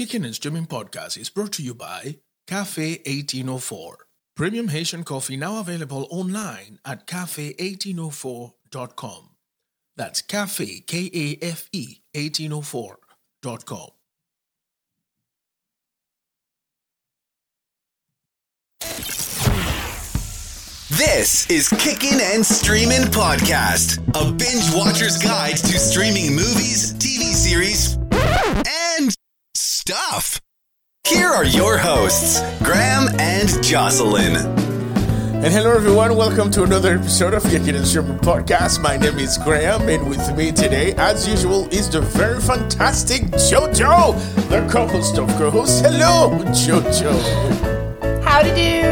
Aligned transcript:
Kicking 0.00 0.24
and 0.24 0.34
Streaming 0.34 0.64
Podcast 0.64 1.18
is 1.18 1.28
brought 1.28 1.52
to 1.52 1.62
you 1.62 1.74
by 1.74 2.16
Kafe 2.46 3.02
1804. 3.04 4.06
Premium 4.34 4.68
Haitian 4.68 5.04
coffee 5.04 5.36
now 5.36 5.60
available 5.60 6.08
online 6.10 6.78
at 6.86 7.06
kafe1804.com. 7.06 9.28
That's 9.98 10.22
cafe, 10.22 10.80
K 10.86 11.10
A 11.12 11.36
F 11.44 11.68
E, 11.72 11.98
1804.com. 12.16 13.88
This 20.88 21.50
is 21.50 21.68
Kicking 21.78 22.18
and 22.22 22.46
Streaming 22.46 23.02
Podcast, 23.02 23.98
a 24.14 24.32
binge 24.32 24.74
watcher's 24.74 25.18
guide 25.18 25.58
to 25.58 25.78
streaming 25.78 26.30
movies, 26.30 26.94
TV 26.94 27.34
series, 27.34 27.98
and 28.12 28.79
stuff. 29.90 30.40
Here 31.02 31.26
are 31.26 31.44
your 31.44 31.76
hosts, 31.76 32.40
Graham 32.62 33.08
and 33.18 33.48
Jocelyn. 33.60 34.36
And 34.36 35.52
hello, 35.52 35.74
everyone. 35.74 36.16
Welcome 36.16 36.52
to 36.52 36.62
another 36.62 36.94
episode 36.94 37.34
of 37.34 37.42
Kicking 37.42 37.74
and 37.74 37.84
Streaming 37.84 38.18
Podcast. 38.18 38.80
My 38.80 38.96
name 38.96 39.18
is 39.18 39.36
Graham, 39.38 39.88
and 39.88 40.08
with 40.08 40.36
me 40.36 40.52
today, 40.52 40.94
as 40.96 41.26
usual, 41.26 41.66
is 41.70 41.90
the 41.90 42.02
very 42.02 42.40
fantastic 42.40 43.22
JoJo, 43.50 44.14
the 44.48 44.64
couple 44.70 45.02
stuff 45.02 45.28
co-host. 45.36 45.84
Hello, 45.84 46.38
JoJo. 46.54 48.22
Howdy 48.22 48.50
do. 48.50 48.82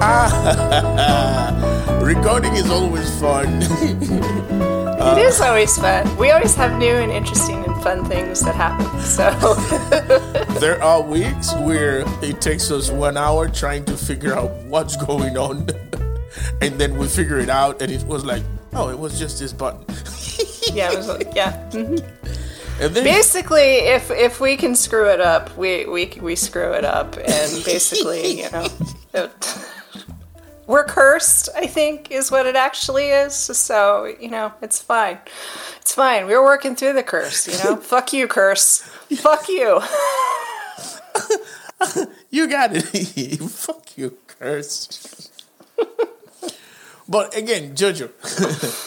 Ah 0.00 1.98
recording 2.00 2.54
is 2.54 2.70
always 2.70 3.10
fun. 3.18 4.68
it 5.12 5.18
is 5.18 5.40
always 5.40 5.76
fun. 5.78 6.16
We 6.16 6.30
always 6.30 6.54
have 6.54 6.78
new 6.78 6.94
and 6.94 7.12
interesting 7.12 7.64
and 7.64 7.82
fun 7.82 8.04
things 8.06 8.40
that 8.42 8.54
happen. 8.54 8.86
So 9.00 9.30
there 10.60 10.82
are 10.82 11.02
weeks 11.02 11.54
where 11.54 12.04
it 12.22 12.40
takes 12.40 12.70
us 12.70 12.90
one 12.90 13.16
hour 13.16 13.48
trying 13.48 13.84
to 13.86 13.96
figure 13.96 14.34
out 14.34 14.50
what's 14.66 14.96
going 14.96 15.36
on, 15.36 15.68
and 16.60 16.78
then 16.80 16.96
we 16.96 17.06
figure 17.06 17.38
it 17.38 17.50
out, 17.50 17.82
and 17.82 17.90
it 17.92 18.02
was 18.04 18.24
like, 18.24 18.42
oh, 18.74 18.88
it 18.90 18.98
was 18.98 19.18
just 19.18 19.38
this 19.38 19.52
button. 19.52 19.84
yeah, 20.72 20.92
it 20.92 20.96
was 20.96 21.08
like, 21.08 21.34
yeah. 21.34 21.68
mhm. 21.70 22.02
And 22.80 22.94
then 22.96 23.04
Basically, 23.04 23.84
if 23.94 24.10
if 24.10 24.40
we 24.40 24.56
can 24.56 24.74
screw 24.74 25.08
it 25.08 25.20
up, 25.20 25.56
we 25.56 25.84
we 25.84 26.18
we 26.20 26.34
screw 26.34 26.72
it 26.72 26.84
up, 26.84 27.16
and 27.16 27.64
basically, 27.64 28.42
you 28.42 28.50
know, 28.50 28.66
it, 29.14 29.30
we're 30.66 30.84
cursed. 30.84 31.48
I 31.54 31.66
think 31.66 32.10
is 32.10 32.30
what 32.30 32.46
it 32.46 32.56
actually 32.56 33.08
is. 33.08 33.34
So 33.34 34.14
you 34.20 34.28
know, 34.28 34.52
it's 34.62 34.80
fine. 34.80 35.18
It's 35.80 35.94
fine. 35.94 36.26
We're 36.26 36.44
working 36.44 36.76
through 36.76 36.94
the 36.94 37.02
curse. 37.02 37.46
You 37.48 37.62
know, 37.64 37.76
fuck 37.82 38.12
you, 38.12 38.26
curse. 38.28 38.82
Fuck 39.16 39.48
you. 39.48 39.80
You 42.30 42.48
got 42.48 42.70
it. 42.72 42.82
Fuck 43.50 43.98
you, 43.98 44.16
curse. 44.26 45.30
but 47.08 47.36
again, 47.36 47.74
Jojo, 47.74 48.08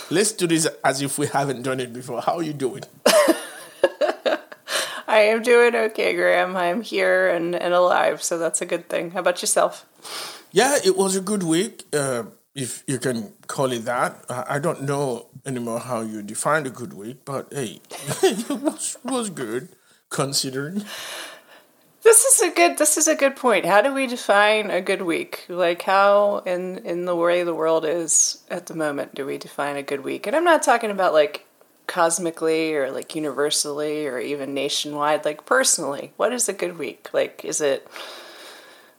let's 0.09 0.31
do 0.31 0.47
this 0.47 0.67
as 0.83 1.01
if 1.01 1.19
we 1.19 1.27
haven't 1.27 1.61
done 1.61 1.79
it 1.79 1.93
before. 1.93 2.21
How 2.21 2.37
are 2.37 2.43
you 2.43 2.53
doing? 2.53 2.83
I 5.07 5.19
am 5.19 5.43
doing 5.43 5.75
okay, 5.75 6.15
Graham. 6.15 6.57
I'm 6.57 6.81
here 6.81 7.29
and, 7.29 7.55
and 7.55 7.73
alive, 7.73 8.23
so 8.23 8.39
that's 8.39 8.61
a 8.61 8.65
good 8.65 8.89
thing. 8.89 9.11
How 9.11 9.19
about 9.19 9.41
yourself? 9.41 9.85
Yeah, 10.55 10.77
it 10.85 10.95
was 10.95 11.17
a 11.17 11.19
good 11.19 11.43
week, 11.43 11.83
uh, 11.91 12.23
if 12.53 12.85
you 12.87 12.97
can 12.97 13.33
call 13.45 13.73
it 13.73 13.83
that. 13.83 14.23
I 14.29 14.57
don't 14.57 14.83
know 14.83 15.25
anymore 15.45 15.81
how 15.81 15.99
you 15.99 16.23
define 16.23 16.65
a 16.65 16.69
good 16.69 16.93
week, 16.93 17.25
but 17.25 17.51
hey, 17.51 17.81
it 18.23 18.49
was, 18.49 18.97
was 19.03 19.29
good 19.29 19.67
considering. 20.09 20.85
This 22.03 22.23
is 22.23 22.39
a 22.39 22.51
good 22.55 22.77
this 22.77 22.95
is 22.95 23.09
a 23.09 23.15
good 23.15 23.35
point. 23.35 23.65
How 23.65 23.81
do 23.81 23.93
we 23.93 24.07
define 24.07 24.71
a 24.71 24.79
good 24.79 25.01
week? 25.01 25.43
Like 25.49 25.81
how 25.81 26.37
in 26.45 26.77
in 26.85 27.03
the 27.03 27.17
way 27.17 27.43
the 27.43 27.53
world 27.53 27.83
is 27.83 28.41
at 28.49 28.67
the 28.67 28.75
moment 28.75 29.13
do 29.13 29.25
we 29.25 29.37
define 29.37 29.75
a 29.75 29.83
good 29.83 30.05
week? 30.05 30.25
And 30.25 30.37
I'm 30.37 30.45
not 30.45 30.63
talking 30.63 30.89
about 30.89 31.11
like 31.11 31.45
cosmically 31.85 32.73
or 32.75 32.91
like 32.91 33.13
universally 33.13 34.07
or 34.07 34.19
even 34.19 34.53
nationwide, 34.53 35.25
like 35.25 35.45
personally. 35.45 36.13
What 36.15 36.31
is 36.31 36.47
a 36.47 36.53
good 36.53 36.77
week? 36.77 37.09
Like 37.11 37.43
is 37.43 37.59
it 37.59 37.85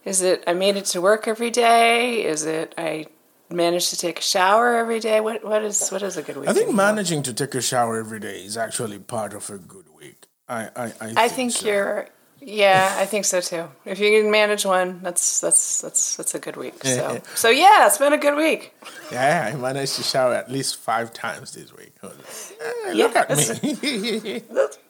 is 0.07 0.23
it 0.23 0.43
I 0.47 0.55
made 0.55 0.77
it 0.77 0.87
to 0.93 1.01
work 1.03 1.29
every 1.29 1.51
day? 1.51 2.25
Is 2.25 2.47
it 2.47 2.73
I 2.79 3.07
managed 3.51 3.91
to 3.91 3.97
take 3.99 4.19
a 4.19 4.23
shower 4.23 4.77
every 4.83 5.01
day? 5.01 5.21
What 5.21 5.45
what 5.45 5.63
is 5.63 5.89
what 5.91 6.03
is 6.03 6.17
a 6.17 6.23
good 6.23 6.37
week? 6.39 6.49
I 6.49 6.53
think 6.55 6.75
managing 6.75 7.23
to 7.25 7.33
take 7.35 7.55
a 7.55 7.61
shower 7.61 7.99
every 8.01 8.21
day 8.21 8.39
is 8.49 8.57
actually 8.57 8.99
part 8.99 9.35
of 9.35 9.51
a 9.51 9.59
good 9.59 9.89
week. 10.01 10.27
I 10.49 10.61
I, 10.85 10.85
I, 11.07 11.09
I 11.25 11.29
think 11.29 11.53
so. 11.53 11.67
you're. 11.67 12.07
Yeah, 12.39 12.95
I 13.03 13.07
think 13.07 13.25
so 13.25 13.41
too. 13.41 13.65
If 13.85 13.99
you 13.99 14.11
can 14.23 14.31
manage 14.31 14.65
one, 14.67 15.01
that's 15.03 15.41
that's 15.41 15.81
that's 15.81 16.17
that's 16.17 16.35
a 16.35 16.39
good 16.39 16.57
week. 16.57 16.75
So 16.85 17.21
so 17.35 17.49
yeah, 17.49 17.87
it's 17.87 17.99
been 17.99 18.13
a 18.13 18.19
good 18.19 18.37
week. 18.37 18.73
Yeah, 19.11 19.51
I 19.53 19.57
managed 19.57 19.97
to 19.97 20.03
shower 20.03 20.35
at 20.35 20.49
least 20.51 20.77
five 20.77 21.13
times 21.13 21.53
this 21.55 21.73
week. 21.75 21.95
"Eh, 22.05 22.93
look 22.93 23.15
Yeah, 23.15 23.25
at 23.29 23.63
me. 23.63 24.43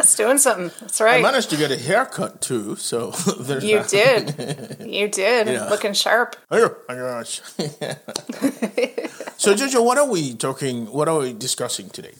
That's 0.00 0.16
doing 0.16 0.38
something. 0.38 0.70
That's 0.80 0.98
right. 0.98 1.18
I 1.18 1.22
managed 1.22 1.50
to 1.50 1.58
get 1.58 1.70
a 1.70 1.76
haircut 1.76 2.40
too, 2.40 2.74
so 2.76 3.10
there's 3.38 3.62
You 3.62 3.82
that. 3.82 3.90
did. 3.90 4.76
You 4.90 5.08
did. 5.08 5.46
Yeah. 5.46 5.68
Looking 5.68 5.92
sharp. 5.92 6.36
Oh 6.50 6.74
my 6.88 6.94
gosh. 6.94 7.42
so 9.36 9.54
Jojo, 9.54 9.84
what 9.84 9.98
are 9.98 10.08
we 10.08 10.34
talking 10.34 10.86
what 10.86 11.06
are 11.06 11.18
we 11.18 11.34
discussing 11.34 11.90
today? 11.90 12.14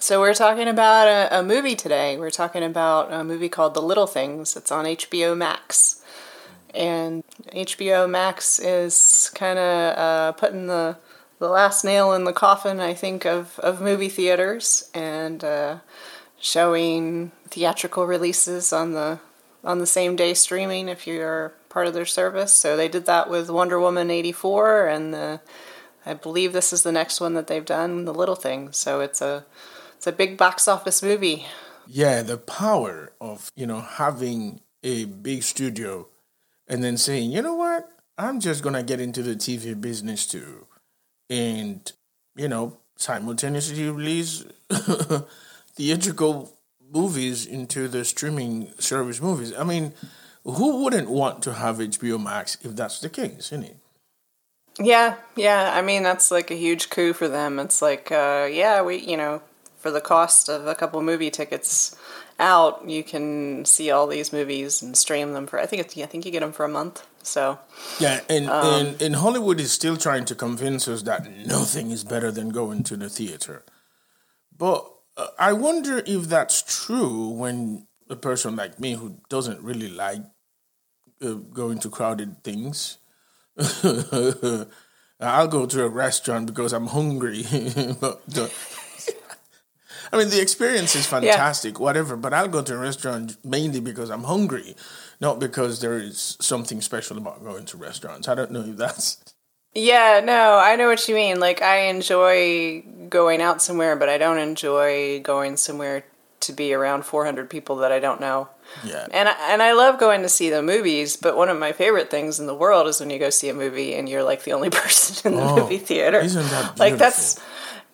So 0.00 0.20
we're 0.20 0.34
talking 0.34 0.68
about 0.68 1.08
a, 1.08 1.38
a 1.38 1.42
movie 1.42 1.74
today. 1.74 2.18
We're 2.18 2.28
talking 2.30 2.62
about 2.62 3.10
a 3.10 3.24
movie 3.24 3.48
called 3.48 3.72
The 3.72 3.80
Little 3.80 4.06
Things. 4.06 4.54
It's 4.54 4.70
on 4.70 4.84
HBO 4.84 5.34
Max. 5.34 6.02
And 6.74 7.24
HBO 7.54 8.06
Max 8.06 8.58
is 8.58 9.30
kind 9.34 9.58
of 9.58 9.96
uh, 9.98 10.32
putting 10.32 10.66
the 10.66 10.98
the 11.38 11.48
last 11.48 11.84
nail 11.84 12.12
in 12.12 12.24
the 12.24 12.34
coffin, 12.34 12.80
I 12.80 12.92
think, 12.92 13.24
of, 13.24 13.58
of 13.60 13.80
movie 13.80 14.10
theaters 14.10 14.90
and 14.94 15.42
uh, 15.42 15.78
showing 16.44 17.32
theatrical 17.48 18.06
releases 18.06 18.70
on 18.70 18.92
the 18.92 19.18
on 19.64 19.78
the 19.78 19.86
same 19.86 20.14
day 20.14 20.34
streaming 20.34 20.90
if 20.90 21.06
you're 21.06 21.54
part 21.70 21.86
of 21.86 21.94
their 21.94 22.04
service. 22.04 22.52
So 22.52 22.76
they 22.76 22.86
did 22.86 23.06
that 23.06 23.30
with 23.30 23.48
Wonder 23.48 23.80
Woman 23.80 24.10
eighty 24.10 24.30
four, 24.32 24.86
and 24.86 25.14
the, 25.14 25.40
I 26.04 26.12
believe 26.12 26.52
this 26.52 26.70
is 26.70 26.82
the 26.82 26.92
next 26.92 27.18
one 27.18 27.32
that 27.32 27.46
they've 27.46 27.64
done, 27.64 28.04
The 28.04 28.12
Little 28.12 28.36
Things. 28.36 28.76
So 28.76 29.00
it's 29.00 29.22
a 29.22 29.46
it's 29.96 30.06
a 30.06 30.12
big 30.12 30.36
box 30.36 30.68
office 30.68 31.02
movie. 31.02 31.46
Yeah, 31.86 32.20
the 32.20 32.36
power 32.36 33.12
of, 33.20 33.50
you 33.56 33.66
know, 33.66 33.80
having 33.80 34.60
a 34.82 35.06
big 35.06 35.42
studio 35.42 36.08
and 36.68 36.84
then 36.84 36.98
saying, 36.98 37.30
you 37.30 37.40
know 37.40 37.54
what, 37.54 37.88
I'm 38.18 38.38
just 38.38 38.62
gonna 38.62 38.82
get 38.82 39.00
into 39.00 39.22
the 39.22 39.34
TV 39.34 39.78
business 39.80 40.26
too. 40.26 40.66
And, 41.30 41.90
you 42.36 42.48
know, 42.48 42.76
simultaneously 42.96 43.88
release 43.88 44.44
theatrical 45.76 46.56
movies 46.92 47.46
into 47.46 47.88
the 47.88 48.04
streaming 48.04 48.72
service 48.78 49.20
movies. 49.20 49.52
I 49.56 49.64
mean, 49.64 49.92
who 50.44 50.82
wouldn't 50.82 51.10
want 51.10 51.42
to 51.44 51.54
have 51.54 51.78
HBO 51.78 52.22
Max 52.22 52.58
if 52.62 52.76
that's 52.76 53.00
the 53.00 53.08
case, 53.08 53.52
isn't 53.52 53.64
it? 53.64 53.76
Yeah, 54.78 55.16
yeah. 55.36 55.72
I 55.74 55.82
mean, 55.82 56.02
that's 56.02 56.30
like 56.30 56.50
a 56.50 56.56
huge 56.56 56.90
coup 56.90 57.12
for 57.12 57.28
them. 57.28 57.58
It's 57.58 57.80
like, 57.80 58.10
uh, 58.10 58.48
yeah, 58.50 58.82
we, 58.82 58.96
you 58.96 59.16
know, 59.16 59.40
for 59.78 59.90
the 59.90 60.00
cost 60.00 60.48
of 60.48 60.66
a 60.66 60.74
couple 60.74 61.00
movie 61.02 61.30
tickets 61.30 61.96
out, 62.38 62.88
you 62.88 63.04
can 63.04 63.64
see 63.64 63.90
all 63.90 64.06
these 64.06 64.32
movies 64.32 64.82
and 64.82 64.96
stream 64.96 65.32
them 65.32 65.46
for. 65.46 65.60
I 65.60 65.66
think 65.66 65.80
it's. 65.82 65.96
I 65.96 66.06
think 66.06 66.24
you 66.26 66.32
get 66.32 66.40
them 66.40 66.52
for 66.52 66.64
a 66.64 66.68
month. 66.68 67.06
So 67.22 67.58
Yeah, 68.00 68.20
and, 68.28 68.50
Um, 68.50 68.86
and 68.86 69.02
and 69.02 69.16
Hollywood 69.16 69.60
is 69.60 69.72
still 69.72 69.96
trying 69.96 70.24
to 70.26 70.34
convince 70.34 70.88
us 70.88 71.02
that 71.02 71.30
nothing 71.46 71.90
is 71.90 72.04
better 72.04 72.30
than 72.32 72.50
going 72.50 72.82
to 72.84 72.96
the 72.96 73.08
theater. 73.08 73.62
But 74.56 74.93
I 75.38 75.52
wonder 75.52 76.02
if 76.04 76.24
that's 76.24 76.62
true 76.62 77.28
when 77.28 77.86
a 78.10 78.16
person 78.16 78.56
like 78.56 78.80
me 78.80 78.94
who 78.94 79.18
doesn't 79.28 79.60
really 79.62 79.88
like 79.88 80.22
uh, 81.22 81.34
going 81.34 81.78
to 81.80 81.90
crowded 81.90 82.42
things. 82.42 82.98
I'll 85.20 85.48
go 85.48 85.66
to 85.66 85.84
a 85.84 85.88
restaurant 85.88 86.46
because 86.46 86.72
I'm 86.72 86.88
hungry. 86.88 87.44
But 88.00 88.22
I 90.12 90.18
mean, 90.18 90.28
the 90.28 90.40
experience 90.40 90.94
is 90.94 91.06
fantastic, 91.06 91.80
whatever, 91.80 92.16
but 92.16 92.34
I'll 92.34 92.48
go 92.48 92.62
to 92.62 92.74
a 92.74 92.78
restaurant 92.78 93.36
mainly 93.44 93.80
because 93.80 94.10
I'm 94.10 94.24
hungry, 94.24 94.76
not 95.20 95.38
because 95.40 95.80
there 95.80 95.98
is 95.98 96.36
something 96.40 96.80
special 96.80 97.18
about 97.18 97.42
going 97.42 97.64
to 97.66 97.76
restaurants. 97.76 98.28
I 98.28 98.34
don't 98.34 98.50
know 98.50 98.60
if 98.62 98.76
that's. 98.76 99.33
Yeah, 99.74 100.20
no, 100.24 100.56
I 100.58 100.76
know 100.76 100.88
what 100.88 101.06
you 101.08 101.14
mean. 101.14 101.40
Like 101.40 101.62
I 101.62 101.86
enjoy 101.88 102.82
going 103.08 103.40
out 103.42 103.60
somewhere, 103.62 103.96
but 103.96 104.08
I 104.08 104.18
don't 104.18 104.38
enjoy 104.38 105.20
going 105.20 105.56
somewhere 105.56 106.04
to 106.40 106.52
be 106.52 106.74
around 106.74 107.04
400 107.04 107.48
people 107.48 107.76
that 107.76 107.90
I 107.92 108.00
don't 108.00 108.20
know. 108.20 108.48
Yeah. 108.84 109.06
And 109.12 109.28
I, 109.28 109.52
and 109.52 109.62
I 109.62 109.72
love 109.72 109.98
going 109.98 110.22
to 110.22 110.28
see 110.28 110.50
the 110.50 110.62
movies, 110.62 111.16
but 111.16 111.36
one 111.36 111.48
of 111.48 111.58
my 111.58 111.72
favorite 111.72 112.10
things 112.10 112.38
in 112.40 112.46
the 112.46 112.54
world 112.54 112.86
is 112.86 113.00
when 113.00 113.10
you 113.10 113.18
go 113.18 113.30
see 113.30 113.48
a 113.48 113.54
movie 113.54 113.94
and 113.94 114.08
you're 114.08 114.22
like 114.24 114.42
the 114.44 114.52
only 114.52 114.70
person 114.82 115.32
in 115.32 115.38
the 115.38 115.44
Oh, 115.46 115.56
movie 115.56 115.78
theater. 115.78 116.20
isn't 116.20 116.42
that 116.50 116.78
like 116.78 116.98
that's 116.98 117.40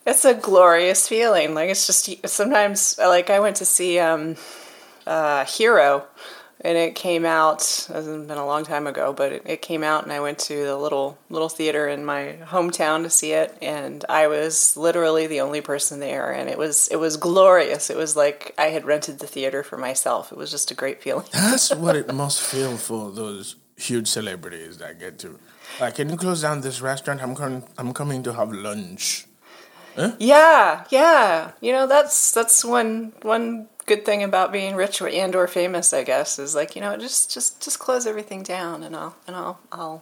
it's 0.06 0.25
a 0.25 0.35
glorious 0.35 1.06
feeling. 1.06 1.55
Like 1.55 1.71
it's 1.71 1.87
just 1.87 2.27
sometimes 2.29 2.99
like 2.99 3.31
I 3.31 3.41
went 3.41 3.56
to 3.56 3.65
see 3.65 3.99
um 3.99 4.37
uh, 5.06 5.44
Hero, 5.44 6.06
and 6.62 6.76
it 6.76 6.94
came 6.94 7.24
out. 7.24 7.86
It 7.88 7.94
hasn't 7.94 8.28
been 8.28 8.38
a 8.38 8.46
long 8.46 8.64
time 8.64 8.86
ago, 8.86 9.12
but 9.12 9.32
it, 9.32 9.42
it 9.46 9.62
came 9.62 9.82
out, 9.82 10.02
and 10.04 10.12
I 10.12 10.20
went 10.20 10.38
to 10.40 10.64
the 10.64 10.76
little 10.76 11.18
little 11.28 11.48
theater 11.48 11.88
in 11.88 12.04
my 12.04 12.38
hometown 12.44 13.02
to 13.04 13.10
see 13.10 13.32
it, 13.32 13.56
and 13.62 14.04
I 14.08 14.26
was 14.26 14.76
literally 14.76 15.26
the 15.26 15.40
only 15.40 15.60
person 15.60 16.00
there, 16.00 16.30
and 16.30 16.48
it 16.48 16.58
was 16.58 16.88
it 16.88 16.96
was 16.96 17.16
glorious. 17.16 17.90
It 17.90 17.96
was 17.96 18.16
like 18.16 18.54
I 18.58 18.66
had 18.66 18.84
rented 18.84 19.18
the 19.18 19.26
theater 19.26 19.62
for 19.62 19.76
myself. 19.78 20.32
It 20.32 20.38
was 20.38 20.50
just 20.50 20.70
a 20.70 20.74
great 20.74 21.02
feeling. 21.02 21.26
That's 21.32 21.74
what 21.74 21.96
it 21.96 22.12
must 22.12 22.40
feel 22.40 22.76
for 22.76 23.10
those 23.10 23.56
huge 23.76 24.08
celebrities 24.08 24.78
that 24.78 24.98
get 24.98 25.18
to. 25.20 25.38
Like, 25.80 25.94
can 25.94 26.10
you 26.10 26.16
close 26.16 26.42
down 26.42 26.60
this 26.60 26.80
restaurant? 26.80 27.22
I'm 27.22 27.34
coming. 27.34 27.62
I'm 27.78 27.92
coming 27.94 28.22
to 28.24 28.32
have 28.34 28.52
lunch. 28.52 29.26
Yeah, 30.18 30.84
yeah. 30.90 31.52
You 31.60 31.72
know, 31.72 31.86
that's 31.86 32.32
that's 32.32 32.64
one 32.64 33.12
one 33.22 33.68
good 33.90 34.04
thing 34.08 34.22
about 34.31 34.48
being 34.52 34.75
rich 34.84 34.96
or 35.02 35.08
and 35.22 35.34
or 35.34 35.46
famous, 35.48 35.92
I 36.00 36.02
guess, 36.12 36.38
is 36.38 36.54
like 36.60 36.70
you 36.76 36.82
know 36.84 36.92
just 37.06 37.22
just 37.34 37.48
just 37.64 37.78
close 37.87 38.04
everything 38.12 38.42
down 38.56 38.76
and 38.87 38.94
I'll 39.00 39.14
and 39.26 39.34
I'll 39.40 39.56
I'll 39.78 39.98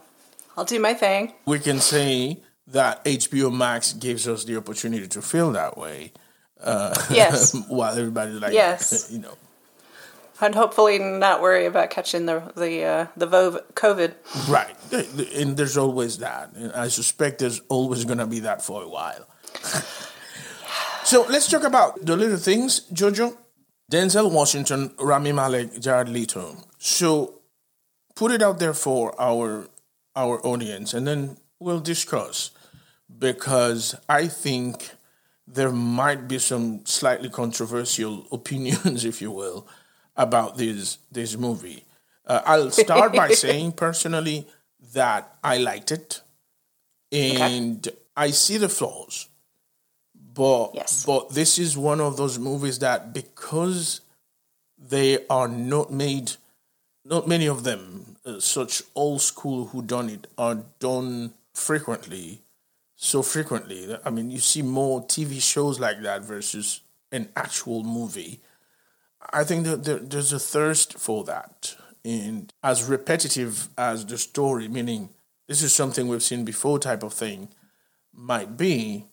I'll 0.56 0.68
do 0.74 0.78
my 0.88 0.94
thing. 1.04 1.22
We 1.46 1.58
can 1.68 1.78
say 1.80 2.38
that 2.76 3.04
HBO 3.04 3.50
Max 3.64 3.92
gives 4.06 4.26
us 4.28 4.44
the 4.44 4.56
opportunity 4.56 5.08
to 5.08 5.20
feel 5.22 5.48
that 5.52 5.72
way. 5.84 6.12
Uh, 6.60 6.92
Yes. 7.10 7.54
while 7.78 7.94
everybody's 8.02 8.40
like, 8.44 8.52
Yes. 8.52 9.08
you 9.14 9.20
know, 9.24 9.36
And 10.40 10.54
hopefully 10.54 10.98
not 10.98 11.40
worry 11.40 11.66
about 11.72 11.88
catching 11.96 12.26
the 12.26 12.38
the 12.64 12.72
uh, 12.94 13.06
the 13.16 13.26
COVID. 13.82 14.10
right. 14.56 14.74
And 15.40 15.56
there's 15.56 15.76
always 15.84 16.18
that. 16.18 16.44
And 16.60 16.70
I 16.84 16.88
suspect 16.90 17.38
there's 17.38 17.60
always 17.68 18.04
going 18.04 18.18
to 18.18 18.26
be 18.26 18.40
that 18.48 18.60
for 18.68 18.82
a 18.82 18.90
while. 18.98 19.24
so 21.10 21.16
let's 21.32 21.48
talk 21.48 21.64
about 21.64 21.90
the 22.04 22.16
little 22.16 22.42
things, 22.50 22.70
Jojo. 22.92 23.36
Denzel 23.90 24.30
Washington, 24.30 24.92
Rami 24.98 25.32
Malek, 25.32 25.80
Jared 25.80 26.08
Leto. 26.10 26.56
So 26.78 27.40
put 28.14 28.32
it 28.32 28.42
out 28.42 28.58
there 28.58 28.74
for 28.74 29.18
our 29.20 29.68
our 30.14 30.44
audience, 30.44 30.92
and 30.94 31.06
then 31.06 31.38
we'll 31.58 31.80
discuss 31.80 32.50
because 33.18 33.94
I 34.08 34.26
think 34.26 34.90
there 35.46 35.70
might 35.70 36.28
be 36.28 36.38
some 36.38 36.84
slightly 36.84 37.30
controversial 37.30 38.26
opinions, 38.32 39.04
if 39.04 39.22
you 39.22 39.30
will, 39.30 39.66
about 40.16 40.58
this 40.58 40.98
this 41.10 41.36
movie. 41.36 41.84
Uh, 42.26 42.42
I'll 42.44 42.70
start 42.70 43.14
by 43.14 43.28
saying 43.44 43.72
personally 43.72 44.46
that 44.92 45.38
I 45.42 45.58
liked 45.58 45.92
it, 45.92 46.20
and 47.10 47.88
I 48.14 48.32
see 48.32 48.58
the 48.58 48.68
flaws, 48.68 49.27
but 50.38 50.70
Yes. 50.74 51.04
but 51.04 51.30
this 51.30 51.58
is 51.58 51.76
one 51.76 52.00
of 52.00 52.16
those 52.16 52.38
movies 52.38 52.78
that 52.78 53.12
because 53.12 54.00
they 54.78 55.26
are 55.26 55.48
not 55.48 55.92
made, 55.92 56.32
not 57.04 57.26
many 57.26 57.48
of 57.48 57.64
them, 57.64 58.16
uh, 58.24 58.38
such 58.38 58.82
old 58.94 59.20
school 59.20 59.66
who 59.66 59.82
done 59.82 60.08
it 60.08 60.28
are 60.38 60.62
done 60.78 61.34
frequently, 61.52 62.40
so 62.94 63.20
frequently. 63.22 63.96
I 64.04 64.10
mean, 64.10 64.30
you 64.30 64.38
see 64.38 64.62
more 64.62 65.02
TV 65.02 65.40
shows 65.42 65.80
like 65.80 66.02
that 66.02 66.22
versus 66.22 66.82
an 67.10 67.28
actual 67.34 67.82
movie. 67.82 68.40
I 69.32 69.42
think 69.42 69.66
that 69.66 69.82
there, 69.84 69.98
there's 69.98 70.32
a 70.32 70.38
thirst 70.38 70.98
for 70.98 71.24
that. 71.24 71.74
And 72.04 72.52
as 72.62 72.84
repetitive 72.84 73.68
as 73.76 74.06
the 74.06 74.18
story, 74.18 74.68
meaning 74.68 75.10
this 75.48 75.62
is 75.62 75.72
something 75.74 76.06
we've 76.06 76.22
seen 76.22 76.44
before 76.44 76.78
type 76.78 77.02
of 77.02 77.12
thing, 77.12 77.48
might 78.12 78.56
be, 78.56 79.06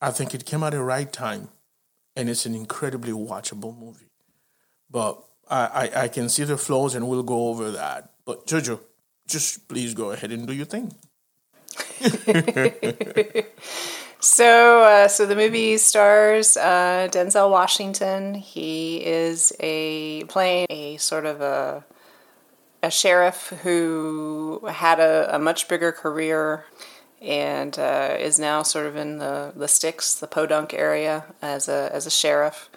I 0.00 0.10
think 0.10 0.34
it 0.34 0.44
came 0.46 0.62
at 0.62 0.70
the 0.70 0.82
right 0.82 1.12
time. 1.12 1.48
And 2.16 2.28
it's 2.28 2.46
an 2.46 2.54
incredibly 2.54 3.12
watchable 3.12 3.78
movie. 3.78 4.10
But 4.90 5.22
I, 5.48 5.90
I, 5.94 6.02
I 6.04 6.08
can 6.08 6.28
see 6.28 6.44
the 6.44 6.56
flaws 6.56 6.94
and 6.94 7.08
we'll 7.08 7.22
go 7.22 7.48
over 7.48 7.70
that. 7.70 8.10
But 8.24 8.46
Jojo, 8.46 8.80
just 9.28 9.68
please 9.68 9.94
go 9.94 10.10
ahead 10.10 10.32
and 10.32 10.46
do 10.46 10.52
your 10.52 10.66
thing. 10.66 10.94
So, 14.20 14.82
uh, 14.82 15.08
so 15.08 15.26
the 15.26 15.36
movie 15.36 15.78
stars 15.78 16.56
uh, 16.56 17.08
Denzel 17.10 17.50
Washington. 17.50 18.34
He 18.34 19.04
is 19.04 19.52
a 19.60 20.24
playing 20.24 20.66
a 20.70 20.96
sort 20.96 21.24
of 21.24 21.40
a 21.40 21.84
a 22.82 22.90
sheriff 22.90 23.48
who 23.62 24.60
had 24.68 24.98
a, 24.98 25.36
a 25.36 25.38
much 25.38 25.68
bigger 25.68 25.92
career 25.92 26.64
and 27.20 27.78
uh, 27.78 28.16
is 28.18 28.38
now 28.38 28.62
sort 28.62 28.86
of 28.86 28.96
in 28.96 29.18
the 29.18 29.52
the 29.54 29.68
sticks, 29.68 30.14
the 30.14 30.26
Podunk 30.26 30.72
area 30.72 31.24
as 31.42 31.68
a 31.68 31.90
as 31.92 32.06
a 32.06 32.10
sheriff. 32.10 32.70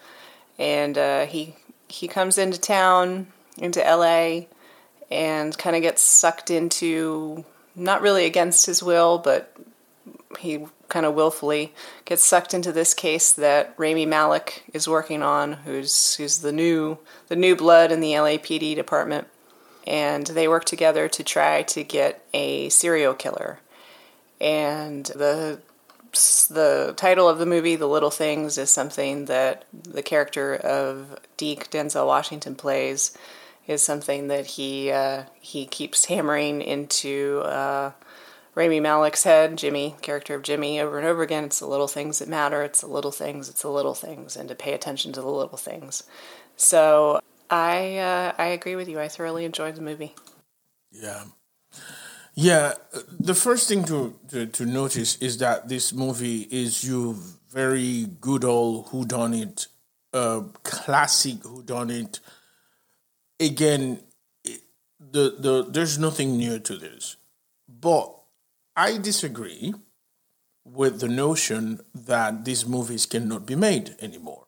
And 0.57 0.97
uh, 0.97 1.25
he 1.25 1.55
he 1.87 2.07
comes 2.07 2.37
into 2.37 2.59
town 2.59 3.27
into 3.57 3.85
L.A. 3.85 4.47
and 5.09 5.57
kind 5.57 5.75
of 5.75 5.81
gets 5.81 6.01
sucked 6.01 6.49
into 6.49 7.45
not 7.75 8.01
really 8.01 8.25
against 8.25 8.65
his 8.65 8.81
will, 8.81 9.17
but 9.17 9.55
he 10.39 10.65
kind 10.89 11.05
of 11.05 11.13
willfully 11.13 11.73
gets 12.05 12.23
sucked 12.23 12.53
into 12.53 12.71
this 12.71 12.93
case 12.93 13.31
that 13.33 13.73
Rami 13.77 14.05
Malek 14.05 14.63
is 14.73 14.87
working 14.87 15.21
on, 15.23 15.53
who's 15.53 16.15
who's 16.15 16.39
the 16.39 16.51
new 16.51 16.97
the 17.27 17.35
new 17.35 17.55
blood 17.55 17.91
in 17.91 17.99
the 17.99 18.13
LAPD 18.13 18.75
department, 18.75 19.27
and 19.85 20.27
they 20.27 20.47
work 20.47 20.65
together 20.65 21.07
to 21.07 21.23
try 21.23 21.63
to 21.63 21.83
get 21.83 22.25
a 22.33 22.69
serial 22.69 23.13
killer. 23.13 23.59
And 24.41 25.05
the 25.05 25.61
the 26.49 26.93
title 26.97 27.29
of 27.29 27.37
the 27.37 27.45
movie, 27.45 27.75
The 27.75 27.87
Little 27.87 28.09
Things, 28.09 28.57
is 28.57 28.71
something 28.71 29.25
that 29.25 29.65
the 29.71 30.01
character 30.01 30.55
of 30.55 31.19
Deke 31.37 31.69
Denzel 31.69 32.07
Washington 32.07 32.55
plays 32.55 33.15
is 33.67 33.83
something 33.83 34.27
that 34.27 34.45
he 34.45 34.91
uh, 34.91 35.25
he 35.39 35.67
keeps 35.67 36.05
hammering 36.05 36.61
into 36.61 37.41
uh, 37.45 37.91
Rami 38.55 38.81
Malek's 38.81 39.23
head, 39.23 39.57
Jimmy, 39.57 39.95
character 40.01 40.33
of 40.33 40.41
Jimmy, 40.41 40.79
over 40.79 40.97
and 40.97 41.07
over 41.07 41.21
again. 41.21 41.45
It's 41.45 41.59
the 41.59 41.67
little 41.67 41.87
things 41.87 42.19
that 42.19 42.27
matter. 42.27 42.63
It's 42.63 42.81
the 42.81 42.87
little 42.87 43.11
things. 43.11 43.47
It's 43.47 43.61
the 43.61 43.69
little 43.69 43.93
things, 43.93 44.35
and 44.35 44.49
to 44.49 44.55
pay 44.55 44.73
attention 44.73 45.13
to 45.13 45.21
the 45.21 45.27
little 45.27 45.57
things. 45.57 46.03
So 46.57 47.21
I 47.49 47.97
uh, 47.97 48.33
I 48.39 48.47
agree 48.47 48.75
with 48.75 48.89
you. 48.89 48.99
I 48.99 49.07
thoroughly 49.07 49.45
enjoyed 49.45 49.75
the 49.75 49.81
movie. 49.81 50.15
Yeah. 50.91 51.25
Yeah, 52.33 52.73
the 53.19 53.35
first 53.35 53.67
thing 53.67 53.83
to, 53.85 54.15
to, 54.29 54.45
to 54.47 54.65
notice 54.65 55.17
is 55.17 55.37
that 55.39 55.67
this 55.67 55.93
movie 55.93 56.47
is 56.49 56.83
you 56.83 57.17
very 57.49 58.05
good 58.21 58.45
old 58.45 58.87
whodunit, 58.87 59.67
uh, 60.13 60.41
classic 60.63 61.39
whodunit. 61.39 62.19
Again, 63.39 64.01
it- 64.43 64.61
the, 64.99 65.35
the 65.37 65.65
there's 65.69 65.97
nothing 65.97 66.37
new 66.37 66.59
to 66.59 66.77
this, 66.77 67.17
but 67.67 68.15
I 68.77 68.97
disagree 68.97 69.73
with 70.63 70.99
the 71.01 71.07
notion 71.07 71.81
that 71.93 72.45
these 72.45 72.65
movies 72.67 73.05
cannot 73.05 73.45
be 73.45 73.55
made 73.55 73.95
anymore. 73.99 74.45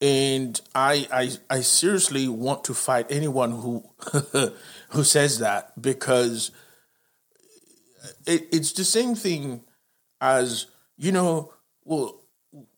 And 0.00 0.60
I, 0.74 1.06
I, 1.12 1.56
I 1.56 1.60
seriously 1.62 2.28
want 2.28 2.64
to 2.64 2.74
fight 2.74 3.06
anyone 3.10 3.52
who, 3.52 3.84
who 4.90 5.04
says 5.04 5.38
that 5.38 5.80
because 5.80 6.50
it, 8.26 8.48
it's 8.52 8.72
the 8.72 8.84
same 8.84 9.14
thing 9.14 9.62
as 10.20 10.66
you 10.96 11.12
know. 11.12 11.52
Well, 11.84 12.20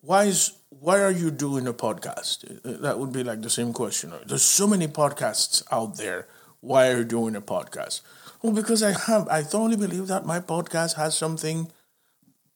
why 0.00 0.24
is 0.24 0.58
why 0.70 1.00
are 1.00 1.10
you 1.10 1.30
doing 1.30 1.66
a 1.66 1.72
podcast? 1.72 2.62
That 2.82 2.98
would 2.98 3.12
be 3.12 3.24
like 3.24 3.42
the 3.42 3.50
same 3.50 3.72
question. 3.72 4.12
There's 4.26 4.42
so 4.42 4.66
many 4.66 4.86
podcasts 4.88 5.62
out 5.70 5.96
there. 5.96 6.28
Why 6.60 6.88
are 6.88 6.98
you 6.98 7.04
doing 7.04 7.36
a 7.36 7.40
podcast? 7.40 8.00
Well, 8.42 8.52
because 8.52 8.82
I 8.82 8.92
have. 8.92 9.28
I 9.28 9.42
thoroughly 9.42 9.76
believe 9.76 10.06
that 10.08 10.26
my 10.26 10.40
podcast 10.40 10.96
has 10.96 11.16
something 11.16 11.70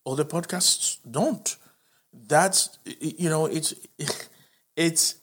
other 0.05 0.25
podcasts 0.25 0.99
don't. 1.09 1.57
That's 2.12 2.79
you 3.00 3.29
know, 3.29 3.47
it's 3.47 3.75
it's 4.76 5.17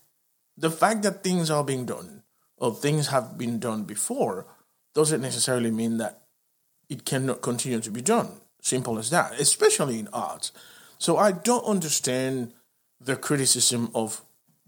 the 0.58 0.72
fact 0.72 1.04
that 1.04 1.24
things 1.24 1.50
are 1.50 1.64
being 1.64 1.86
done 1.86 2.24
or 2.58 2.74
things 2.74 3.08
have 3.08 3.38
been 3.38 3.60
done 3.60 3.84
before 3.84 4.46
doesn't 4.94 5.22
necessarily 5.22 5.72
mean 5.72 5.98
that 5.98 6.24
it 6.90 7.06
cannot 7.06 7.42
continue 7.42 7.80
to 7.80 7.92
be 7.92 8.02
done. 8.02 8.42
Simple 8.62 8.98
as 9.00 9.10
that, 9.10 9.40
especially 9.40 10.00
in 10.00 10.10
art. 10.12 10.52
So 10.98 11.18
I 11.18 11.32
don't 11.32 11.64
understand 11.64 12.54
the 13.00 13.16
criticism 13.16 13.90
of, 13.96 14.22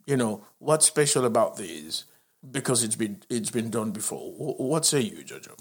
you 0.05 0.15
know, 0.15 0.45
what's 0.59 0.85
special 0.85 1.25
about 1.25 1.57
these 1.57 2.05
because 2.49 2.83
it's 2.83 2.95
been 2.95 3.21
it's 3.29 3.51
been 3.51 3.69
done 3.69 3.91
before. 3.91 4.31
What 4.31 4.85
say 4.85 5.01
you, 5.01 5.23
Jojo? 5.23 5.57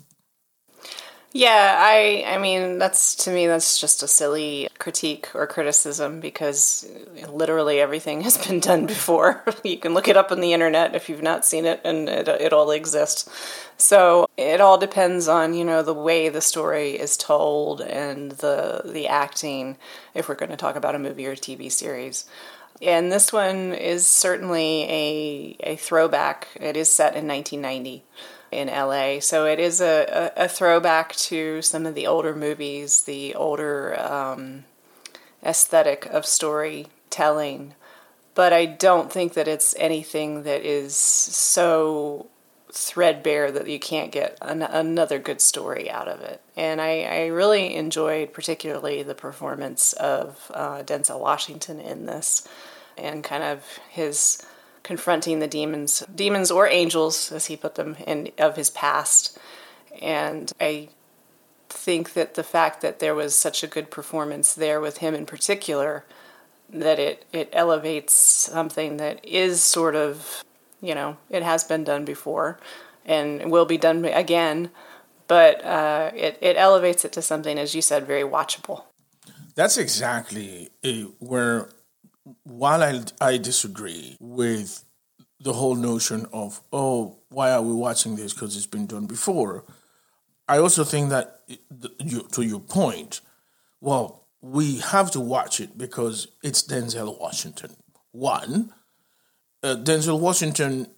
Yeah, 1.33 1.77
I 1.79 2.25
I 2.27 2.39
mean 2.39 2.79
that's 2.79 3.15
to 3.25 3.31
me 3.31 3.47
that's 3.47 3.79
just 3.79 4.03
a 4.03 4.09
silly 4.09 4.69
critique 4.81 5.29
or 5.33 5.47
criticism 5.47 6.19
because 6.19 6.85
literally 7.29 7.79
everything 7.81 8.23
has 8.23 8.37
been 8.37 8.59
done 8.59 8.87
before. 8.87 9.45
you 9.63 9.77
can 9.79 9.95
look 9.95 10.09
it 10.09 10.17
up 10.17 10.33
on 10.33 10.41
the 10.41 10.53
internet 10.53 10.97
if 10.97 11.09
you've 11.09 11.23
not 11.23 11.45
seen 11.45 11.67
it 11.67 11.81
and 11.85 12.09
it 12.09 12.27
it 12.27 12.53
all 12.53 12.73
exists. 12.73 13.29
So 13.77 14.29
it 14.37 14.61
all 14.61 14.77
depends 14.77 15.29
on, 15.29 15.55
you 15.55 15.65
know, 15.65 15.83
the 15.85 15.95
way 15.95 16.29
the 16.29 16.41
story 16.41 16.99
is 16.99 17.17
told 17.17 17.81
and 17.81 18.33
the 18.33 18.83
the 18.85 19.07
acting 19.07 19.77
if 20.15 20.29
we're 20.29 20.35
going 20.35 20.51
to 20.51 20.57
talk 20.57 20.75
about 20.75 20.97
a 20.97 20.99
movie 20.99 21.27
or 21.27 21.37
TV 21.37 21.71
series. 21.71 22.25
And 22.83 23.13
this 23.13 23.33
one 23.33 23.73
is 23.75 24.07
certainly 24.07 24.85
a, 24.85 25.57
a 25.73 25.77
throwback. 25.77 26.49
It 26.59 26.77
is 26.77 26.91
set 26.91 27.15
in 27.15 27.27
1990 27.29 28.05
in 28.51 28.69
LA. 28.69 29.21
So 29.21 29.47
it 29.47 29.61
is 29.61 29.81
a, 29.81 30.33
a, 30.37 30.45
a 30.45 30.49
throwback 30.49 31.15
to 31.17 31.63
some 31.63 31.87
of 31.87 31.95
the 31.95 32.07
older 32.07 32.35
movies, 32.35 33.03
the 33.03 33.35
older 33.35 33.99
um, 34.01 34.65
aesthetic 35.45 36.07
of 36.07 36.27
storytelling. 36.27 37.75
But 38.35 38.53
I 38.53 38.67
don't 38.67 39.13
think 39.13 39.35
that 39.35 39.49
it's 39.49 39.75
anything 39.79 40.45
that 40.45 40.65
is 40.65 40.95
so 40.95 42.29
threadbare 42.73 43.51
that 43.51 43.69
you 43.69 43.79
can't 43.79 44.13
get 44.13 44.39
an- 44.41 44.63
another 44.63 45.19
good 45.19 45.41
story 45.41 45.91
out 45.91 46.09
of 46.09 46.21
it. 46.21 46.41
And 46.57 46.81
I, 46.81 47.03
I 47.03 47.27
really 47.27 47.75
enjoyed 47.75 48.33
particularly 48.33 49.03
the 49.03 49.15
performance 49.15 49.93
of 49.95 50.51
uh, 50.55 50.83
Denzel 50.83 51.21
Washington 51.21 51.81
in 51.81 52.07
this 52.07 52.47
and 52.97 53.25
kind 53.25 53.43
of 53.43 53.65
his 53.89 54.43
confronting 54.91 55.39
the 55.39 55.47
demons, 55.47 56.03
demons 56.13 56.51
or 56.51 56.67
angels, 56.67 57.31
as 57.31 57.47
he 57.47 57.57
put 57.57 57.77
them, 57.77 57.95
in 58.09 58.29
of 58.39 58.57
his 58.57 58.71
past. 58.71 59.39
And 60.03 60.53
I 60.61 60.89
think 61.69 62.15
that 62.15 62.35
the 62.35 62.43
fact 62.43 62.81
that 62.81 62.99
there 62.99 63.15
was 63.15 63.37
such 63.37 63.63
a 63.63 63.69
good 63.69 63.89
performance 63.93 64.53
there 64.53 64.81
with 64.81 64.97
him 64.97 65.15
in 65.15 65.27
particular, 65.27 66.05
that 66.69 66.99
it 66.99 67.25
it 67.33 67.49
elevates 67.53 68.13
something 68.13 68.97
that 68.97 69.25
is 69.25 69.63
sort 69.63 69.95
of, 69.95 70.43
you 70.81 70.97
know, 70.97 71.17
it 71.29 71.45
has 71.45 71.63
been 71.63 71.85
done 71.85 72.05
before, 72.05 72.59
and 73.07 73.49
will 73.49 73.67
be 73.67 73.79
done 73.79 74.05
again, 74.05 74.71
but 75.29 75.65
uh, 75.65 76.11
it 76.17 76.37
it 76.41 76.57
elevates 76.57 77.05
it 77.05 77.13
to 77.13 77.23
something, 77.23 77.61
as 77.61 77.77
you 77.77 77.83
said, 77.83 78.09
very 78.09 78.25
watchable. 78.25 78.83
That's 79.55 79.79
exactly 79.79 80.71
where 81.21 81.69
while 82.45 82.83
I, 82.83 83.03
I 83.21 83.39
disagree 83.39 84.17
with 84.21 84.85
the 85.41 85.55
whole 85.55 85.75
notion 85.75 86.27
of, 86.33 86.61
oh, 86.73 87.19
why 87.31 87.51
are 87.53 87.63
we 87.63 87.73
watching 87.73 88.17
this? 88.17 88.33
Because 88.33 88.57
it's 88.57 88.67
been 88.67 88.87
done 88.87 89.07
before. 89.07 89.65
I 90.47 90.59
also 90.59 90.85
think 90.85 91.11
that, 91.11 91.41
to 92.33 92.43
your 92.43 92.61
point, 92.61 93.21
well, 93.81 94.27
we 94.43 94.79
have 94.79 95.11
to 95.13 95.21
watch 95.21 95.61
it 95.61 95.79
because 95.79 96.29
it's 96.43 96.63
Denzel 96.63 97.19
Washington. 97.21 97.77
One, 98.13 98.73
uh, 99.63 99.77
Denzel 99.77 100.21
Washington 100.21 100.89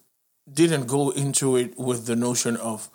didn't 0.51 0.87
go 0.87 1.11
into 1.11 1.55
it 1.55 1.77
with 1.77 2.05
the 2.05 2.15
notion 2.15 2.57
of, 2.57 2.89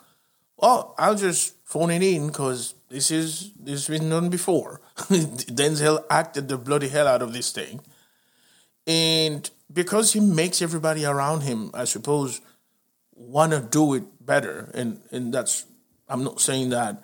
well, 0.57 0.93
I'll 0.97 1.15
just 1.15 1.55
phone 1.65 1.91
it 1.91 2.03
in 2.03 2.27
because 2.27 2.75
this 2.89 3.11
is 3.11 3.53
this 3.53 3.87
has 3.87 3.99
been 3.99 4.09
done 4.09 4.29
before. 4.29 4.81
Denzel 4.97 6.03
acted 6.09 6.47
the 6.47 6.57
bloody 6.57 6.89
hell 6.89 7.07
out 7.07 7.21
of 7.21 7.33
this 7.33 7.51
thing 7.51 7.81
and 8.87 9.49
because 9.71 10.13
he 10.13 10.19
makes 10.19 10.61
everybody 10.61 11.05
around 11.05 11.41
him, 11.41 11.71
I 11.73 11.85
suppose, 11.85 12.41
want 13.13 13.51
to 13.51 13.59
do 13.59 13.93
it 13.93 14.03
better. 14.25 14.71
And 14.73 15.01
and 15.11 15.33
that's 15.33 15.65
I'm 16.07 16.23
not 16.23 16.41
saying 16.41 16.69
that, 16.69 17.01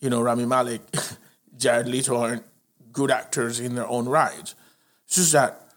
you 0.00 0.10
know, 0.10 0.20
Rami 0.22 0.46
Malek, 0.46 0.82
Jared 1.56 1.88
Leto 1.88 2.16
aren't 2.16 2.44
good 2.92 3.10
actors 3.10 3.60
in 3.60 3.74
their 3.74 3.86
own 3.86 4.08
right. 4.08 4.54
It's 5.04 5.16
just 5.16 5.32
that 5.32 5.68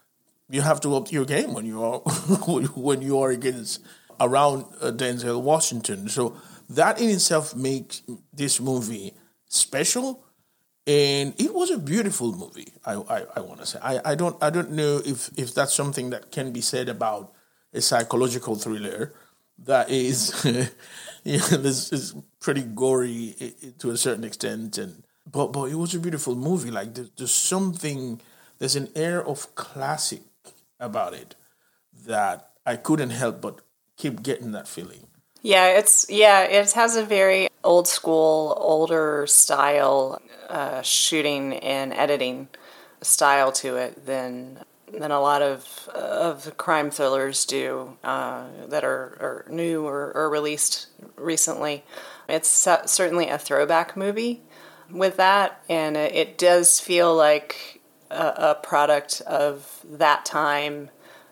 you 0.48 0.60
have 0.60 0.80
to 0.82 0.94
up 0.94 1.10
your 1.10 1.24
game 1.24 1.54
when 1.54 1.66
you 1.66 1.82
are 1.82 1.98
when 2.76 3.02
you 3.02 3.18
are 3.18 3.30
against 3.30 3.80
around 4.20 4.64
uh, 4.80 4.92
Denzel 4.92 5.40
Washington. 5.42 6.08
So 6.08 6.36
that 6.70 7.00
in 7.00 7.10
itself 7.10 7.56
makes 7.56 8.02
this 8.32 8.60
movie 8.60 9.14
special 9.46 10.24
and 10.86 11.34
it 11.40 11.54
was 11.54 11.70
a 11.70 11.78
beautiful 11.78 12.32
movie. 12.32 12.72
I 12.84 12.94
I, 12.94 13.26
I 13.36 13.40
want 13.40 13.60
to 13.60 13.66
say 13.66 13.78
I, 13.82 14.00
I 14.04 14.14
don't 14.14 14.36
I 14.42 14.50
don't 14.50 14.72
know 14.72 15.00
if 15.04 15.30
if 15.36 15.54
that's 15.54 15.72
something 15.72 16.10
that 16.10 16.30
can 16.32 16.52
be 16.52 16.60
said 16.60 16.88
about 16.88 17.32
a 17.72 17.80
psychological 17.80 18.56
thriller 18.56 19.14
that 19.58 19.90
is 19.90 20.44
know, 20.44 21.38
this 21.56 21.92
is 21.92 22.14
pretty 22.40 22.62
gory 22.62 23.34
eh, 23.40 23.50
eh, 23.62 23.70
to 23.78 23.90
a 23.90 23.96
certain 23.96 24.24
extent 24.24 24.78
and 24.78 25.04
but 25.30 25.52
but 25.52 25.70
it 25.70 25.76
was 25.76 25.94
a 25.94 26.00
beautiful 26.00 26.34
movie 26.34 26.70
like 26.70 26.94
there's, 26.94 27.10
there's 27.16 27.34
something 27.34 28.20
there's 28.58 28.76
an 28.76 28.88
air 28.96 29.24
of 29.24 29.54
classic 29.54 30.22
about 30.80 31.14
it 31.14 31.36
that 32.06 32.50
I 32.66 32.76
couldn't 32.76 33.10
help 33.10 33.40
but 33.40 33.60
keep 33.96 34.22
getting 34.22 34.52
that 34.52 34.66
feeling 34.66 35.06
yeah, 35.42 35.78
it's 35.78 36.06
yeah, 36.08 36.42
it 36.42 36.70
has 36.72 36.94
a 36.96 37.04
very 37.04 37.48
old 37.64 37.88
school, 37.88 38.56
older 38.60 39.26
style 39.26 40.22
uh, 40.52 40.82
shooting 40.82 41.54
and 41.54 41.92
editing 41.94 42.46
style 43.00 43.50
to 43.50 43.76
it 43.76 44.06
than 44.06 44.58
than 44.92 45.10
a 45.10 45.20
lot 45.20 45.40
of 45.40 45.88
of 45.88 46.56
crime 46.58 46.90
thrillers 46.90 47.46
do 47.46 47.96
uh, 48.04 48.44
that 48.68 48.84
are, 48.84 49.16
are 49.20 49.46
new 49.48 49.86
or, 49.86 50.12
or, 50.14 50.28
released 50.28 50.88
recently. 51.16 51.82
It's 52.28 52.68
certainly 52.86 53.28
a 53.28 53.38
throwback 53.38 53.96
movie 53.96 54.42
with 54.90 55.16
that, 55.16 55.62
and 55.70 55.96
it, 55.96 56.36
does 56.36 56.78
feel 56.78 57.14
like 57.16 57.80
a, 58.10 58.34
a 58.36 58.58
product 58.62 59.22
of 59.22 59.80
that 59.90 60.26
time 60.26 60.90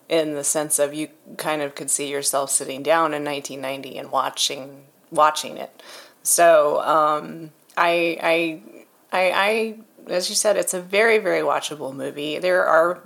in 0.08 0.34
the 0.34 0.44
sense 0.44 0.78
of 0.78 0.94
you 0.94 1.08
kind 1.36 1.60
of 1.60 1.74
could 1.74 1.90
see 1.90 2.10
yourself 2.10 2.50
sitting 2.50 2.82
down 2.82 3.12
in 3.12 3.22
1990 3.22 3.98
and 3.98 4.10
watching 4.10 4.86
watching 5.10 5.58
it. 5.58 5.82
So 6.22 6.80
um, 6.80 7.50
I, 7.76 8.62
I, 9.12 9.30
I, 9.30 10.12
as 10.12 10.28
you 10.28 10.34
said, 10.34 10.56
it's 10.56 10.74
a 10.74 10.80
very 10.80 11.18
very 11.18 11.40
watchable 11.40 11.94
movie. 11.94 12.38
There 12.38 12.64
are 12.64 13.02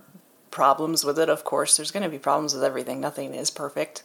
problems 0.51 1.05
with 1.05 1.19
it, 1.19 1.29
of 1.29 1.45
course. 1.45 1.77
There's 1.77 1.91
going 1.91 2.03
to 2.03 2.09
be 2.09 2.19
problems 2.19 2.55
with 2.55 2.65
everything. 2.65 3.01
Nothing 3.01 3.35
is 3.35 3.51
perfect, 3.51 4.03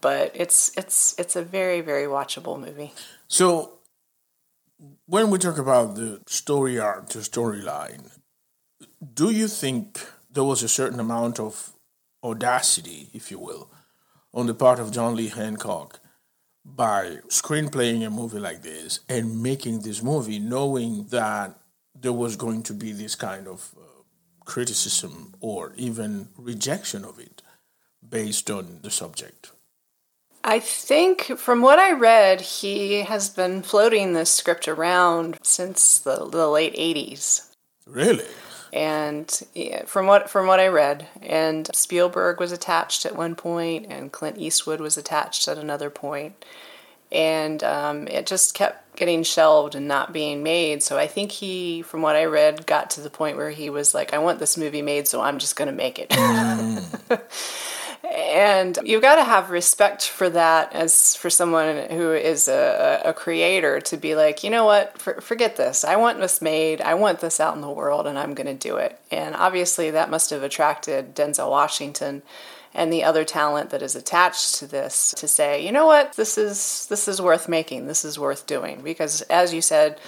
but 0.00 0.30
it's 0.34 0.76
it's 0.76 1.18
it's 1.18 1.36
a 1.36 1.42
very 1.42 1.80
very 1.80 2.06
watchable 2.06 2.58
movie. 2.58 2.92
So 3.26 3.78
when 5.06 5.30
we 5.30 5.38
talk 5.38 5.58
about 5.58 5.96
the 5.96 6.20
story 6.26 6.78
arc, 6.78 7.08
the 7.10 7.20
storyline, 7.20 8.10
do 9.14 9.30
you 9.30 9.48
think 9.48 10.00
there 10.30 10.44
was 10.44 10.62
a 10.62 10.68
certain 10.68 11.00
amount 11.00 11.40
of 11.40 11.72
audacity, 12.22 13.08
if 13.12 13.30
you 13.30 13.38
will, 13.38 13.70
on 14.32 14.46
the 14.46 14.54
part 14.54 14.78
of 14.78 14.92
John 14.92 15.16
Lee 15.16 15.28
Hancock 15.28 16.00
by 16.76 17.18
screenplaying 17.28 18.06
a 18.06 18.10
movie 18.10 18.38
like 18.38 18.62
this 18.62 19.00
and 19.08 19.42
making 19.42 19.80
this 19.80 20.02
movie 20.02 20.38
knowing 20.38 21.06
that 21.06 21.58
there 21.94 22.12
was 22.12 22.36
going 22.36 22.62
to 22.64 22.74
be 22.74 22.92
this 22.92 23.14
kind 23.14 23.48
of 23.48 23.74
uh, 23.76 24.02
criticism 24.44 25.34
or 25.40 25.72
even 25.76 26.28
rejection 26.36 27.04
of 27.04 27.18
it 27.18 27.42
based 28.08 28.50
on 28.50 28.80
the 28.82 28.90
subject. 28.90 29.52
I 30.44 30.60
think 30.60 31.36
from 31.36 31.62
what 31.62 31.78
I 31.78 31.92
read, 31.92 32.40
he 32.40 33.02
has 33.02 33.28
been 33.28 33.62
floating 33.62 34.12
this 34.12 34.30
script 34.30 34.68
around 34.68 35.38
since 35.42 35.98
the, 35.98 36.28
the 36.28 36.48
late 36.48 36.74
80s. 36.76 37.50
Really? 37.86 38.24
And 38.72 39.42
yeah, 39.54 39.84
from 39.84 40.06
what 40.06 40.28
from 40.28 40.46
what 40.46 40.60
I 40.60 40.68
read, 40.68 41.06
and 41.22 41.68
Spielberg 41.74 42.40
was 42.40 42.52
attached 42.52 43.06
at 43.06 43.16
one 43.16 43.34
point, 43.34 43.86
and 43.88 44.12
Clint 44.12 44.38
Eastwood 44.38 44.80
was 44.80 44.96
attached 44.96 45.48
at 45.48 45.58
another 45.58 45.90
point, 45.90 46.44
and 47.10 47.62
um, 47.64 48.08
it 48.08 48.26
just 48.26 48.54
kept 48.54 48.96
getting 48.96 49.22
shelved 49.22 49.74
and 49.74 49.86
not 49.86 50.12
being 50.12 50.42
made. 50.42 50.82
So 50.82 50.98
I 50.98 51.06
think 51.06 51.30
he, 51.30 51.82
from 51.82 52.02
what 52.02 52.16
I 52.16 52.24
read, 52.24 52.66
got 52.66 52.90
to 52.90 53.00
the 53.00 53.10
point 53.10 53.36
where 53.36 53.50
he 53.50 53.70
was 53.70 53.94
like, 53.94 54.12
"I 54.12 54.18
want 54.18 54.38
this 54.38 54.56
movie 54.56 54.82
made, 54.82 55.08
so 55.08 55.20
I'm 55.20 55.38
just 55.38 55.56
going 55.56 55.68
to 55.68 55.74
make 55.74 55.98
it." 55.98 56.10
Mm. 56.10 57.20
and 58.04 58.78
you've 58.84 59.02
got 59.02 59.16
to 59.16 59.24
have 59.24 59.50
respect 59.50 60.06
for 60.06 60.30
that 60.30 60.72
as 60.72 61.16
for 61.16 61.30
someone 61.30 61.90
who 61.90 62.12
is 62.12 62.48
a, 62.48 63.02
a 63.04 63.12
creator 63.12 63.80
to 63.80 63.96
be 63.96 64.14
like 64.14 64.44
you 64.44 64.50
know 64.50 64.64
what? 64.64 64.98
For, 64.98 65.20
forget 65.20 65.56
this. 65.56 65.84
I 65.84 65.96
want 65.96 66.20
this 66.20 66.40
made. 66.40 66.80
I 66.80 66.94
want 66.94 67.20
this 67.20 67.40
out 67.40 67.54
in 67.54 67.60
the 67.60 67.70
world 67.70 68.06
and 68.06 68.18
i'm 68.18 68.34
going 68.34 68.46
to 68.46 68.68
do 68.68 68.76
it. 68.76 68.98
And 69.10 69.34
obviously 69.34 69.90
that 69.90 70.10
must 70.10 70.30
have 70.30 70.42
attracted 70.42 71.14
denzel 71.14 71.50
washington 71.50 72.22
and 72.74 72.92
the 72.92 73.02
other 73.02 73.24
talent 73.24 73.70
that 73.70 73.82
is 73.82 73.96
attached 73.96 74.56
to 74.56 74.66
this 74.66 75.12
to 75.16 75.26
say 75.26 75.64
you 75.64 75.72
know 75.72 75.86
what? 75.86 76.14
This 76.14 76.38
is 76.38 76.86
this 76.86 77.08
is 77.08 77.20
worth 77.20 77.48
making. 77.48 77.86
This 77.86 78.04
is 78.04 78.18
worth 78.18 78.46
doing. 78.46 78.80
Because 78.82 79.22
as 79.22 79.52
you 79.52 79.60
said 79.60 79.98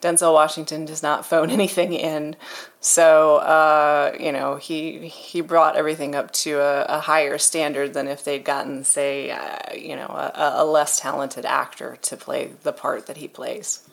Denzel 0.00 0.32
Washington 0.32 0.84
does 0.84 1.02
not 1.02 1.26
phone 1.26 1.50
anything 1.58 1.92
in, 1.92 2.36
so 2.80 3.36
uh, 3.36 4.16
you 4.18 4.32
know 4.32 4.56
he 4.56 5.08
he 5.08 5.40
brought 5.40 5.76
everything 5.76 6.14
up 6.14 6.30
to 6.32 6.60
a, 6.60 6.84
a 6.84 7.00
higher 7.00 7.38
standard 7.38 7.94
than 7.94 8.08
if 8.08 8.24
they'd 8.24 8.44
gotten, 8.44 8.84
say, 8.84 9.30
uh, 9.30 9.74
you 9.74 9.96
know, 9.96 10.06
a, 10.06 10.52
a 10.56 10.64
less 10.64 10.98
talented 10.98 11.44
actor 11.44 11.98
to 12.02 12.16
play 12.16 12.52
the 12.62 12.72
part 12.72 13.06
that 13.06 13.18
he 13.18 13.28
plays. 13.28 13.88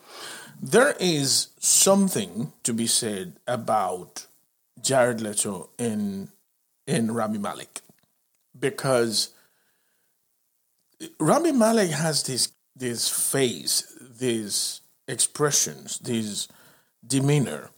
There 0.62 0.96
is 1.00 1.50
something 1.60 2.54
to 2.64 2.74
be 2.74 2.88
said 2.88 3.34
about 3.46 4.26
Jared 4.82 5.22
Leto 5.22 5.70
in 5.78 6.30
in 6.86 7.12
Rami 7.12 7.38
Malek 7.38 7.82
because 8.58 9.32
Rami 11.20 11.52
Malek 11.52 11.92
has 11.92 12.24
this 12.24 12.52
this 12.76 13.10
face, 13.10 13.94
this 14.00 14.82
expressions, 15.08 16.00
this 16.00 16.48
demeanor 17.06 17.70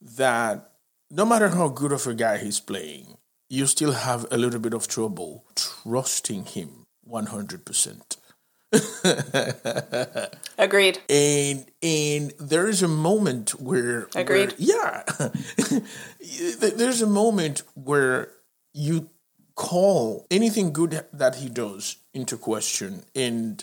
that 0.00 0.70
no 1.10 1.24
matter 1.24 1.48
how 1.48 1.68
good 1.68 1.92
of 1.92 2.06
a 2.06 2.14
guy 2.14 2.38
he's 2.38 2.60
playing, 2.60 3.16
you 3.48 3.66
still 3.66 3.92
have 3.92 4.26
a 4.30 4.36
little 4.36 4.60
bit 4.60 4.74
of 4.74 4.88
trouble 4.88 5.44
trusting 5.54 6.44
him 6.46 6.86
100%. 7.08 8.16
Agreed. 10.58 10.98
And 11.08 11.66
and 11.82 12.32
there 12.40 12.66
is 12.66 12.82
a 12.82 12.88
moment 12.88 13.50
where 13.60 14.08
Agreed. 14.16 14.52
where- 14.52 14.54
yeah. 14.58 15.02
There's 16.58 17.02
a 17.02 17.06
moment 17.06 17.62
where 17.74 18.30
you 18.72 19.10
call 19.54 20.26
anything 20.30 20.72
good 20.72 21.04
that 21.12 21.36
he 21.36 21.48
does 21.48 21.96
into 22.12 22.36
question 22.36 23.04
and 23.14 23.62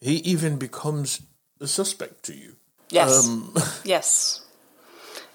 he 0.00 0.16
even 0.16 0.56
becomes 0.56 1.20
a 1.60 1.66
suspect 1.66 2.22
to 2.24 2.34
you. 2.34 2.56
Yes. 2.90 3.28
Um, 3.28 3.54
Yes. 3.84 4.42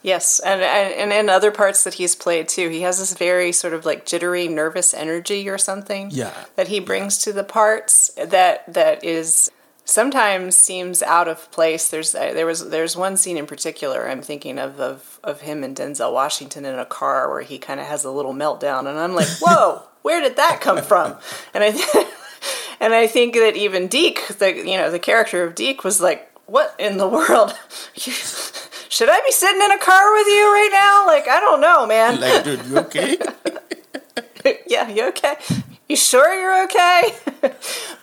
Yes, 0.04 0.40
and, 0.40 0.62
and 0.64 0.94
and 0.96 1.14
in 1.14 1.30
other 1.30 1.52
parts 1.52 1.84
that 1.84 1.94
he's 1.96 2.16
played 2.16 2.48
too, 2.48 2.70
he 2.70 2.82
has 2.82 2.98
this 2.98 3.14
very 3.14 3.52
sort 3.52 3.74
of 3.74 3.86
like 3.86 4.04
jittery, 4.04 4.48
nervous 4.48 4.96
energy 4.96 5.48
or 5.48 5.60
something. 5.60 6.10
Yeah, 6.12 6.34
That 6.56 6.70
he 6.70 6.80
brings 6.80 7.20
to 7.20 7.32
the 7.32 7.44
parts 7.44 8.10
that 8.16 8.74
that 8.74 9.04
is 9.04 9.52
sometimes 9.86 10.56
seems 10.56 11.04
out 11.04 11.28
of 11.28 11.52
place. 11.52 11.88
There's 11.90 12.16
uh, 12.16 12.34
there 12.34 12.48
was 12.48 12.70
there's 12.72 12.98
one 12.98 13.16
scene 13.16 13.38
in 13.38 13.46
particular 13.46 14.10
I'm 14.10 14.24
thinking 14.24 14.58
of 14.58 14.80
of 14.80 15.20
of 15.24 15.42
him 15.42 15.64
and 15.64 15.78
Denzel 15.78 16.14
Washington 16.14 16.66
in 16.66 16.80
a 16.80 16.86
car 16.86 17.30
where 17.30 17.44
he 17.44 17.60
kind 17.60 17.80
of 17.80 17.86
has 17.86 18.04
a 18.04 18.10
little 18.10 18.34
meltdown, 18.34 18.88
and 18.90 18.98
I'm 18.98 19.14
like, 19.14 19.30
whoa, 19.40 19.84
where 20.02 20.20
did 20.20 20.36
that 20.38 20.62
come 20.62 20.82
from? 20.82 21.16
And 21.54 21.64
I. 21.64 22.08
And 22.82 22.96
I 22.96 23.06
think 23.06 23.36
that 23.36 23.56
even 23.56 23.88
Deke, 23.88 24.28
the 24.40 24.54
you 24.58 24.76
know 24.76 24.90
the 24.90 24.98
character 24.98 25.44
of 25.44 25.54
Deke, 25.54 25.84
was 25.84 26.02
like, 26.02 26.28
"What 26.48 26.76
in 26.80 26.98
the 26.98 27.08
world? 27.08 27.56
Should 27.96 29.08
I 29.08 29.22
be 29.22 29.32
sitting 29.32 29.62
in 29.62 29.72
a 29.72 29.78
car 29.78 30.14
with 30.14 30.28
you 30.28 30.52
right 30.52 30.70
now? 30.74 31.06
Like, 31.06 31.28
I 31.28 31.40
don't 31.40 31.62
know, 31.62 31.86
man. 31.86 32.20
like, 32.20 32.44
dude, 32.44 32.66
you 32.66 32.78
okay? 32.80 33.18
yeah, 34.68 34.90
you 34.90 35.08
okay? 35.10 35.36
You 35.88 35.96
sure 35.96 36.34
you're 36.34 36.64
okay? 36.64 37.16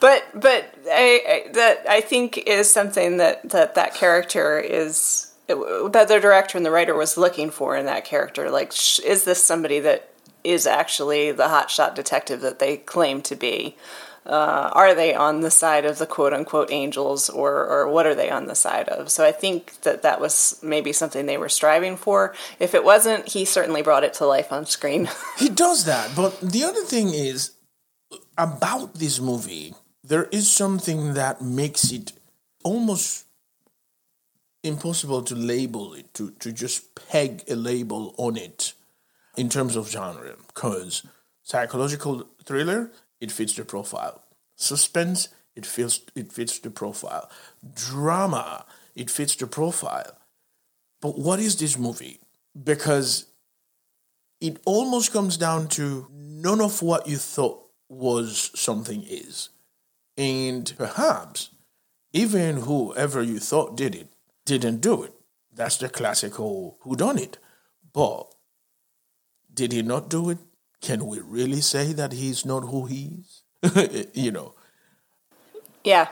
but 0.01 0.25
but 0.35 0.75
I, 0.89 1.45
I 1.49 1.53
that 1.55 1.85
I 1.89 2.01
think 2.01 2.39
is 2.39 2.73
something 2.73 3.17
that 3.17 3.49
that 3.51 3.75
that 3.75 3.95
character 3.95 4.61
is 4.61 5.33
that 5.49 6.07
the 6.09 6.19
director 6.21 6.57
and 6.57 6.65
the 6.65 6.71
writer 6.71 6.95
was 6.95 7.17
looking 7.17 7.51
for 7.51 7.77
in 7.77 7.87
that 7.87 8.05
character. 8.05 8.49
Like, 8.49 8.71
sh- 8.71 9.01
is 9.01 9.25
this 9.25 9.45
somebody 9.45 9.81
that 9.81 10.09
is 10.45 10.69
actually 10.69 11.33
the 11.33 11.45
hotshot 11.49 11.97
detective 11.97 12.43
that 12.43 12.61
they 12.61 12.77
claim 12.77 13.23
to 13.23 13.35
be? 13.35 13.77
Uh, 14.29 14.71
are 14.75 14.95
they 14.95 15.15
on 15.15 15.41
the 15.41 15.51
side 15.51 15.87
of 15.87 15.97
the 15.99 16.07
quote 16.07 16.35
unquote 16.35 16.71
angels 16.71 17.31
or, 17.31 17.67
or 17.67 17.89
what 17.89 18.07
are 18.07 18.15
they 18.15 18.31
on 18.31 18.47
the 18.47 18.55
side 18.55 18.89
of? 18.89 19.11
So 19.11 19.25
I 19.25 19.33
think 19.33 19.81
that 19.83 20.03
that 20.03 20.21
was 20.21 20.61
maybe 20.63 20.93
something 20.93 21.25
they 21.25 21.39
were 21.39 21.49
striving 21.49 21.97
for. 21.97 22.35
If 22.61 22.75
it 22.75 22.85
wasn't, 22.85 23.29
he 23.29 23.47
certainly 23.47 23.81
brought 23.81 24.05
it 24.05 24.15
to 24.15 24.27
life 24.27 24.53
on 24.53 24.67
screen. 24.67 25.09
He 25.39 25.49
does 25.49 25.85
that, 25.85 26.11
but 26.17 26.41
the 26.41 26.65
other 26.65 26.83
thing 26.83 27.15
is 27.15 27.53
about 28.37 28.95
this 28.95 29.21
movie, 29.21 29.75
there 30.03 30.25
is 30.25 30.51
something 30.51 31.15
that 31.15 31.41
makes 31.41 31.93
it 31.93 32.13
almost 32.65 33.25
impossible 34.63 35.23
to 35.23 35.35
label 35.35 35.95
it, 35.95 36.13
to, 36.15 36.33
to 36.41 36.53
just 36.53 36.95
peg 37.09 37.45
a 37.49 37.55
label 37.55 38.15
on 38.19 38.37
it 38.37 38.75
in 39.37 39.49
terms 39.49 39.77
of 39.77 39.89
genre. 39.89 40.35
Because 40.47 41.07
psychological 41.43 42.29
thriller, 42.45 42.91
it 43.21 43.33
fits 43.33 43.55
the 43.55 43.65
profile. 43.65 44.23
Suspense, 44.57 45.29
it 45.55 45.67
fits 45.67 46.01
it 46.15 46.33
fits 46.33 46.59
the 46.59 46.71
profile. 46.71 47.31
Drama, 47.75 48.65
it 48.95 49.11
fits 49.11 49.37
the 49.37 49.47
profile. 49.47 50.17
But 51.01 51.19
what 51.19 51.39
is 51.39 51.57
this 51.57 51.79
movie? 51.79 52.21
Because 52.61 53.27
it 54.41 54.61
almost 54.65 55.13
comes 55.13 55.37
down 55.37 55.69
to 55.69 56.09
none 56.13 56.61
of 56.61 56.83
what 56.83 57.09
you 57.09 57.17
thought 57.17 57.65
was 57.89 58.51
something 58.55 59.05
is. 59.05 59.51
And 60.17 60.73
perhaps 60.77 61.51
even 62.13 62.59
whoever 62.59 63.23
you 63.23 63.38
thought 63.38 63.77
did 63.77 63.95
it 63.95 64.09
didn't 64.45 64.81
do 64.81 65.03
it. 65.03 65.12
That's 65.53 65.77
the 65.77 65.88
classical 65.88 66.79
who 66.81 66.97
done 66.97 67.19
it. 67.19 67.38
But 67.92 68.35
did 69.53 69.73
he 69.73 69.83
not 69.83 70.09
do 70.09 70.31
it? 70.31 70.38
Can 70.81 71.07
we 71.07 71.21
really 71.21 71.61
say 71.61 71.93
that 71.93 72.12
he's 72.12 72.45
not 72.45 72.61
who 72.61 72.87
he 72.87 73.11
is? 73.62 74.11
you 74.14 74.31
know. 74.31 74.55
Yeah, 75.85 76.09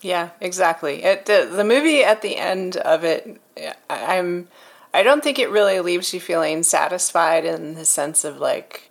yeah, 0.00 0.30
exactly. 0.40 1.04
It, 1.04 1.26
the 1.26 1.48
the 1.50 1.64
movie 1.64 2.02
at 2.02 2.22
the 2.22 2.36
end 2.36 2.76
of 2.78 3.04
it, 3.04 3.40
I- 3.88 4.18
I'm, 4.18 4.48
I 4.92 5.02
don't 5.02 5.22
think 5.22 5.38
it 5.38 5.50
really 5.50 5.80
leaves 5.80 6.12
you 6.12 6.20
feeling 6.20 6.62
satisfied 6.62 7.44
in 7.44 7.74
the 7.74 7.84
sense 7.84 8.24
of 8.24 8.38
like 8.38 8.90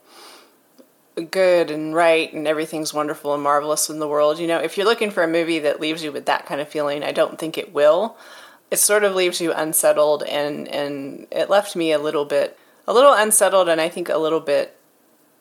good 1.31 1.71
and 1.71 1.95
right 1.95 2.31
and 2.31 2.47
everything's 2.47 2.93
wonderful 2.93 3.33
and 3.33 3.41
marvelous 3.41 3.89
in 3.89 3.99
the 3.99 4.07
world. 4.07 4.37
You 4.39 4.47
know, 4.47 4.59
if 4.59 4.77
you're 4.77 4.85
looking 4.85 5.09
for 5.11 5.23
a 5.23 5.27
movie 5.27 5.59
that 5.59 5.79
leaves 5.81 6.03
you 6.03 6.11
with 6.11 6.25
that 6.27 6.45
kind 6.45 6.61
of 6.61 6.69
feeling, 6.69 7.03
I 7.03 7.11
don't 7.11 7.39
think 7.39 7.57
it 7.57 7.73
will. 7.73 8.15
It 8.69 8.77
sort 8.79 9.03
of 9.03 9.15
leaves 9.15 9.41
you 9.41 9.51
unsettled, 9.53 10.23
and 10.23 10.67
and 10.67 11.27
it 11.31 11.49
left 11.49 11.75
me 11.75 11.91
a 11.91 11.99
little 11.99 12.25
bit, 12.25 12.57
a 12.87 12.93
little 12.93 13.13
unsettled, 13.13 13.69
and 13.69 13.81
I 13.81 13.89
think 13.89 14.09
a 14.09 14.17
little 14.17 14.41
bit 14.41 14.76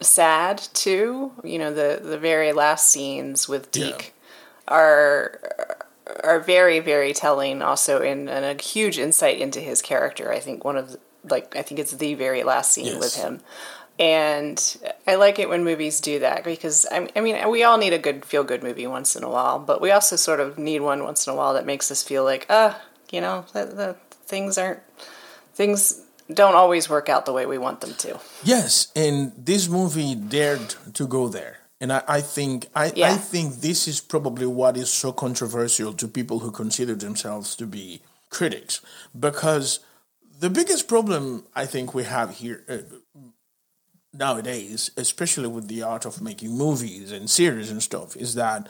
sad 0.00 0.58
too. 0.74 1.32
You 1.44 1.58
know, 1.58 1.72
the 1.72 2.00
the 2.02 2.18
very 2.18 2.52
last 2.52 2.88
scenes 2.88 3.48
with 3.48 3.68
Yeah. 3.76 3.86
Deke 3.86 4.14
are 4.68 5.40
are 6.24 6.40
very 6.40 6.78
very 6.80 7.12
telling 7.12 7.62
also 7.62 8.00
in 8.00 8.28
and 8.28 8.44
a 8.44 8.62
huge 8.62 8.98
insight 8.98 9.38
into 9.38 9.60
his 9.60 9.82
character 9.82 10.32
i 10.32 10.38
think 10.38 10.64
one 10.64 10.76
of 10.76 10.92
the, 10.92 10.98
like 11.28 11.54
i 11.56 11.62
think 11.62 11.80
it's 11.80 11.92
the 11.92 12.14
very 12.14 12.42
last 12.44 12.72
scene 12.72 12.86
Yes. 12.86 12.98
with 13.00 13.14
him 13.16 13.40
and 13.98 14.76
i 15.06 15.14
like 15.16 15.38
it 15.38 15.48
when 15.48 15.64
movies 15.64 16.00
do 16.00 16.18
that 16.20 16.44
because 16.44 16.86
I, 16.90 17.08
I 17.16 17.20
mean 17.20 17.48
we 17.50 17.64
all 17.64 17.76
need 17.78 17.92
a 17.92 17.98
good 17.98 18.24
feel 18.24 18.44
good 18.44 18.62
movie 18.62 18.86
once 18.86 19.16
in 19.16 19.24
a 19.24 19.28
while 19.28 19.58
but 19.58 19.80
we 19.80 19.90
also 19.90 20.16
sort 20.16 20.38
of 20.40 20.58
need 20.58 20.80
one 20.80 21.02
once 21.02 21.26
in 21.26 21.32
a 21.32 21.36
while 21.36 21.54
that 21.54 21.66
makes 21.66 21.90
us 21.90 22.02
feel 22.02 22.22
like 22.24 22.46
ah 22.48 22.80
you 23.10 23.20
know 23.20 23.44
the, 23.52 23.64
the 23.66 23.96
things 24.26 24.58
aren't 24.58 24.80
things 25.54 26.02
don't 26.32 26.54
always 26.54 26.88
work 26.88 27.08
out 27.08 27.26
the 27.26 27.32
way 27.32 27.46
we 27.46 27.58
want 27.58 27.80
them 27.80 27.94
to 27.94 28.18
Yes, 28.42 28.92
and 28.96 29.32
this 29.36 29.68
movie 29.68 30.14
dared 30.14 30.74
to 30.94 31.06
go 31.06 31.28
there. 31.28 31.58
And 31.80 31.92
I, 31.92 32.02
I 32.08 32.20
think 32.20 32.66
I, 32.74 32.86
I 33.04 33.16
think 33.16 33.56
this 33.56 33.86
is 33.86 34.00
probably 34.00 34.46
what 34.46 34.76
is 34.76 34.90
so 34.90 35.12
controversial 35.12 35.92
to 35.94 36.08
people 36.08 36.38
who 36.38 36.50
consider 36.50 36.94
themselves 36.94 37.54
to 37.56 37.66
be 37.66 38.00
critics. 38.30 38.80
Because 39.18 39.80
the 40.40 40.48
biggest 40.50 40.88
problem 40.88 41.46
I 41.54 41.66
think 41.66 41.94
we 41.94 42.04
have 42.04 42.36
here 42.36 42.64
uh, 42.68 42.78
nowadays, 44.12 44.90
especially 44.96 45.48
with 45.48 45.68
the 45.68 45.82
art 45.82 46.06
of 46.06 46.22
making 46.22 46.56
movies 46.56 47.12
and 47.12 47.28
series 47.28 47.70
and 47.70 47.82
stuff, 47.82 48.16
is 48.16 48.34
that 48.34 48.68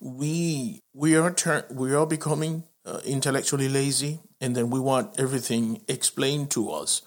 we 0.00 0.80
we 0.94 1.16
are 1.16 1.32
turn 1.32 1.64
we 1.70 1.94
are 1.94 2.06
becoming 2.06 2.64
uh, 2.84 3.00
intellectually 3.04 3.68
lazy, 3.68 4.20
and 4.40 4.54
then 4.54 4.70
we 4.70 4.80
want 4.80 5.18
everything 5.18 5.82
explained 5.88 6.50
to 6.52 6.70
us. 6.70 7.02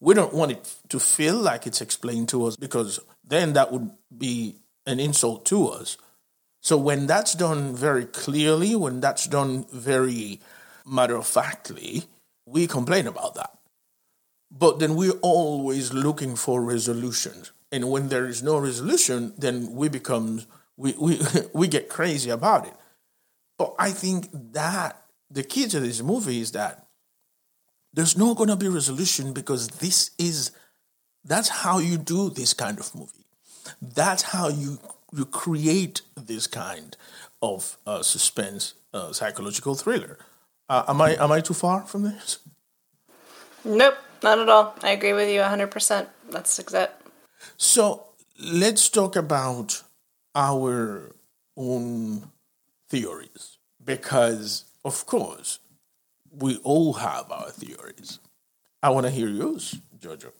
We 0.00 0.14
don't 0.14 0.34
want 0.34 0.52
it 0.52 0.74
to 0.90 1.00
feel 1.00 1.36
like 1.36 1.66
it's 1.66 1.80
explained 1.80 2.28
to 2.30 2.46
us 2.46 2.56
because 2.56 3.00
then 3.24 3.54
that 3.54 3.72
would 3.72 3.90
be 4.16 4.56
an 4.86 5.00
insult 5.00 5.46
to 5.46 5.68
us. 5.68 5.96
So 6.60 6.76
when 6.76 7.06
that's 7.06 7.34
done 7.34 7.74
very 7.74 8.04
clearly, 8.04 8.74
when 8.74 9.00
that's 9.00 9.26
done 9.26 9.66
very 9.72 10.40
matter 10.84 11.16
of 11.16 11.26
factly, 11.26 12.04
we 12.44 12.66
complain 12.66 13.06
about 13.06 13.34
that. 13.36 13.56
But 14.50 14.78
then 14.78 14.96
we're 14.96 15.18
always 15.22 15.92
looking 15.92 16.36
for 16.36 16.62
resolutions. 16.62 17.52
And 17.72 17.90
when 17.90 18.08
there 18.08 18.26
is 18.26 18.42
no 18.42 18.58
resolution, 18.58 19.34
then 19.36 19.74
we 19.74 19.88
become 19.88 20.42
we, 20.76 20.94
we, 20.98 21.20
we 21.54 21.68
get 21.68 21.88
crazy 21.88 22.30
about 22.30 22.66
it. 22.66 22.74
But 23.58 23.74
I 23.78 23.90
think 23.90 24.28
that 24.52 25.02
the 25.30 25.42
key 25.42 25.66
to 25.68 25.80
this 25.80 26.02
movie 26.02 26.40
is 26.40 26.52
that 26.52 26.86
there's 27.92 28.16
not 28.16 28.36
gonna 28.36 28.56
be 28.56 28.68
resolution 28.68 29.32
because 29.32 29.68
this 29.68 30.10
is 30.18 30.50
that's 31.24 31.48
how 31.48 31.78
you 31.78 31.98
do 31.98 32.30
this 32.30 32.54
kind 32.54 32.78
of 32.78 32.94
movie. 32.94 33.26
That's 33.80 34.22
how 34.22 34.48
you 34.48 34.78
you 35.12 35.24
create 35.24 36.02
this 36.16 36.46
kind 36.46 36.96
of 37.42 37.78
uh, 37.86 38.02
suspense 38.02 38.74
uh, 38.92 39.12
psychological 39.12 39.74
thriller. 39.74 40.18
Uh, 40.68 40.84
am 40.88 41.00
I 41.00 41.16
am 41.16 41.32
I 41.32 41.40
too 41.40 41.54
far 41.54 41.82
from 41.82 42.02
this? 42.02 42.38
nope 43.64 43.96
not 44.22 44.38
at 44.38 44.48
all 44.48 44.74
i 44.82 44.90
agree 44.90 45.12
with 45.12 45.28
you 45.28 45.40
100% 45.40 46.06
that's 46.30 46.58
exact 46.58 47.02
So 47.56 48.04
let's 48.38 48.88
talk 48.88 49.16
about 49.16 49.82
our 50.34 51.14
own 51.56 52.30
theories 52.88 53.58
because, 53.84 54.65
of 54.86 55.04
course, 55.06 55.58
we 56.30 56.56
all 56.62 56.94
have 56.94 57.30
our 57.30 57.50
theories. 57.50 58.20
I 58.82 58.90
want 58.90 59.06
to 59.06 59.10
hear 59.12 59.28
yours, 59.28 59.74
Jojo. 59.98 60.30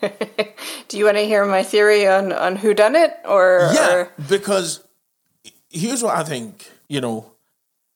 Do 0.88 0.96
you 0.96 1.04
want 1.06 1.16
to 1.16 1.24
hear 1.26 1.44
my 1.44 1.62
theory 1.64 2.06
on 2.06 2.32
on 2.32 2.56
who 2.56 2.72
done 2.74 2.94
it 2.94 3.12
or 3.24 3.70
Yeah, 3.74 3.94
or- 3.94 4.12
because 4.28 4.84
here's 5.70 6.02
what 6.02 6.16
I 6.16 6.22
think. 6.24 6.70
You 6.88 7.00
know, 7.00 7.32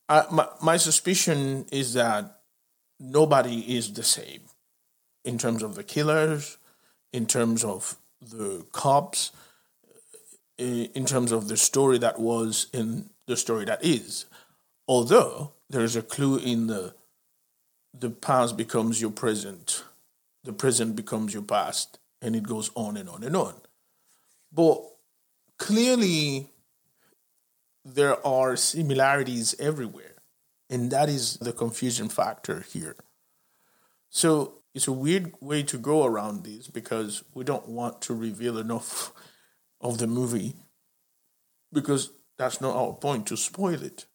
I, 0.09 0.25
my 0.31 0.49
my 0.61 0.77
suspicion 0.77 1.67
is 1.71 1.95
that 1.95 2.41
nobody 2.99 3.77
is 3.77 3.93
the 3.93 4.03
same 4.03 4.43
in 5.25 5.39
terms 5.39 5.63
of 5.63 5.75
the 5.77 5.85
killers, 5.85 6.59
in 7.13 7.27
terms 7.27 7.65
of 7.65 7.97
the 8.21 8.67
cops, 8.73 9.31
eh, 10.59 10.89
in 10.95 11.07
terms 11.07 11.31
of 11.33 11.47
the 11.49 11.57
story 11.57 11.99
that 11.99 12.19
was 12.19 12.67
in 12.73 13.11
the 13.27 13.37
story 13.37 13.65
that 13.65 13.85
is. 13.85 14.27
Although 14.89 15.53
there 15.71 15.85
is 15.85 15.97
a 15.97 16.03
clue 16.03 16.39
in 16.39 16.67
the 16.67 16.95
the 17.95 18.11
past 18.11 18.57
becomes 18.57 19.01
your 19.01 19.11
present, 19.11 19.85
the 20.45 20.53
present 20.53 20.97
becomes 20.97 21.35
your 21.35 21.43
past, 21.43 21.99
and 22.23 22.35
it 22.35 22.43
goes 22.43 22.71
on 22.75 22.97
and 22.97 23.09
on 23.09 23.23
and 23.23 23.37
on. 23.37 23.55
But 24.51 24.83
clearly, 25.59 26.49
there 27.85 28.25
are 28.27 28.57
similarities 28.57 29.55
everywhere, 29.59 30.23
and 30.71 30.91
that 30.91 31.09
is 31.09 31.37
the 31.37 31.53
confusion 31.53 32.09
factor 32.09 32.65
here. 32.73 32.97
So 34.09 34.63
it's 34.75 34.89
a 34.89 34.93
weird 34.93 35.35
way 35.41 35.63
to 35.65 35.79
go 35.79 36.05
around 36.05 36.45
this 36.45 36.69
because 36.69 37.25
we 37.35 37.45
don't 37.45 37.69
want 37.69 38.01
to 38.03 38.15
reveal 38.15 38.59
enough 38.59 39.13
of 39.81 39.99
the 39.99 40.07
movie 40.07 40.55
because 41.73 42.11
that's 42.39 42.61
not 42.61 42.77
our 42.77 42.93
point 42.93 43.27
to 43.27 43.37
spoil 43.37 43.83
it. 43.83 44.07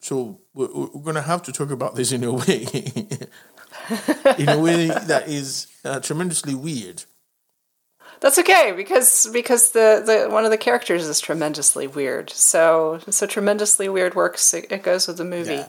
So 0.00 0.40
we're, 0.54 0.72
we're 0.72 1.02
going 1.02 1.14
to 1.16 1.22
have 1.22 1.42
to 1.44 1.52
talk 1.52 1.70
about 1.70 1.94
this 1.94 2.12
in 2.12 2.22
a 2.24 2.32
way, 2.32 2.66
in 4.38 4.48
a 4.48 4.58
way 4.58 4.88
that 4.88 5.24
is 5.26 5.66
uh, 5.84 6.00
tremendously 6.00 6.54
weird. 6.54 7.04
That's 8.20 8.38
okay 8.38 8.72
because 8.74 9.28
because 9.32 9.72
the, 9.72 10.02
the 10.04 10.32
one 10.32 10.44
of 10.44 10.50
the 10.50 10.56
characters 10.56 11.06
is 11.06 11.20
tremendously 11.20 11.86
weird. 11.86 12.30
So 12.30 13.00
so 13.10 13.26
tremendously 13.26 13.88
weird 13.88 14.14
works. 14.14 14.54
It, 14.54 14.72
it 14.72 14.82
goes 14.82 15.06
with 15.06 15.18
the 15.18 15.24
movie. 15.24 15.54
Yeah. 15.54 15.68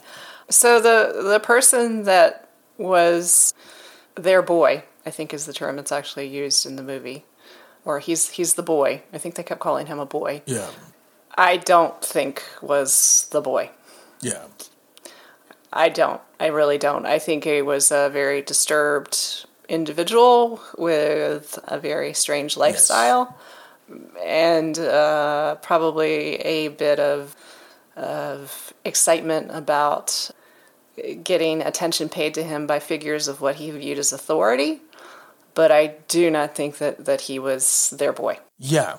So 0.50 0.80
the 0.80 1.24
the 1.24 1.40
person 1.40 2.04
that 2.04 2.50
was 2.78 3.54
their 4.16 4.42
boy, 4.42 4.84
I 5.06 5.10
think 5.10 5.34
is 5.34 5.46
the 5.46 5.54
term 5.54 5.76
that's 5.76 5.92
actually 5.92 6.28
used 6.28 6.66
in 6.66 6.78
the 6.78 6.84
movie, 6.84 7.26
or 7.84 8.00
he's 8.00 8.30
he's 8.30 8.54
the 8.54 8.64
boy. 8.64 9.04
I 9.12 9.18
think 9.18 9.36
they 9.36 9.44
kept 9.44 9.60
calling 9.60 9.88
him 9.88 10.00
a 10.00 10.06
boy. 10.06 10.42
Yeah. 10.46 10.70
I 11.38 11.58
don't 11.58 12.02
think 12.02 12.44
was 12.62 13.28
the 13.32 13.42
boy. 13.42 13.70
Yeah. 14.22 14.46
I 15.72 15.90
don't. 15.90 16.22
I 16.40 16.48
really 16.48 16.78
don't. 16.78 17.06
I 17.06 17.20
think 17.20 17.44
he 17.44 17.62
was 17.62 17.92
a 17.92 18.10
very 18.10 18.42
disturbed 18.42 19.46
individual 19.70 20.62
with 20.78 21.60
a 21.66 21.78
very 21.78 22.14
strange 22.14 22.56
lifestyle 22.56 23.36
yes. 23.90 23.98
and 24.26 24.80
uh, 24.80 25.56
probably 25.56 26.36
a 26.36 26.70
bit 26.70 27.00
of 27.00 27.36
of 27.98 28.74
excitement 28.86 29.50
about 29.52 30.32
getting 31.24 31.62
attention 31.62 32.10
paid 32.10 32.34
to 32.36 32.44
him 32.44 32.68
by 32.68 32.80
figures 32.80 33.28
of 33.28 33.42
what 33.42 33.56
he 33.56 33.72
viewed 33.72 33.98
as 34.00 34.14
authority. 34.14 34.82
But 35.54 35.72
I 35.72 35.96
do 36.08 36.30
not 36.30 36.56
think 36.56 36.78
that, 36.78 37.06
that 37.06 37.22
he 37.22 37.40
was 37.40 37.90
their 37.98 38.14
boy. 38.14 38.40
Yeah, 38.60 38.98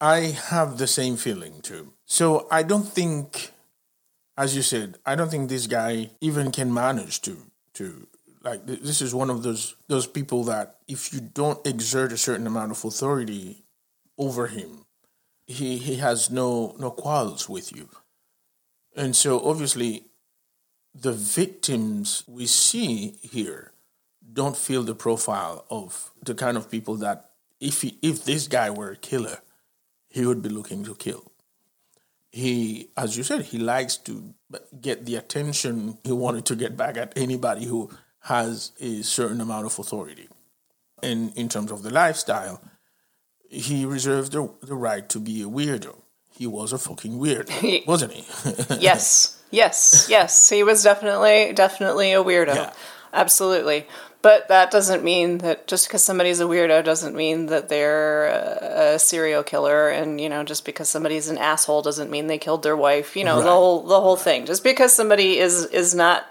I 0.00 0.36
have 0.48 0.78
the 0.78 0.86
same 0.86 1.16
feeling 1.16 1.60
too. 1.60 1.92
So 2.06 2.46
I 2.50 2.62
don't 2.62 2.88
think, 2.88 3.52
as 4.36 4.56
you 4.56 4.62
said, 4.62 4.98
I 5.04 5.14
don't 5.14 5.30
think 5.30 5.48
this 5.48 5.66
guy 5.66 6.10
even 6.20 6.50
can 6.50 6.72
manage 6.72 7.20
to 7.22 7.36
to 7.74 8.06
like 8.42 8.66
this 8.66 9.00
is 9.00 9.14
one 9.14 9.30
of 9.30 9.42
those 9.42 9.76
those 9.88 10.06
people 10.06 10.44
that 10.44 10.78
if 10.88 11.12
you 11.12 11.20
don't 11.20 11.64
exert 11.66 12.12
a 12.12 12.18
certain 12.18 12.46
amount 12.46 12.72
of 12.72 12.84
authority 12.84 13.64
over 14.18 14.48
him, 14.48 14.84
he 15.46 15.78
he 15.78 15.96
has 15.96 16.30
no 16.30 16.74
no 16.78 16.90
quarrels 16.90 17.48
with 17.48 17.74
you. 17.74 17.88
And 18.96 19.16
so 19.16 19.40
obviously 19.40 20.06
the 20.94 21.12
victims 21.12 22.24
we 22.26 22.46
see 22.46 23.16
here 23.22 23.72
don't 24.32 24.56
feel 24.56 24.82
the 24.82 24.94
profile 24.94 25.64
of 25.70 26.10
the 26.22 26.34
kind 26.34 26.56
of 26.56 26.70
people 26.70 26.96
that 26.96 27.30
if 27.60 27.82
he, 27.82 27.98
if 28.02 28.24
this 28.24 28.48
guy 28.48 28.70
were 28.70 28.90
a 28.90 28.96
killer, 28.96 29.38
he 30.08 30.26
would 30.26 30.42
be 30.42 30.48
looking 30.48 30.84
to 30.84 30.94
kill. 30.94 31.31
He, 32.32 32.88
as 32.96 33.16
you 33.16 33.22
said, 33.22 33.42
he 33.42 33.58
likes 33.58 33.98
to 33.98 34.34
get 34.80 35.04
the 35.04 35.16
attention 35.16 35.98
he 36.02 36.12
wanted 36.12 36.46
to 36.46 36.56
get 36.56 36.76
back 36.76 36.96
at 36.96 37.12
anybody 37.16 37.66
who 37.66 37.90
has 38.20 38.72
a 38.80 39.02
certain 39.02 39.40
amount 39.40 39.66
of 39.66 39.78
authority. 39.78 40.28
And 41.02 41.36
in 41.36 41.48
terms 41.48 41.70
of 41.70 41.82
the 41.82 41.90
lifestyle, 41.90 42.62
he 43.50 43.84
reserved 43.84 44.32
the, 44.32 44.50
the 44.62 44.74
right 44.74 45.06
to 45.10 45.20
be 45.20 45.42
a 45.42 45.46
weirdo. 45.46 46.00
He 46.30 46.46
was 46.46 46.72
a 46.72 46.78
fucking 46.78 47.18
weirdo, 47.18 47.86
wasn't 47.86 48.14
he? 48.14 48.24
yes, 48.80 49.42
yes, 49.50 50.06
yes. 50.08 50.48
He 50.48 50.62
was 50.62 50.82
definitely, 50.82 51.52
definitely 51.52 52.12
a 52.12 52.24
weirdo. 52.24 52.54
Yeah. 52.54 52.72
Absolutely. 53.12 53.86
But 54.22 54.46
that 54.48 54.70
doesn't 54.70 55.02
mean 55.02 55.38
that 55.38 55.66
just 55.66 55.88
because 55.88 56.04
somebody's 56.04 56.40
a 56.40 56.44
weirdo 56.44 56.84
doesn't 56.84 57.16
mean 57.16 57.46
that 57.46 57.68
they're 57.68 58.26
a, 58.26 58.94
a, 58.94 58.98
serial 58.98 59.42
killer, 59.42 59.88
and 59.88 60.20
you 60.20 60.28
know, 60.28 60.44
just 60.44 60.64
because 60.64 60.88
somebody's 60.88 61.28
an 61.28 61.38
asshole 61.38 61.82
doesn't 61.82 62.08
mean 62.08 62.28
they 62.28 62.38
killed 62.38 62.62
their 62.62 62.76
wife. 62.76 63.16
You 63.16 63.24
know, 63.24 63.38
right. 63.38 63.44
the 63.44 63.50
whole 63.50 63.82
the 63.82 64.00
whole 64.00 64.16
thing. 64.16 64.46
Just 64.46 64.62
because 64.62 64.94
somebody 64.94 65.38
is 65.38 65.66
is 65.66 65.92
not 65.92 66.24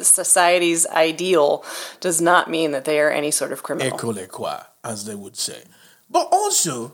society's 0.00 0.86
ideal 0.88 1.64
does 2.00 2.20
not 2.20 2.50
mean 2.50 2.72
that 2.72 2.84
they 2.84 2.98
are 2.98 3.10
any 3.10 3.30
sort 3.30 3.52
of 3.52 3.62
criminal. 3.62 3.96
École 3.96 4.28
quoi, 4.28 4.58
as 4.82 5.04
they 5.04 5.14
would 5.14 5.36
say. 5.36 5.62
But 6.10 6.28
also, 6.32 6.92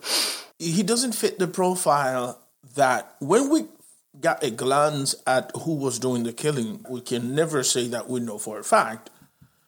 he 0.59 0.83
doesn't 0.83 1.12
fit 1.12 1.38
the 1.38 1.48
profile 1.48 2.38
that 2.74 3.16
when 3.18 3.48
we 3.50 3.64
got 4.20 4.42
a 4.42 4.50
glance 4.50 5.14
at 5.26 5.50
who 5.62 5.74
was 5.74 5.98
doing 5.98 6.24
the 6.24 6.33
killing, 6.33 6.85
we 6.88 7.00
can 7.00 7.35
never 7.35 7.62
say 7.62 7.87
that 7.88 8.09
we 8.09 8.20
know 8.20 8.38
for 8.38 8.59
a 8.59 8.64
fact. 8.64 9.11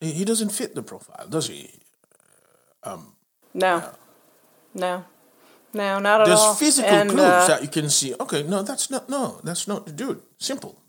He 0.00 0.24
doesn't 0.24 0.50
fit 0.50 0.74
the 0.74 0.82
profile, 0.82 1.26
does 1.28 1.48
he? 1.48 1.70
Um, 2.82 3.14
no. 3.52 3.84
no. 4.74 5.04
No. 5.74 5.98
not 5.98 6.22
at 6.22 6.26
There's 6.26 6.38
all. 6.38 6.54
There's 6.54 6.58
physical 6.58 6.90
and, 6.90 7.10
clues 7.10 7.20
uh, 7.20 7.46
that 7.48 7.62
you 7.62 7.68
can 7.68 7.90
see. 7.90 8.14
Okay, 8.18 8.42
no, 8.42 8.62
that's 8.62 8.90
not. 8.90 9.08
No, 9.08 9.40
that's 9.44 9.68
not 9.68 9.86
the 9.86 9.92
dude. 9.92 10.22
Simple. 10.38 10.80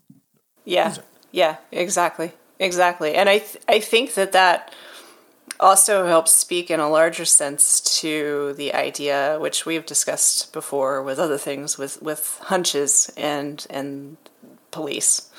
Yeah. 0.64 0.94
Yeah, 1.30 1.56
exactly. 1.70 2.32
Exactly. 2.58 3.14
And 3.14 3.28
I 3.28 3.38
th- 3.38 3.58
I 3.68 3.80
think 3.80 4.14
that 4.14 4.32
that 4.32 4.72
also 5.60 6.06
helps 6.06 6.32
speak 6.32 6.70
in 6.70 6.80
a 6.80 6.88
larger 6.88 7.24
sense 7.24 7.80
to 8.00 8.52
the 8.54 8.74
idea 8.74 9.38
which 9.40 9.64
we've 9.64 9.86
discussed 9.86 10.52
before 10.52 11.02
with 11.02 11.18
other 11.18 11.38
things 11.38 11.78
with 11.78 12.02
with 12.02 12.38
hunches 12.44 13.12
and 13.16 13.66
and 13.70 14.16
police. 14.70 15.30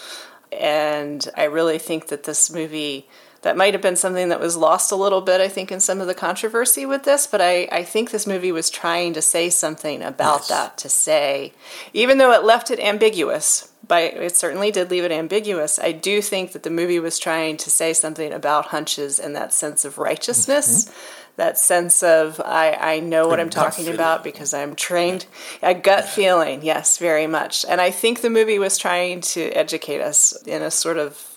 And 0.52 1.28
I 1.36 1.46
really 1.46 1.80
think 1.80 2.08
that 2.08 2.24
this 2.24 2.52
movie 2.52 3.08
that 3.44 3.56
might 3.56 3.74
have 3.74 3.82
been 3.82 3.96
something 3.96 4.30
that 4.30 4.40
was 4.40 4.58
lost 4.58 4.92
a 4.92 4.96
little 4.96 5.22
bit, 5.22 5.40
I 5.40 5.48
think, 5.48 5.72
in 5.72 5.80
some 5.80 6.02
of 6.02 6.08
the 6.08 6.14
controversy 6.16 6.86
with 6.86 7.04
this. 7.04 7.28
But 7.28 7.42
I, 7.42 7.68
I 7.72 7.84
think 7.84 8.12
this 8.12 8.28
movie 8.28 8.52
was 8.52 8.70
trying 8.70 9.14
to 9.14 9.22
say 9.22 9.50
something 9.50 10.02
about 10.02 10.42
yes. 10.42 10.48
that, 10.50 10.78
to 10.80 10.90
say, 10.90 11.54
even 11.94 12.18
though 12.18 12.32
it 12.32 12.44
left 12.44 12.72
it 12.72 12.80
ambiguous, 12.80 13.70
but 13.88 14.14
it 14.14 14.36
certainly 14.36 14.72
did 14.72 14.90
leave 14.90 15.04
it 15.04 15.12
ambiguous. 15.12 15.78
I 15.78 15.92
do 15.92 16.22
think 16.22 16.54
that 16.54 16.64
the 16.64 16.70
movie 16.70 17.00
was 17.00 17.20
trying 17.20 17.58
to 17.58 17.70
say 17.70 17.94
something 17.94 18.32
about 18.32 18.68
hunches 18.68 19.20
and 19.20 19.36
that 19.36 19.54
sense 19.54 19.86
of 19.86 19.98
righteousness. 19.98 20.86
Mm-hmm 20.86 21.20
that 21.36 21.58
sense 21.58 22.04
of 22.04 22.40
I, 22.40 22.74
I 22.74 23.00
know 23.00 23.28
what 23.28 23.40
I'm 23.40 23.50
talking 23.50 23.86
feeling. 23.86 23.96
about 23.96 24.24
because 24.24 24.54
I'm 24.54 24.76
trained. 24.76 25.26
A 25.62 25.74
gut 25.74 26.06
feeling, 26.06 26.64
yes, 26.64 26.98
very 26.98 27.28
much. 27.28 27.66
And 27.68 27.82
I 27.82 27.90
think 27.90 28.22
the 28.22 28.30
movie 28.30 28.60
was 28.60 28.78
trying 28.78 29.22
to 29.22 29.50
educate 29.52 30.02
us 30.02 30.40
in 30.46 30.62
a 30.62 30.70
sort 30.70 30.98
of 30.98 31.33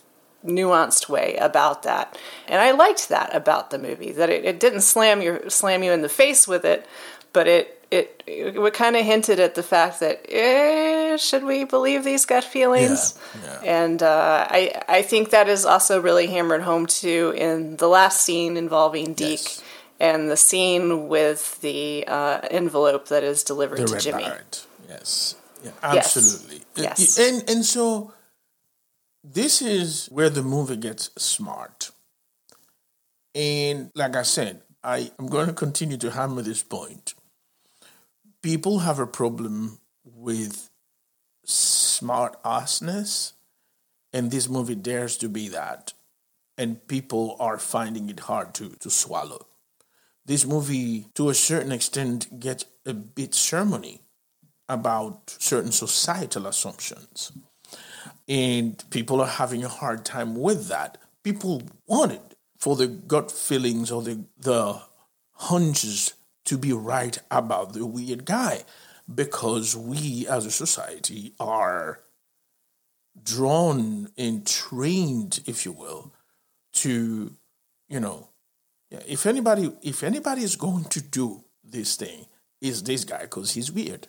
nuanced 0.46 1.08
way 1.08 1.36
about 1.36 1.82
that. 1.82 2.18
And 2.48 2.60
I 2.60 2.72
liked 2.72 3.08
that 3.08 3.34
about 3.34 3.70
the 3.70 3.78
movie 3.78 4.12
that 4.12 4.30
it, 4.30 4.44
it 4.44 4.60
didn't 4.60 4.82
slam 4.82 5.22
your 5.22 5.50
slam 5.50 5.82
you 5.82 5.92
in 5.92 6.02
the 6.02 6.08
face 6.08 6.46
with 6.46 6.64
it, 6.64 6.86
but 7.32 7.46
it 7.46 7.76
it, 7.90 8.22
it 8.26 8.74
kind 8.74 8.96
of 8.96 9.04
hinted 9.04 9.38
at 9.38 9.54
the 9.54 9.62
fact 9.62 10.00
that 10.00 10.26
eh, 10.28 11.16
should 11.16 11.44
we 11.44 11.64
believe 11.64 12.04
these 12.04 12.24
gut 12.24 12.44
feelings? 12.44 13.18
Yeah, 13.42 13.60
yeah. 13.62 13.84
And 13.84 14.02
uh, 14.02 14.46
I 14.50 14.82
I 14.88 15.02
think 15.02 15.30
that 15.30 15.48
is 15.48 15.64
also 15.64 16.00
really 16.00 16.26
hammered 16.26 16.62
home 16.62 16.86
too 16.86 17.32
in 17.36 17.76
the 17.76 17.88
last 17.88 18.22
scene 18.22 18.56
involving 18.56 19.14
Deke. 19.14 19.42
Yes. 19.42 19.62
And 19.98 20.30
the 20.30 20.36
scene 20.36 21.08
with 21.08 21.58
the 21.62 22.04
uh, 22.06 22.40
envelope 22.50 23.08
that 23.08 23.24
is 23.24 23.42
delivered 23.42 23.78
the 23.78 23.86
to 23.86 23.98
Jimmy. 23.98 24.26
Yes, 24.88 25.36
yeah, 25.64 25.70
absolutely. 25.82 26.62
Yes. 26.74 27.18
And 27.18 27.48
and 27.48 27.64
so 27.64 28.12
this 29.28 29.60
is 29.60 30.06
where 30.06 30.30
the 30.30 30.42
movie 30.42 30.76
gets 30.76 31.10
smart. 31.18 31.90
And 33.34 33.90
like 33.94 34.14
I 34.14 34.22
said, 34.22 34.62
I 34.84 35.10
am 35.18 35.26
going 35.26 35.48
to 35.48 35.52
continue 35.52 35.96
to 35.96 36.12
hammer 36.12 36.42
this 36.42 36.62
point. 36.62 37.14
People 38.40 38.80
have 38.80 39.00
a 39.00 39.06
problem 39.06 39.80
with 40.04 40.70
smart 41.44 42.40
assness, 42.44 43.32
and 44.12 44.30
this 44.30 44.48
movie 44.48 44.76
dares 44.76 45.16
to 45.18 45.28
be 45.28 45.48
that. 45.48 45.92
And 46.56 46.86
people 46.86 47.36
are 47.40 47.58
finding 47.58 48.08
it 48.08 48.20
hard 48.20 48.54
to, 48.54 48.70
to 48.80 48.90
swallow. 48.90 49.46
This 50.24 50.46
movie, 50.46 51.08
to 51.14 51.28
a 51.30 51.34
certain 51.34 51.72
extent, 51.72 52.38
gets 52.38 52.64
a 52.86 52.94
bit 52.94 53.32
sermony 53.32 54.00
about 54.68 55.36
certain 55.38 55.72
societal 55.72 56.46
assumptions 56.46 57.32
and 58.28 58.82
people 58.90 59.20
are 59.20 59.26
having 59.26 59.64
a 59.64 59.68
hard 59.68 60.04
time 60.04 60.34
with 60.34 60.68
that. 60.68 60.98
People 61.22 61.62
want 61.86 62.12
it 62.12 62.36
for 62.58 62.76
the 62.76 62.86
gut 62.86 63.30
feelings 63.30 63.90
or 63.90 64.02
the 64.02 64.24
the 64.38 64.80
hunches 65.32 66.14
to 66.44 66.56
be 66.56 66.72
right 66.72 67.18
about 67.30 67.72
the 67.72 67.84
weird 67.84 68.24
guy 68.24 68.62
because 69.12 69.76
we 69.76 70.26
as 70.28 70.46
a 70.46 70.50
society 70.50 71.34
are 71.38 72.00
drawn 73.22 74.08
and 74.16 74.46
trained, 74.46 75.40
if 75.46 75.64
you 75.64 75.72
will, 75.72 76.12
to, 76.72 77.32
you 77.88 78.00
know, 78.00 78.28
if 78.90 79.26
anybody 79.26 79.72
if 79.82 80.02
anybody 80.02 80.42
is 80.42 80.56
going 80.56 80.84
to 80.84 81.00
do 81.00 81.44
this 81.64 81.96
thing, 81.96 82.26
is 82.60 82.82
this 82.82 83.04
guy 83.04 83.22
because 83.22 83.52
he's 83.52 83.70
weird, 83.70 84.06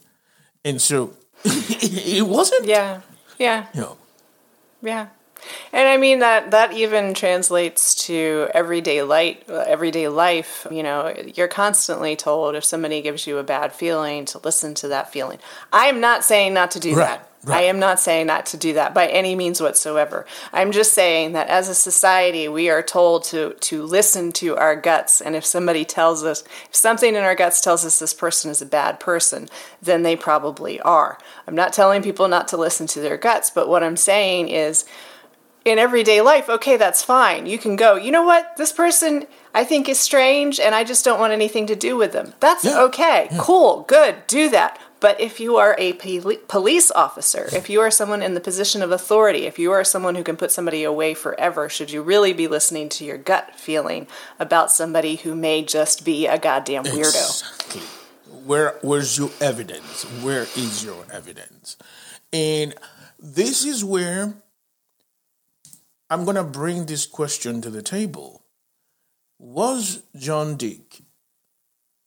and 0.63 0.79
so 0.79 1.13
it 1.43 2.25
wasn't. 2.25 2.65
Yeah, 2.65 3.01
yeah, 3.37 3.67
You 3.73 3.81
know, 3.81 3.97
yeah. 4.81 5.07
And 5.71 5.87
I 5.87 5.97
mean 5.97 6.19
that 6.19 6.51
that 6.51 6.73
even 6.73 7.13
translates 7.13 7.93
to 8.07 8.49
everyday 8.53 9.03
light, 9.03 9.47
everyday 9.47 10.07
life. 10.07 10.65
You 10.71 10.81
know, 10.83 11.13
you're 11.35 11.47
constantly 11.47 12.15
told 12.15 12.55
if 12.55 12.65
somebody 12.65 13.01
gives 13.01 13.27
you 13.27 13.37
a 13.37 13.43
bad 13.43 13.71
feeling 13.71 14.25
to 14.25 14.39
listen 14.39 14.73
to 14.75 14.87
that 14.89 15.11
feeling. 15.11 15.37
I 15.71 15.85
am 15.87 16.01
not 16.01 16.23
saying 16.23 16.53
not 16.55 16.71
to 16.71 16.79
do 16.79 16.95
Right, 16.95 17.19
that. 17.19 17.29
Right. 17.47 17.59
I 17.59 17.61
am 17.63 17.79
not 17.79 17.99
saying 17.99 18.27
not 18.27 18.45
to 18.47 18.57
do 18.57 18.73
that 18.73 18.93
by 18.93 19.07
any 19.07 19.35
means 19.35 19.61
whatsoever. 19.61 20.25
I'm 20.53 20.71
just 20.71 20.93
saying 20.93 21.33
that 21.33 21.47
as 21.47 21.69
a 21.69 21.75
society, 21.75 22.47
we 22.47 22.69
are 22.69 22.81
told 22.81 23.23
to 23.25 23.53
to 23.53 23.83
listen 23.83 24.31
to 24.33 24.55
our 24.57 24.75
guts, 24.75 25.21
and 25.21 25.35
if 25.35 25.45
somebody 25.45 25.85
tells 25.85 26.23
us, 26.23 26.43
if 26.69 26.75
something 26.75 27.15
in 27.15 27.23
our 27.23 27.35
guts 27.35 27.61
tells 27.61 27.85
us 27.85 27.99
this 27.99 28.13
person 28.13 28.51
is 28.51 28.61
a 28.61 28.65
bad 28.65 28.99
person, 28.99 29.49
then 29.81 30.03
they 30.03 30.15
probably 30.15 30.79
are. 30.81 31.17
I'm 31.47 31.55
not 31.55 31.73
telling 31.73 32.01
people 32.01 32.27
not 32.27 32.47
to 32.49 32.57
listen 32.57 32.87
to 32.87 32.99
their 32.99 33.17
guts, 33.17 33.49
but 33.49 33.69
what 33.69 33.83
I'm 33.83 33.97
saying 33.97 34.49
is 34.49 34.85
in 35.67 35.79
everyday 35.79 36.21
life, 36.21 36.47
okay, 36.47 36.77
that's 36.77 37.03
fine. 37.03 37.45
You 37.45 37.57
can 37.57 37.75
go, 37.75 37.95
you 37.95 38.09
know 38.09 38.23
what? 38.23 38.55
This 38.55 38.71
person 38.71 39.27
I 39.53 39.65
think 39.65 39.89
is 39.89 39.99
strange 39.99 40.61
and 40.61 40.73
I 40.73 40.85
just 40.85 41.03
don't 41.03 41.19
want 41.19 41.33
anything 41.33 41.67
to 41.67 41.75
do 41.75 41.97
with 41.97 42.13
them. 42.13 42.33
That's 42.39 42.63
Yeah, 42.63 42.81
okay. 42.83 43.27
Cool. 43.37 43.83
Good. 43.87 44.15
Do 44.27 44.49
that. 44.49 44.79
But 44.99 45.21
if 45.21 45.39
you 45.39 45.57
are 45.57 45.75
a 45.77 45.93
police 45.93 46.91
officer, 46.91 47.47
if 47.53 47.69
you 47.69 47.81
are 47.81 47.91
someone 47.91 48.23
in 48.23 48.33
the 48.33 48.39
position 48.39 48.81
of 48.81 48.91
authority, 48.91 49.45
if 49.45 49.59
you 49.59 49.71
are 49.71 49.83
someone 49.83 50.15
who 50.15 50.23
can 50.23 50.37
put 50.37 50.51
somebody 50.51 50.83
away 50.83 51.13
forever, 51.13 51.69
should 51.69 51.91
you 51.91 52.01
really 52.01 52.33
be 52.33 52.47
listening 52.47 52.89
to 52.89 53.05
your 53.05 53.17
gut 53.17 53.55
feeling 53.55 54.07
about 54.39 54.71
somebody 54.71 55.17
who 55.17 55.35
may 55.35 55.63
just 55.63 56.03
be 56.03 56.25
a 56.25 56.39
goddamn 56.39 56.83
weirdo? 56.85 57.05
Exactly. 57.05 57.81
Where 58.45 58.79
where's 58.81 59.17
your 59.17 59.29
evidence? 59.39 60.03
Where 60.23 60.43
is 60.55 60.83
your 60.83 61.05
evidence? 61.11 61.77
And 62.33 62.73
this 63.19 63.65
is 63.65 63.85
where 63.85 64.33
I'm 66.09 66.25
gonna 66.25 66.43
bring 66.43 66.85
this 66.85 67.05
question 67.05 67.61
to 67.61 67.69
the 67.69 67.83
table. 67.83 68.43
Was 69.37 70.01
John 70.15 70.55
Dick 70.55 71.01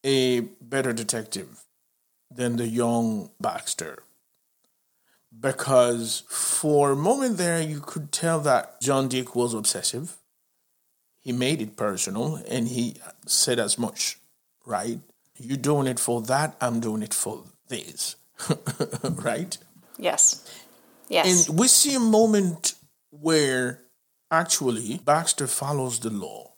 a 0.03 0.40
better 0.40 0.92
detective 0.92 1.64
than 2.30 2.56
the 2.56 2.66
young 2.66 3.30
Baxter? 3.40 4.02
Because 5.38 6.22
for 6.28 6.92
a 6.92 6.96
moment 6.96 7.36
there 7.36 7.60
you 7.60 7.80
could 7.80 8.12
tell 8.12 8.40
that 8.40 8.80
John 8.80 9.08
Dick 9.08 9.34
was 9.34 9.54
obsessive. 9.54 10.16
He 11.18 11.32
made 11.32 11.60
it 11.60 11.76
personal 11.76 12.36
and 12.48 12.68
he 12.68 12.96
said 13.26 13.58
as 13.58 13.78
much, 13.78 14.18
right? 14.66 14.98
You're 15.36 15.56
doing 15.56 15.86
it 15.86 16.00
for 16.00 16.22
that, 16.22 16.56
I'm 16.60 16.80
doing 16.80 17.02
it 17.02 17.14
for 17.14 17.44
this. 17.68 18.16
right? 19.04 19.56
Yes. 19.98 20.46
Yes. 21.08 21.48
And 21.48 21.58
we 21.58 21.68
see 21.68 21.94
a 21.94 22.00
moment 22.00 22.74
where 23.10 23.82
actually 24.30 25.00
Baxter 25.04 25.46
follows 25.46 26.00
the 26.00 26.10
law 26.10 26.54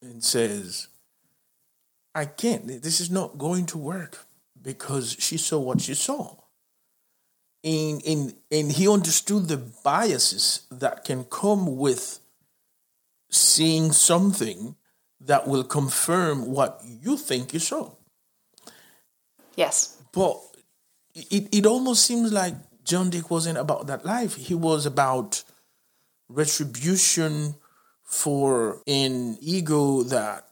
and 0.00 0.22
says, 0.22 0.88
I 2.14 2.26
can't, 2.26 2.66
this 2.66 3.00
is 3.00 3.10
not 3.10 3.38
going 3.38 3.66
to 3.66 3.78
work 3.78 4.26
because 4.64 5.16
she 5.20 5.36
saw 5.36 5.60
what 5.60 5.80
she 5.80 5.94
saw. 5.94 6.34
And, 7.62 8.02
and, 8.04 8.34
and 8.50 8.72
he 8.72 8.88
understood 8.88 9.46
the 9.48 9.58
biases 9.84 10.66
that 10.70 11.04
can 11.04 11.24
come 11.24 11.76
with 11.76 12.18
seeing 13.30 13.92
something 13.92 14.74
that 15.20 15.46
will 15.46 15.64
confirm 15.64 16.46
what 16.46 16.80
you 16.84 17.16
think 17.16 17.54
you 17.54 17.60
saw. 17.60 17.92
yes. 19.56 19.96
But 20.12 20.40
it, 21.14 21.48
it 21.52 21.66
almost 21.66 22.04
seems 22.04 22.32
like 22.32 22.54
John 22.84 23.10
Dick 23.10 23.30
wasn't 23.30 23.58
about 23.58 23.86
that 23.86 24.04
life. 24.04 24.36
He 24.36 24.54
was 24.54 24.86
about 24.86 25.42
retribution 26.28 27.54
for 28.02 28.82
an 28.86 29.38
ego 29.40 30.02
that 30.04 30.46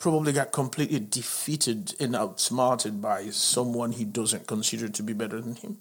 probably 0.00 0.32
got 0.32 0.50
completely 0.50 0.98
defeated 0.98 1.94
and 2.00 2.16
outsmarted 2.16 3.00
by 3.00 3.26
someone 3.30 3.92
he 3.92 4.04
doesn't 4.04 4.46
consider 4.48 4.88
to 4.88 5.02
be 5.02 5.12
better 5.12 5.40
than 5.40 5.54
him. 5.54 5.78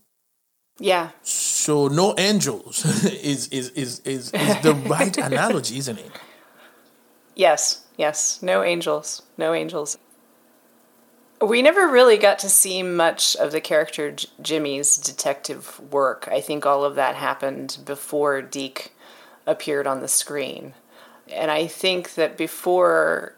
Yeah. 0.77 1.09
So 1.23 1.87
no 1.87 2.13
angels 2.17 2.85
is 3.05 3.47
is, 3.47 3.69
is, 3.69 3.99
is, 4.01 4.31
is 4.31 4.61
the 4.61 4.73
right 4.87 5.17
analogy, 5.17 5.77
isn't 5.77 5.97
it? 5.97 6.11
Yes, 7.35 7.85
yes. 7.97 8.41
No 8.41 8.63
angels. 8.63 9.23
No 9.37 9.53
angels. 9.53 9.97
We 11.41 11.61
never 11.61 11.87
really 11.87 12.17
got 12.17 12.39
to 12.39 12.49
see 12.49 12.83
much 12.83 13.37
of 13.37 13.53
the 13.53 13.61
character 13.61 14.11
J- 14.11 14.27
Jimmy's 14.41 14.97
detective 14.97 15.79
work. 15.91 16.27
I 16.29 16.41
think 16.41 16.65
all 16.65 16.83
of 16.83 16.95
that 16.95 17.15
happened 17.15 17.77
before 17.85 18.41
Deke 18.41 18.91
appeared 19.47 19.87
on 19.87 20.01
the 20.01 20.09
screen. 20.09 20.73
And 21.31 21.49
I 21.49 21.67
think 21.67 22.15
that 22.15 22.35
before 22.35 23.35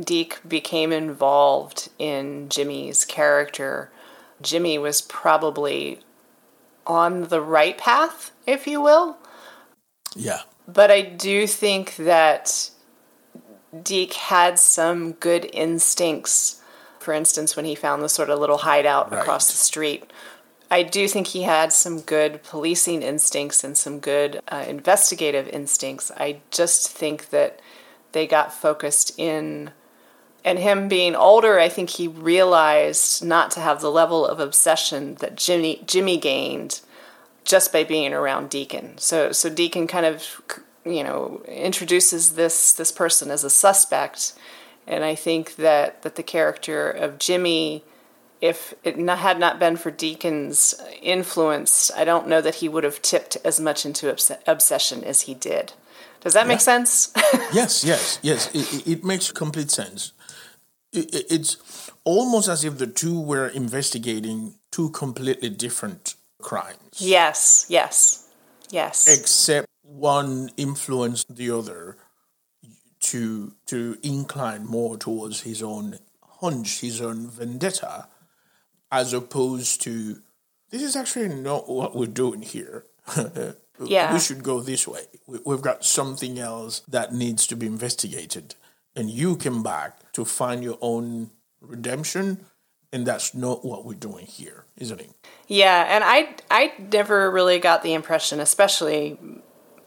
Deke 0.00 0.40
became 0.48 0.92
involved 0.92 1.88
in 1.98 2.48
Jimmy's 2.48 3.04
character, 3.04 3.90
Jimmy 4.40 4.78
was 4.78 5.00
probably 5.00 6.00
on 6.86 7.28
the 7.28 7.40
right 7.40 7.78
path, 7.78 8.32
if 8.46 8.66
you 8.66 8.80
will. 8.80 9.16
Yeah. 10.16 10.40
But 10.66 10.90
I 10.90 11.02
do 11.02 11.46
think 11.46 11.96
that 11.96 12.70
Deke 13.82 14.14
had 14.14 14.58
some 14.58 15.12
good 15.12 15.48
instincts. 15.52 16.60
For 16.98 17.14
instance, 17.14 17.56
when 17.56 17.64
he 17.64 17.74
found 17.74 18.02
the 18.02 18.08
sort 18.08 18.30
of 18.30 18.38
little 18.38 18.58
hideout 18.58 19.10
Right. 19.10 19.20
across 19.20 19.50
the 19.50 19.56
street, 19.56 20.10
I 20.70 20.82
do 20.82 21.06
think 21.06 21.28
he 21.28 21.42
had 21.42 21.72
some 21.72 22.00
good 22.00 22.42
policing 22.42 23.02
instincts 23.02 23.62
and 23.62 23.76
some 23.76 23.98
good 24.00 24.40
uh, 24.48 24.64
investigative 24.66 25.48
instincts. 25.48 26.10
I 26.16 26.40
just 26.50 26.90
think 26.90 27.30
that 27.30 27.60
they 28.12 28.26
got 28.26 28.52
focused 28.52 29.12
in. 29.18 29.70
And 30.44 30.58
him 30.58 30.88
being 30.88 31.14
older, 31.14 31.58
I 31.60 31.68
think 31.68 31.90
he 31.90 32.08
realized 32.08 33.24
not 33.24 33.50
to 33.52 33.60
have 33.60 33.80
the 33.80 33.90
level 33.90 34.26
of 34.26 34.40
obsession 34.40 35.14
that 35.16 35.36
Jimmy 35.36 35.82
Jimmy 35.86 36.16
gained 36.16 36.80
just 37.44 37.72
by 37.72 37.84
being 37.84 38.12
around 38.12 38.50
Deacon. 38.50 38.98
So 38.98 39.32
so 39.32 39.48
Deacon 39.48 39.86
kind 39.86 40.06
of 40.06 40.42
you 40.84 41.04
know 41.04 41.42
introduces 41.46 42.34
this 42.34 42.72
this 42.72 42.90
person 42.90 43.30
as 43.30 43.44
a 43.44 43.50
suspect, 43.50 44.34
and 44.86 45.04
I 45.04 45.14
think 45.14 45.56
that 45.56 46.02
that 46.02 46.16
the 46.16 46.24
character 46.24 46.90
of 46.90 47.18
Jimmy, 47.18 47.84
if 48.40 48.74
it 48.82 48.98
not, 48.98 49.18
had 49.18 49.38
not 49.38 49.60
been 49.60 49.76
for 49.76 49.92
Deacon's 49.92 50.74
influence, 51.00 51.92
I 51.96 52.04
don't 52.04 52.26
know 52.26 52.40
that 52.40 52.56
he 52.56 52.68
would 52.68 52.84
have 52.84 53.00
tipped 53.00 53.36
as 53.44 53.60
much 53.60 53.86
into 53.86 54.10
obs- 54.10 54.32
obsession 54.46 55.04
as 55.04 55.22
he 55.22 55.34
did. 55.34 55.72
Does 56.20 56.34
that 56.34 56.46
make 56.46 56.60
sense? 56.60 57.12
Yes, 57.52 57.84
yes, 57.84 58.18
yes. 58.22 58.48
It, 58.54 58.86
it 58.86 59.04
makes 59.04 59.30
complete 59.30 59.70
sense. 59.70 60.12
It, 60.92 61.14
it- 61.14 61.26
it's 61.30 61.56
almost 62.04 62.48
as 62.48 62.64
if 62.64 62.78
the 62.78 62.86
two 62.86 63.18
were 63.20 63.48
investigating 63.48 64.54
two 64.70 64.90
completely 64.90 65.48
different 65.50 66.14
crimes, 66.40 66.96
yes, 66.98 67.66
yes, 67.68 68.28
yes. 68.70 69.06
except 69.08 69.68
one 69.82 70.50
influenced 70.56 71.34
the 71.36 71.50
other 71.50 71.96
to 73.00 73.52
to 73.66 73.98
incline 74.02 74.66
more 74.66 74.96
towards 74.96 75.42
his 75.42 75.62
own 75.62 75.98
hunch, 76.40 76.80
his 76.80 77.00
own 77.00 77.28
vendetta, 77.28 78.08
as 78.90 79.12
opposed 79.12 79.80
to 79.82 80.20
this 80.70 80.82
is 80.82 80.96
actually 80.96 81.28
not 81.28 81.68
what 81.68 81.94
we're 81.96 82.06
doing 82.06 82.42
here. 82.42 82.84
Yeah. 83.84 84.12
we 84.12 84.20
should 84.20 84.44
go 84.44 84.60
this 84.60 84.86
way. 84.86 85.00
We- 85.26 85.40
We've 85.44 85.62
got 85.62 85.84
something 85.84 86.38
else 86.38 86.80
that 86.86 87.12
needs 87.12 87.46
to 87.48 87.56
be 87.56 87.66
investigated, 87.66 88.54
and 88.94 89.10
you 89.10 89.34
come 89.34 89.62
back 89.64 89.98
to 90.12 90.24
find 90.24 90.62
your 90.62 90.78
own 90.80 91.30
redemption, 91.60 92.44
and 92.92 93.06
that's 93.06 93.34
not 93.34 93.64
what 93.64 93.84
we're 93.84 93.94
doing 93.94 94.26
here, 94.26 94.66
isn't 94.76 95.00
it? 95.00 95.10
Yeah, 95.48 95.86
and 95.88 96.04
I 96.04 96.34
I 96.50 96.72
never 96.92 97.30
really 97.30 97.58
got 97.58 97.82
the 97.82 97.94
impression, 97.94 98.40
especially, 98.40 99.18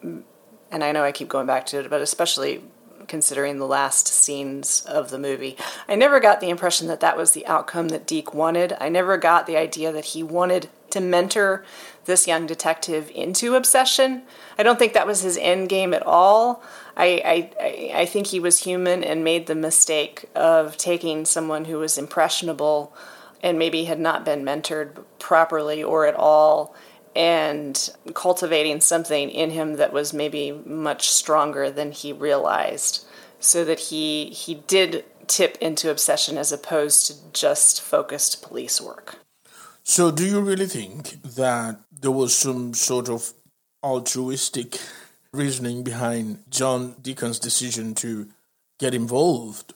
and 0.02 0.84
I 0.84 0.92
know 0.92 1.04
I 1.04 1.12
keep 1.12 1.30
going 1.30 1.48
back 1.48 1.66
to 1.68 1.80
it, 1.80 1.90
but 1.90 2.02
especially 2.02 2.64
considering 3.08 3.58
the 3.58 3.68
last 3.68 4.08
scenes 4.08 4.86
of 4.86 5.10
the 5.10 5.20
movie, 5.20 5.58
I 5.88 5.96
never 5.96 6.20
got 6.20 6.41
the 6.41 6.50
impression 6.50 6.88
that 6.88 7.00
that 7.00 7.18
was 7.18 7.32
the 7.32 7.46
outcome 7.46 7.89
that 7.89 8.08
Deke 8.08 8.34
wanted. 8.34 8.76
I 8.80 8.89
never 8.89 9.18
got 9.18 9.48
the 9.48 9.58
idea 9.58 9.91
that 9.91 10.06
he 10.06 10.24
wanted 10.24 10.70
to 10.91 11.02
mentor 11.02 11.65
this 12.06 12.28
young 12.28 12.46
detective 12.46 13.12
into 13.13 13.56
obsession. 13.56 14.24
I 14.58 14.63
don't 14.63 14.80
think 14.80 14.94
that 14.94 15.08
was 15.08 15.22
his 15.22 15.38
end 15.38 15.70
game 15.70 15.94
at 15.94 16.06
all. 16.06 16.63
I, 16.96 17.50
I, 17.60 18.02
I 18.02 18.06
think 18.06 18.28
he 18.28 18.39
was 18.39 18.63
human 18.63 19.04
and 19.04 19.24
made 19.24 19.48
the 19.48 19.56
mistake 19.56 20.26
of 20.36 20.78
taking 20.78 21.26
someone 21.26 21.65
who 21.65 21.80
was 21.80 21.98
impressionable 21.98 22.94
and 23.44 23.60
maybe 23.60 23.86
had 23.86 24.00
not 24.00 24.24
been 24.24 24.44
mentored 24.44 25.04
properly 25.20 25.84
or 25.84 26.06
at 26.06 26.15
all 26.15 26.74
and 27.15 27.89
cultivating 28.13 28.82
something 28.82 29.30
in 29.30 29.51
him 29.51 29.75
that 29.75 29.93
was 29.93 30.13
maybe 30.13 30.51
much 30.65 31.10
stronger 31.10 31.71
than 31.71 31.91
he 31.91 32.12
realized 32.12 33.06
so 33.39 33.63
that 33.63 33.80
he 33.80 34.25
he 34.30 34.56
did 34.56 35.06
tip 35.28 35.58
into 35.62 35.89
obsession 35.89 36.38
as 36.38 36.51
opposed 36.51 37.08
to 37.08 37.13
just 37.32 37.82
focused 37.82 38.41
police 38.41 38.82
work. 38.82 39.17
So 39.84 40.12
do 40.12 40.25
you 40.25 40.41
really 40.41 40.65
think 40.65 41.21
that 41.23 41.80
there 41.91 42.12
was 42.12 42.36
some 42.36 42.73
sort 42.73 43.08
of 43.08 43.34
altruistic 43.84 44.80
reasoning 45.32 45.84
behind 45.84 46.43
John 46.49 46.95
Deacon's 47.01 47.39
decision 47.39 47.93
to 47.95 48.28
get 48.80 48.93
involved? 48.93 49.73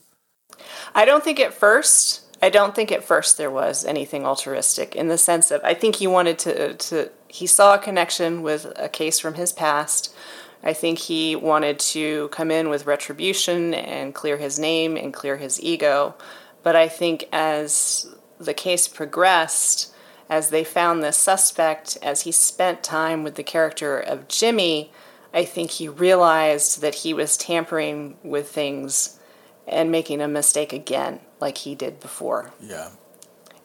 I 0.96 1.06
don't 1.06 1.24
think 1.24 1.40
at 1.40 1.54
first 1.54 2.26
I 2.42 2.50
don't 2.50 2.74
think 2.74 2.92
at 2.92 3.04
first 3.04 3.38
there 3.38 3.52
was 3.52 3.86
anything 3.86 4.26
altruistic 4.26 4.96
in 4.96 5.08
the 5.10 5.18
sense 5.18 5.52
of 5.52 5.62
I 5.64 5.74
think 5.74 5.98
he 5.98 6.08
wanted 6.08 6.40
to 6.40 6.74
to 6.74 7.12
he 7.30 7.48
saw 7.48 7.76
a 7.76 7.80
connection 7.80 8.42
with 8.42 8.72
a 8.76 8.90
case 8.90 9.20
from 9.20 9.36
his 9.36 9.54
past. 9.54 10.14
I 10.62 10.74
think 10.74 11.00
he 11.00 11.36
wanted 11.36 11.80
to 11.80 12.28
come 12.30 12.52
in 12.52 12.70
with 12.70 12.86
retribution 12.86 13.74
and 13.74 14.14
clear 14.14 14.36
his 14.36 14.60
name 14.60 14.98
and 14.98 15.14
clear 15.14 15.38
his 15.38 15.62
ego. 15.62 16.16
But 16.64 16.76
I 16.76 16.90
think 16.90 17.30
as 17.32 18.14
the 18.40 18.54
case 18.54 18.88
progressed, 18.88 19.94
as 20.30 20.50
they 20.50 20.64
found 20.64 21.02
the 21.02 21.12
suspect, 21.12 21.98
as 22.02 22.24
he 22.24 22.32
spent 22.32 22.84
time 22.84 23.24
with 23.24 23.36
the 23.36 23.44
character 23.44 23.98
of 23.98 24.28
Jimmy, 24.28 24.92
I 25.34 25.46
think 25.46 25.72
he 25.72 25.88
realized 25.88 26.82
that 26.82 26.96
he 26.96 27.14
was 27.14 27.38
tampering 27.38 28.18
with 28.24 28.50
things 28.50 29.20
and 29.68 29.92
making 29.92 30.20
a 30.20 30.28
mistake 30.28 30.74
again, 30.74 31.20
like 31.40 31.60
he 31.60 31.76
did 31.76 32.00
before. 32.00 32.52
Yeah. 32.60 32.90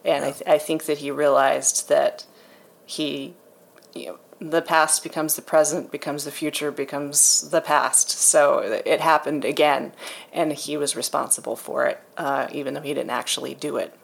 And 0.05 0.23
yeah. 0.23 0.29
I, 0.29 0.31
th- 0.33 0.49
I 0.49 0.59
think 0.59 0.85
that 0.85 0.99
he 0.99 1.11
realized 1.11 1.89
that 1.89 2.25
he, 2.85 3.35
you 3.95 4.07
know, 4.07 4.19
the 4.41 4.63
past 4.63 5.03
becomes 5.03 5.37
the 5.37 5.43
present, 5.43 5.91
becomes 5.91 6.25
the 6.25 6.31
future, 6.31 6.71
becomes 6.71 7.49
the 7.51 7.61
past. 7.61 8.11
So 8.11 8.59
it 8.85 9.01
happened 9.01 9.45
again, 9.45 9.93
and 10.33 10.53
he 10.53 10.77
was 10.77 10.97
responsible 10.97 11.57
for 11.57 11.87
it, 11.87 12.01
uh, 12.17 12.49
even 12.53 12.75
though 12.75 12.81
he 12.81 12.95
didn't 12.95 13.11
actually 13.11 13.55
do 13.55 13.77
it. 13.77 13.97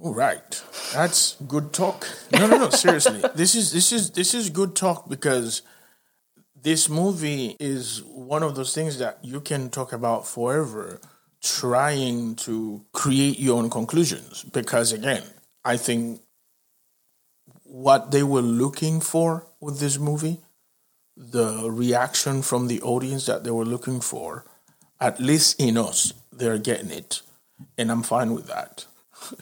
All 0.00 0.14
right, 0.14 0.62
that's 0.92 1.36
good 1.46 1.72
talk. 1.72 2.06
No, 2.32 2.46
no, 2.46 2.58
no. 2.58 2.70
seriously, 2.86 3.22
this 3.34 3.54
is 3.54 3.72
this 3.72 3.92
is 3.92 4.10
this 4.12 4.34
is 4.34 4.50
good 4.50 4.76
talk 4.76 5.08
because 5.08 5.62
this 6.60 6.88
movie 6.88 7.56
is 7.58 8.02
one 8.04 8.42
of 8.42 8.54
those 8.54 8.74
things 8.74 8.98
that 8.98 9.18
you 9.22 9.40
can 9.40 9.70
talk 9.70 9.92
about 9.92 10.26
forever 10.26 11.00
trying 11.40 12.34
to 12.34 12.84
create 12.92 13.38
your 13.38 13.58
own 13.58 13.70
conclusions 13.70 14.42
because 14.52 14.92
again 14.92 15.22
i 15.64 15.76
think 15.76 16.20
what 17.68 18.10
they 18.10 18.22
were 18.22 18.40
looking 18.40 19.00
for 19.00 19.46
with 19.60 19.78
this 19.78 19.98
movie 19.98 20.40
the 21.16 21.68
reaction 21.70 22.42
from 22.42 22.68
the 22.68 22.80
audience 22.82 23.26
that 23.26 23.44
they 23.44 23.50
were 23.50 23.64
looking 23.64 24.00
for 24.00 24.44
at 25.00 25.20
least 25.20 25.60
in 25.60 25.76
us 25.76 26.14
they're 26.32 26.58
getting 26.58 26.90
it. 26.90 27.20
And 27.76 27.90
i'm 27.90 28.02
fine 28.02 28.32
with 28.34 28.46
that. 28.46 28.86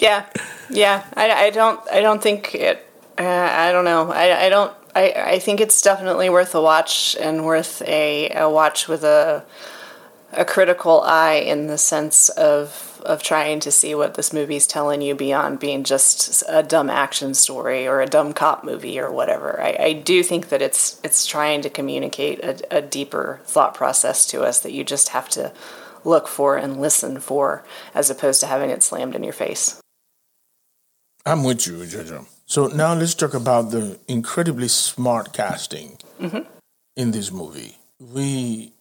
Yeah 0.00 0.24
yeah. 0.70 1.04
I, 1.14 1.30
I 1.30 1.50
don't 1.50 1.80
i 1.92 2.00
don't 2.00 2.22
think 2.22 2.54
it 2.54 2.86
uh, 3.18 3.48
i 3.52 3.70
don't 3.70 3.84
know. 3.84 4.10
I, 4.10 4.46
I 4.46 4.48
don't 4.48 4.72
I, 4.94 5.12
I 5.34 5.38
think 5.38 5.60
it's 5.60 5.82
definitely 5.82 6.30
worth 6.30 6.54
a 6.54 6.62
watch 6.62 7.16
and 7.20 7.44
worth 7.44 7.82
a, 7.82 8.30
a 8.30 8.50
watch 8.50 8.88
with 8.88 9.04
a 9.04 9.44
a 10.32 10.44
critical 10.44 11.02
eye 11.02 11.34
in 11.34 11.66
the 11.66 11.78
sense 11.78 12.28
of 12.30 12.89
of 13.04 13.22
trying 13.22 13.60
to 13.60 13.70
see 13.70 13.94
what 13.94 14.14
this 14.14 14.32
movie's 14.32 14.66
telling 14.66 15.02
you 15.02 15.14
beyond 15.14 15.60
being 15.60 15.84
just 15.84 16.42
a 16.48 16.62
dumb 16.62 16.90
action 16.90 17.34
story 17.34 17.86
or 17.86 18.00
a 18.00 18.06
dumb 18.06 18.32
cop 18.32 18.64
movie 18.64 18.98
or 18.98 19.10
whatever. 19.10 19.60
I, 19.60 19.76
I 19.78 19.92
do 19.92 20.22
think 20.22 20.48
that 20.48 20.62
it's 20.62 21.00
it's 21.02 21.26
trying 21.26 21.62
to 21.62 21.70
communicate 21.70 22.42
a, 22.44 22.76
a 22.78 22.82
deeper 22.82 23.40
thought 23.44 23.74
process 23.74 24.26
to 24.26 24.42
us 24.42 24.60
that 24.60 24.72
you 24.72 24.84
just 24.84 25.10
have 25.10 25.28
to 25.30 25.52
look 26.04 26.28
for 26.28 26.56
and 26.56 26.80
listen 26.80 27.20
for 27.20 27.64
as 27.94 28.10
opposed 28.10 28.40
to 28.40 28.46
having 28.46 28.70
it 28.70 28.82
slammed 28.82 29.14
in 29.14 29.22
your 29.22 29.32
face. 29.32 29.80
I'm 31.26 31.44
with 31.44 31.66
you, 31.66 31.74
Jojo. 31.74 32.26
So 32.46 32.66
now 32.66 32.94
let's 32.94 33.14
talk 33.14 33.34
about 33.34 33.70
the 33.70 33.98
incredibly 34.08 34.68
smart 34.68 35.32
casting 35.32 35.98
mm-hmm. 36.18 36.48
in 36.96 37.10
this 37.10 37.30
movie. 37.30 37.76
We 38.00 38.72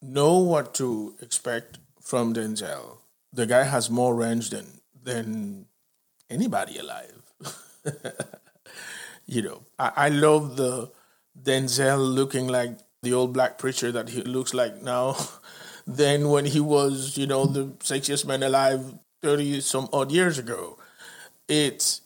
know 0.00 0.38
what 0.38 0.74
to 0.74 1.14
expect 1.20 1.78
from 2.12 2.34
Denzel. 2.34 2.98
The 3.32 3.46
guy 3.46 3.62
has 3.62 3.88
more 3.88 4.14
range 4.14 4.50
than 4.50 4.82
than 5.02 5.64
anybody 6.28 6.76
alive. 6.76 7.22
you 9.26 9.40
know, 9.40 9.62
I, 9.78 9.92
I 9.96 10.08
love 10.10 10.58
the 10.58 10.92
Denzel 11.32 12.04
looking 12.14 12.48
like 12.48 12.76
the 13.00 13.14
old 13.14 13.32
black 13.32 13.56
preacher 13.56 13.90
that 13.92 14.10
he 14.10 14.20
looks 14.20 14.52
like 14.52 14.82
now 14.82 15.16
than 15.86 16.28
when 16.28 16.44
he 16.44 16.60
was, 16.60 17.16
you 17.16 17.26
know, 17.26 17.46
the 17.46 17.68
sexiest 17.80 18.26
man 18.26 18.42
alive 18.42 18.92
30 19.22 19.62
some 19.62 19.88
odd 19.90 20.12
years 20.12 20.38
ago. 20.38 20.78
It's 21.48 22.02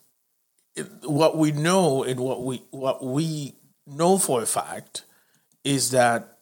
what 1.02 1.36
we 1.36 1.50
know 1.50 2.04
and 2.04 2.20
what 2.20 2.44
we 2.44 2.62
what 2.70 3.04
we 3.04 3.56
know 3.88 4.18
for 4.18 4.40
a 4.40 4.46
fact 4.46 5.02
is 5.64 5.90
that 5.90 6.35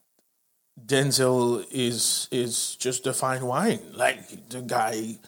Denzel 0.79 1.67
is 1.71 2.29
is 2.31 2.77
just 2.77 3.07
a 3.07 3.13
fine 3.13 3.47
wine. 3.47 3.81
Like 3.93 4.49
the 4.49 4.63
guy, 4.63 5.19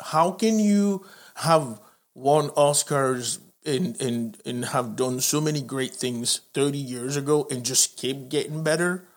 how 0.00 0.32
can 0.32 0.58
you 0.58 1.04
have 1.36 1.80
won 2.14 2.50
Oscars 2.50 3.38
and 3.64 4.00
and 4.00 4.36
and 4.44 4.64
have 4.66 4.96
done 4.96 5.20
so 5.20 5.40
many 5.40 5.62
great 5.62 5.94
things 5.94 6.40
thirty 6.52 6.78
years 6.78 7.16
ago 7.16 7.46
and 7.50 7.64
just 7.64 7.96
keep 7.96 8.28
getting 8.28 8.62
better? 8.62 9.08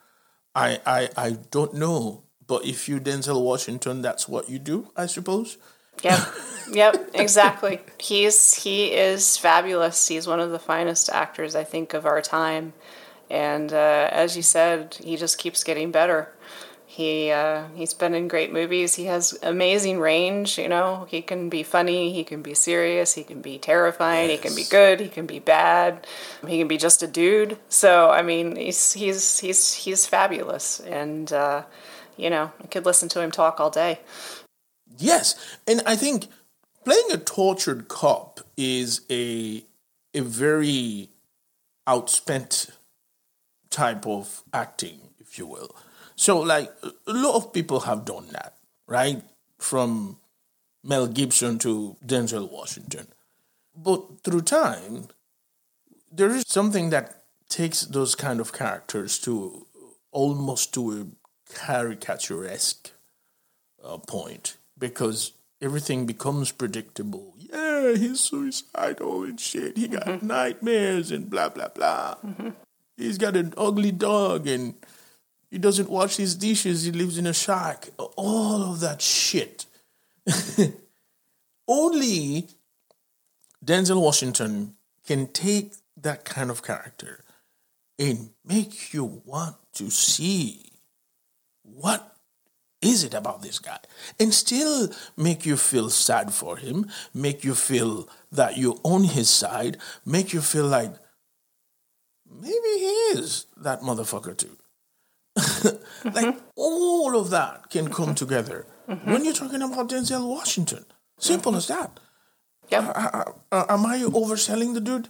I 0.55 0.79
I 0.85 1.09
I 1.17 1.29
don't 1.51 1.73
know. 1.73 2.23
But 2.47 2.65
if 2.65 2.89
you 2.89 2.99
Denzel 2.99 3.43
Washington, 3.43 4.01
that's 4.01 4.27
what 4.27 4.49
you 4.49 4.57
do, 4.57 4.91
I 4.95 5.05
suppose. 5.05 5.57
Yep. 6.03 6.19
yep, 6.71 7.09
exactly. 7.13 7.79
He's 7.99 8.55
he 8.55 8.93
is 8.93 9.37
fabulous. 9.37 10.07
He's 10.07 10.25
one 10.25 10.39
of 10.39 10.51
the 10.51 10.59
finest 10.59 11.09
actors 11.09 11.53
I 11.55 11.63
think 11.63 11.93
of 11.93 12.05
our 12.05 12.21
time. 12.21 12.73
And 13.29 13.71
uh, 13.71 14.09
as 14.11 14.35
you 14.35 14.41
said, 14.41 14.97
he 15.03 15.15
just 15.15 15.37
keeps 15.37 15.63
getting 15.63 15.91
better. 15.91 16.33
He 16.85 17.29
uh, 17.31 17.67
he's 17.75 17.93
been 17.93 18.15
in 18.15 18.27
great 18.27 18.51
movies. 18.51 18.95
He 18.95 19.05
has 19.05 19.37
amazing 19.43 19.99
range. 19.99 20.57
You 20.57 20.67
know, 20.67 21.05
he 21.07 21.21
can 21.21 21.47
be 21.47 21.61
funny. 21.61 22.11
He 22.11 22.23
can 22.23 22.41
be 22.41 22.55
serious. 22.55 23.13
He 23.13 23.23
can 23.23 23.41
be 23.41 23.59
terrifying. 23.59 24.29
Yes. 24.29 24.39
He 24.39 24.47
can 24.47 24.55
be 24.55 24.63
good. 24.63 24.99
He 24.99 25.07
can 25.07 25.27
be 25.27 25.37
bad. 25.37 26.07
He 26.47 26.57
can 26.57 26.67
be 26.67 26.77
just 26.77 27.03
a 27.03 27.07
dude. 27.07 27.59
So 27.69 28.09
I 28.09 28.23
mean, 28.23 28.55
he's 28.55 28.93
he's 28.93 29.39
he's 29.39 29.73
he's 29.73 30.07
fabulous. 30.07 30.79
And 30.79 31.31
uh, 31.31 31.63
you 32.17 32.31
know, 32.31 32.51
I 32.61 32.67
could 32.67 32.85
listen 32.85 33.07
to 33.09 33.21
him 33.21 33.29
talk 33.29 33.59
all 33.59 33.69
day. 33.69 33.99
Yes, 34.97 35.35
and 35.67 35.83
I 35.85 35.95
think 35.95 36.27
playing 36.83 37.11
a 37.11 37.17
tortured 37.17 37.87
cop 37.87 38.39
is 38.57 39.01
a 39.11 39.63
a 40.15 40.21
very 40.21 41.11
outspent 41.87 42.71
type 43.69 44.05
of 44.07 44.43
acting, 44.53 44.99
if 45.19 45.37
you 45.37 45.45
will. 45.45 45.75
So, 46.15 46.39
like 46.39 46.71
a 46.83 47.13
lot 47.13 47.35
of 47.35 47.53
people 47.53 47.81
have 47.81 48.05
done 48.05 48.27
that, 48.31 48.55
right? 48.87 49.21
From 49.57 50.17
Mel 50.83 51.07
Gibson 51.07 51.59
to 51.59 51.95
Denzel 52.05 52.51
Washington. 52.51 53.07
But 53.75 54.23
through 54.23 54.41
time, 54.41 55.07
there 56.11 56.29
is 56.29 56.43
something 56.47 56.89
that 56.89 57.23
takes 57.47 57.81
those 57.81 58.15
kind 58.15 58.39
of 58.39 58.53
characters 58.53 59.17
to 59.19 59.65
almost 60.11 60.73
to 60.73 60.91
a 61.01 61.53
caricaturesque 61.53 62.91
uh, 63.83 63.97
point 63.97 64.57
because 64.77 65.33
everything 65.61 66.05
becomes 66.05 66.51
predictable. 66.51 67.33
Yeah, 67.37 67.95
he's 67.95 68.19
suicidal 68.19 69.23
and 69.23 69.39
shit. 69.39 69.77
He 69.77 69.87
got 69.87 70.05
mm-hmm. 70.05 70.27
nightmares 70.27 71.11
and 71.11 71.29
blah 71.29 71.49
blah 71.49 71.69
blah. 71.69 72.15
Mm-hmm. 72.25 72.49
He's 72.99 73.17
got 73.17 73.37
an 73.37 73.53
ugly 73.57 73.91
dog 73.93 74.45
and 74.45 74.75
he 75.49 75.57
doesn't 75.57 75.89
wash 75.89 76.17
his 76.17 76.35
dishes. 76.35 76.83
He 76.83 76.91
lives 76.91 77.17
in 77.17 77.25
a 77.25 77.33
shack. 77.33 77.89
All 77.97 78.61
of 78.61 78.81
that 78.81 79.01
shit. 79.01 79.65
Only 81.67 82.47
Denzel 83.65 84.01
Washington 84.01 84.75
can 85.07 85.27
take 85.27 85.73
that 85.95 86.25
kind 86.25 86.51
of 86.51 86.61
character 86.61 87.23
and 87.97 88.31
make 88.45 88.93
you 88.93 89.21
want 89.25 89.55
to 89.73 89.89
see 89.89 90.71
what 91.63 92.17
is 92.81 93.03
it 93.03 93.13
about 93.13 93.41
this 93.41 93.59
guy? 93.59 93.77
And 94.19 94.33
still 94.33 94.89
make 95.15 95.45
you 95.45 95.55
feel 95.57 95.89
sad 95.89 96.33
for 96.33 96.57
him, 96.57 96.87
make 97.13 97.43
you 97.43 97.55
feel 97.55 98.09
that 98.31 98.57
you're 98.57 98.79
on 98.83 99.05
his 99.05 99.29
side, 99.29 99.77
make 100.05 100.33
you 100.33 100.41
feel 100.41 100.67
like 100.67 100.93
maybe 102.29 102.53
he 102.53 102.93
is 103.17 103.47
that 103.57 103.81
motherfucker 103.81 104.37
too. 104.37 104.57
like 105.35 106.25
mm-hmm. 106.25 106.39
all 106.55 107.17
of 107.17 107.29
that 107.29 107.69
can 107.69 107.89
come 107.89 108.13
together 108.15 108.65
mm-hmm. 108.87 109.11
when 109.11 109.23
you're 109.23 109.33
talking 109.33 109.61
about 109.61 109.89
Denzel 109.89 110.27
Washington. 110.27 110.85
Simple 111.17 111.55
as 111.55 111.67
that. 111.67 111.99
Yep. 112.69 112.83
Uh, 112.83 113.09
uh, 113.13 113.31
uh, 113.51 113.65
am 113.69 113.85
I 113.85 113.99
overselling 113.99 114.73
the 114.73 114.81
dude? 114.81 115.09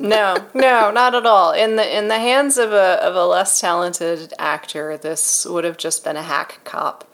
no, 0.00 0.36
no, 0.54 0.90
not 0.90 1.14
at 1.14 1.26
all. 1.26 1.52
In 1.52 1.76
the 1.76 1.98
in 1.98 2.08
the 2.08 2.18
hands 2.18 2.58
of 2.58 2.72
a 2.72 3.02
of 3.02 3.14
a 3.14 3.24
less 3.24 3.60
talented 3.60 4.32
actor, 4.38 4.96
this 4.96 5.46
would 5.46 5.64
have 5.64 5.76
just 5.76 6.04
been 6.04 6.16
a 6.16 6.22
hack 6.22 6.60
cop 6.64 7.08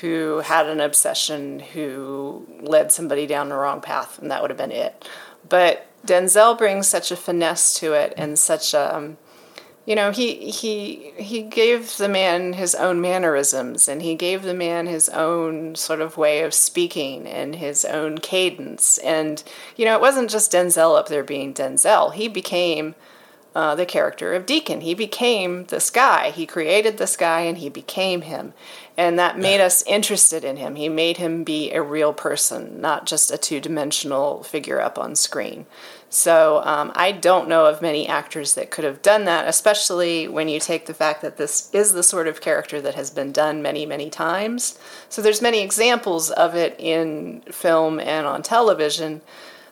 who 0.00 0.38
had 0.38 0.66
an 0.66 0.80
obsession, 0.80 1.60
who 1.60 2.46
led 2.60 2.92
somebody 2.92 3.26
down 3.26 3.48
the 3.48 3.56
wrong 3.56 3.80
path, 3.80 4.18
and 4.18 4.30
that 4.30 4.42
would 4.42 4.50
have 4.50 4.58
been 4.58 4.72
it. 4.72 5.08
But 5.48 5.87
Denzel 6.08 6.56
brings 6.56 6.88
such 6.88 7.10
a 7.10 7.16
finesse 7.16 7.78
to 7.80 7.92
it 7.92 8.14
and 8.16 8.38
such 8.38 8.72
a 8.72 8.96
um, 8.96 9.18
you 9.84 9.94
know 9.94 10.10
he 10.10 10.50
he 10.50 11.12
he 11.16 11.42
gave 11.42 11.96
the 11.96 12.08
man 12.08 12.54
his 12.54 12.74
own 12.74 13.00
mannerisms 13.00 13.88
and 13.88 14.02
he 14.02 14.14
gave 14.14 14.42
the 14.42 14.54
man 14.54 14.86
his 14.86 15.08
own 15.08 15.74
sort 15.76 16.00
of 16.00 16.16
way 16.16 16.40
of 16.42 16.52
speaking 16.52 17.26
and 17.26 17.56
his 17.56 17.84
own 17.84 18.18
cadence. 18.18 18.98
And 18.98 19.42
you 19.76 19.84
know 19.84 19.94
it 19.94 20.00
wasn't 20.00 20.30
just 20.30 20.52
denzel 20.52 20.98
up 20.98 21.08
there 21.08 21.24
being 21.24 21.54
denzel. 21.54 22.12
He 22.12 22.28
became 22.28 22.94
uh, 23.54 23.74
the 23.74 23.86
character 23.86 24.34
of 24.34 24.44
deacon. 24.46 24.82
He 24.82 24.94
became 24.94 25.64
this 25.64 25.90
guy 25.90 26.30
he 26.30 26.44
created 26.46 26.98
this 26.98 27.16
guy 27.16 27.40
and 27.40 27.56
he 27.56 27.68
became 27.68 28.20
him. 28.22 28.52
And 28.96 29.18
that 29.18 29.38
made 29.38 29.60
us 29.60 29.82
interested 29.86 30.44
in 30.44 30.56
him. 30.56 30.74
He 30.74 30.88
made 30.88 31.18
him 31.18 31.44
be 31.44 31.70
a 31.72 31.80
real 31.80 32.12
person 32.12 32.80
not 32.80 33.06
just 33.06 33.30
a 33.30 33.38
two-dimensional 33.38 34.42
figure 34.42 34.80
up 34.80 34.98
on 34.98 35.16
screen 35.16 35.66
so 36.10 36.62
um, 36.64 36.92
I 36.94 37.12
don't 37.12 37.48
know 37.48 37.66
of 37.66 37.82
many 37.82 38.08
actors 38.08 38.54
that 38.54 38.70
could 38.70 38.84
have 38.84 39.02
done 39.02 39.24
that, 39.26 39.46
especially 39.46 40.26
when 40.26 40.48
you 40.48 40.58
take 40.58 40.86
the 40.86 40.94
fact 40.94 41.20
that 41.22 41.36
this 41.36 41.68
is 41.74 41.92
the 41.92 42.02
sort 42.02 42.28
of 42.28 42.40
character 42.40 42.80
that 42.80 42.94
has 42.94 43.10
been 43.10 43.30
done 43.30 43.60
many, 43.60 43.84
many 43.84 44.08
times. 44.08 44.78
So 45.08 45.20
there's 45.20 45.42
many 45.42 45.60
examples 45.60 46.30
of 46.30 46.54
it 46.54 46.74
in 46.78 47.42
film 47.50 48.00
and 48.00 48.26
on 48.26 48.42
television 48.42 49.20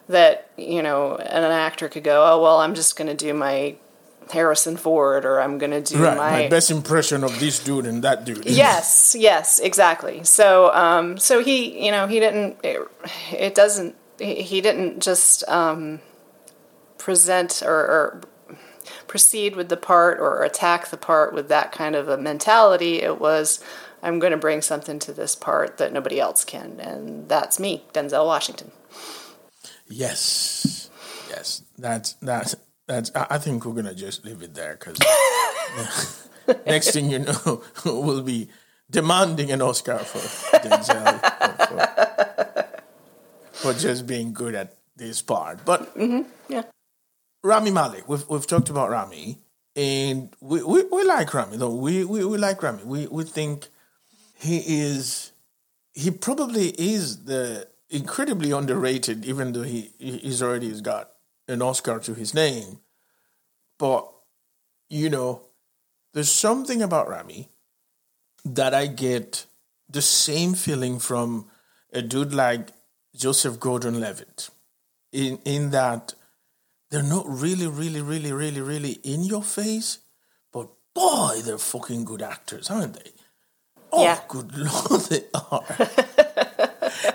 that 0.07 0.49
you 0.55 0.81
know 0.81 1.15
an 1.15 1.43
actor 1.43 1.89
could 1.89 2.03
go, 2.03 2.23
oh 2.31 2.41
well, 2.41 2.59
I'm 2.59 2.75
just 2.75 2.95
going 2.95 3.09
to 3.09 3.15
do 3.15 3.33
my 3.33 3.75
Harrison 4.31 4.77
Ford, 4.77 5.25
or 5.25 5.41
I'm 5.41 5.57
going 5.57 5.71
to 5.71 5.81
do 5.81 6.03
right, 6.03 6.17
my... 6.17 6.31
my 6.31 6.47
best 6.49 6.69
impression 6.69 7.23
of 7.23 7.39
this 7.39 7.63
dude 7.63 7.85
and 7.85 8.03
that 8.03 8.25
dude. 8.25 8.45
yes, 8.49 9.15
yes, 9.17 9.59
exactly. 9.59 10.23
So, 10.23 10.73
um, 10.73 11.17
so 11.17 11.43
he, 11.43 11.83
you 11.85 11.91
know, 11.91 12.07
he 12.07 12.19
didn't. 12.19 12.57
It, 12.63 12.87
it 13.31 13.55
doesn't. 13.55 13.95
He 14.19 14.61
didn't 14.61 15.01
just. 15.01 15.47
Um, 15.47 15.99
present 17.07 17.63
or, 17.65 17.71
or 17.71 18.21
proceed 19.07 19.55
with 19.55 19.69
the 19.69 19.77
part 19.77 20.19
or 20.19 20.43
attack 20.43 20.89
the 20.89 20.97
part 20.97 21.33
with 21.33 21.47
that 21.47 21.71
kind 21.71 21.95
of 21.95 22.09
a 22.09 22.17
mentality. 22.17 23.01
It 23.01 23.17
was, 23.17 23.63
I'm 24.03 24.19
going 24.19 24.31
to 24.31 24.37
bring 24.37 24.61
something 24.61 24.99
to 24.99 25.13
this 25.13 25.33
part 25.33 25.77
that 25.77 25.93
nobody 25.93 26.19
else 26.19 26.43
can, 26.43 26.81
and 26.81 27.29
that's 27.29 27.61
me, 27.61 27.85
Denzel 27.93 28.25
Washington. 28.25 28.73
Yes, 29.87 30.89
yes, 31.29 31.63
that's 31.77 32.11
that's 32.21 32.57
that's. 32.87 33.09
I 33.15 33.37
think 33.37 33.63
we're 33.63 33.71
gonna 33.71 33.95
just 33.95 34.25
leave 34.25 34.41
it 34.41 34.53
there 34.53 34.77
because 34.77 34.99
next 36.65 36.91
thing 36.91 37.09
you 37.09 37.19
know, 37.19 37.63
we'll 37.85 38.21
be 38.21 38.49
demanding 38.91 39.49
an 39.49 39.61
Oscar 39.61 39.99
for 39.99 40.19
Denzel 40.59 41.21
for, 41.63 42.73
for, 43.53 43.71
for 43.71 43.79
just 43.79 44.05
being 44.05 44.33
good 44.33 44.55
at 44.55 44.75
this 44.97 45.21
part. 45.21 45.63
But 45.63 45.95
mm-hmm. 45.95 46.23
yeah. 46.49 46.63
Rami 47.43 47.71
Malek. 47.71 48.07
We've 48.07 48.27
we've 48.29 48.47
talked 48.47 48.69
about 48.69 48.89
Rami, 48.89 49.39
and 49.75 50.29
we, 50.41 50.63
we, 50.63 50.83
we 50.83 51.03
like 51.03 51.33
Rami 51.33 51.57
though. 51.57 51.73
We, 51.73 52.03
we 52.03 52.25
we 52.25 52.37
like 52.37 52.61
Rami. 52.63 52.83
We 52.83 53.07
we 53.07 53.23
think 53.23 53.67
he 54.35 54.81
is 54.81 55.31
he 55.93 56.11
probably 56.11 56.69
is 56.77 57.25
the 57.25 57.67
incredibly 57.89 58.51
underrated, 58.51 59.25
even 59.25 59.53
though 59.53 59.63
he 59.63 59.91
he's 59.97 60.41
already 60.41 60.69
has 60.69 60.81
got 60.81 61.11
an 61.47 61.61
Oscar 61.61 61.99
to 61.99 62.13
his 62.13 62.33
name. 62.33 62.79
But 63.79 64.09
you 64.89 65.09
know, 65.09 65.41
there's 66.13 66.31
something 66.31 66.81
about 66.81 67.09
Rami 67.09 67.49
that 68.45 68.73
I 68.73 68.87
get 68.87 69.45
the 69.89 70.01
same 70.01 70.53
feeling 70.53 70.99
from 70.99 71.47
a 71.93 72.01
dude 72.01 72.33
like 72.33 72.69
Joseph 73.15 73.59
Gordon-Levitt. 73.59 74.49
In 75.11 75.39
in 75.45 75.71
that 75.71 76.13
they're 76.89 77.03
not 77.03 77.25
really, 77.27 77.67
really, 77.67 78.01
really, 78.01 78.31
really, 78.31 78.61
really 78.61 78.99
in 79.03 79.23
your 79.23 79.43
face, 79.43 79.99
but 80.51 80.69
boy, 80.93 81.41
they're 81.43 81.57
fucking 81.57 82.05
good 82.05 82.21
actors, 82.21 82.69
aren't 82.69 82.93
they? 82.93 83.11
Oh, 83.91 84.03
yeah. 84.03 84.19
good 84.27 84.55
lord, 84.57 85.01
they 85.09 85.23
are. 85.33 85.63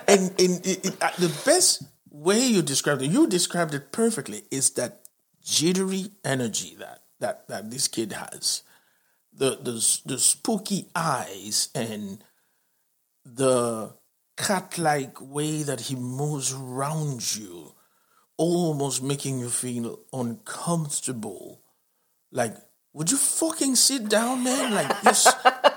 and 0.09 0.31
and 0.39 0.67
it, 0.67 0.87
it, 0.87 1.03
uh, 1.03 1.11
the 1.19 1.43
best 1.45 1.85
way 2.11 2.41
you 2.41 2.63
described 2.63 3.03
it, 3.03 3.11
you 3.11 3.27
described 3.27 3.75
it 3.75 3.93
perfectly, 3.93 4.45
is 4.51 4.71
that 4.71 5.03
jittery 5.43 6.11
energy 6.25 6.77
that 6.79 7.03
that 7.21 7.49
that 7.49 7.71
this 7.71 7.89
kid 7.89 8.13
has, 8.13 8.63
the 9.33 9.51
the 9.63 10.01
the 10.07 10.19
spooky 10.19 10.89
eyes 10.95 11.69
and 11.75 12.25
the 13.25 13.95
cat-like 14.37 15.21
way 15.21 15.63
that 15.63 15.83
he 15.83 15.95
moves 15.95 16.53
around 16.53 17.37
you 17.37 17.75
almost 18.43 19.03
making 19.03 19.39
you 19.39 19.49
feel 19.49 20.01
uncomfortable. 20.13 21.61
Like, 22.33 22.57
would 22.93 23.11
you 23.11 23.17
fucking 23.17 23.77
sit 23.77 24.09
down, 24.09 24.45
man? 24.45 24.75
Like, 24.75 25.03
just 25.03 25.27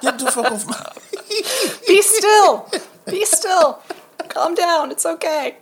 get 0.02 0.18
the 0.18 0.32
fuck 0.32 0.52
off 0.52 0.68
my. 0.68 0.82
Be 1.88 2.02
still. 2.02 2.70
Be 3.06 3.26
still. 3.26 3.82
Calm 4.30 4.56
down. 4.56 4.92
It's 4.92 5.06
okay. 5.06 5.58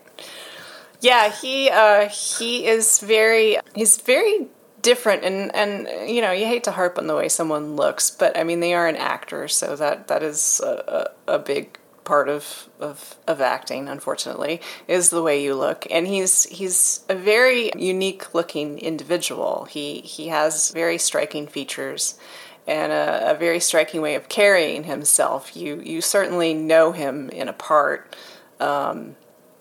Yeah, 1.01 1.29
he 1.29 1.69
uh, 1.69 2.07
he 2.07 2.65
is 2.65 2.99
very 2.99 3.57
he's 3.75 3.97
very 3.97 4.47
different 4.81 5.23
and 5.23 5.55
and 5.55 5.87
you 6.09 6.21
know 6.21 6.31
you 6.31 6.45
hate 6.45 6.65
to 6.65 6.71
harp 6.71 6.97
on 6.97 7.07
the 7.07 7.15
way 7.15 7.29
someone 7.29 7.77
looks 7.77 8.11
but 8.11 8.37
i 8.37 8.43
mean 8.43 8.59
they 8.59 8.73
are 8.73 8.85
an 8.85 8.97
actor 8.97 9.47
so 9.47 9.77
that 9.77 10.09
that 10.09 10.21
is 10.21 10.59
a, 10.61 11.13
a, 11.27 11.35
a 11.35 11.39
big 11.39 11.79
part 12.03 12.29
of, 12.29 12.69
of 12.79 13.15
of 13.27 13.41
acting 13.41 13.87
unfortunately 13.87 14.61
is 14.87 15.09
the 15.09 15.21
way 15.21 15.43
you 15.43 15.55
look 15.55 15.85
and 15.89 16.07
he's 16.07 16.43
he's 16.45 17.03
a 17.09 17.15
very 17.15 17.71
unique 17.77 18.33
looking 18.33 18.79
individual 18.79 19.65
he 19.69 19.99
he 20.01 20.27
has 20.27 20.71
very 20.71 20.97
striking 20.97 21.47
features 21.47 22.17
and 22.65 22.91
a, 22.91 23.31
a 23.31 23.35
very 23.35 23.59
striking 23.59 24.01
way 24.01 24.15
of 24.15 24.29
carrying 24.29 24.83
himself 24.83 25.55
you 25.55 25.81
you 25.81 26.01
certainly 26.01 26.53
know 26.53 26.91
him 26.91 27.29
in 27.29 27.47
a 27.47 27.53
part 27.53 28.15
um, 28.59 29.15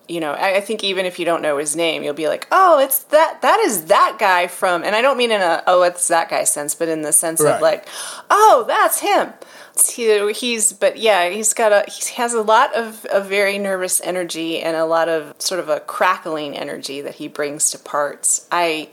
you 0.09 0.21
know, 0.21 0.33
I, 0.33 0.57
I, 0.57 0.61
think 0.61 0.85
even 0.85 1.07
if 1.07 1.19
you 1.19 1.25
don't 1.25 1.43
know 1.43 1.59
his 1.59 1.75
name, 1.75 2.03
you'll 2.03 2.13
be 2.13 2.29
like, 2.29 2.47
oh, 2.53 2.81
it's 2.81 3.05
that, 3.05 3.41
that 3.43 3.61
is 3.61 3.87
that 3.87 4.17
guy 4.19 4.47
from, 4.47 4.85
and 4.85 4.95
I 4.95 5.01
don't 5.01 5.17
mean 5.17 5.31
in 5.31 5.41
a, 5.41 5.63
oh, 5.67 5.83
it's 5.83 6.09
that 6.09 6.29
guy 6.29 6.45
sense, 6.45 6.75
but 6.75 6.89
in 6.89 7.03
the 7.03 7.13
sense 7.13 7.41
right. 7.41 7.55
of 7.55 7.63
like, 7.63 7.89
oh, 8.29 8.65
that's 8.67 9.01
him. 9.01 9.33
He, 9.95 10.33
he's, 10.33 10.73
but 10.73 10.99
yeah, 10.99 11.31
he's 11.31 11.55
got 11.55 11.73
a, 11.73 11.91
he 11.91 12.15
has 12.17 12.35
a 12.35 12.43
lot 12.43 12.75
of, 12.75 13.05
of 13.07 13.27
very 13.27 13.59
nervous 13.59 14.01
energy 14.03 14.61
and 14.61 14.77
a 14.77 14.85
lot 14.85 15.09
of 15.09 15.35
sort 15.41 15.61
of 15.61 15.69
a 15.69 15.81
crackling 15.81 16.57
energy 16.57 17.01
that 17.01 17.17
he 17.17 17.29
brings 17.29 17.71
to 17.71 17.79
parts. 17.79 18.47
I, 18.53 18.91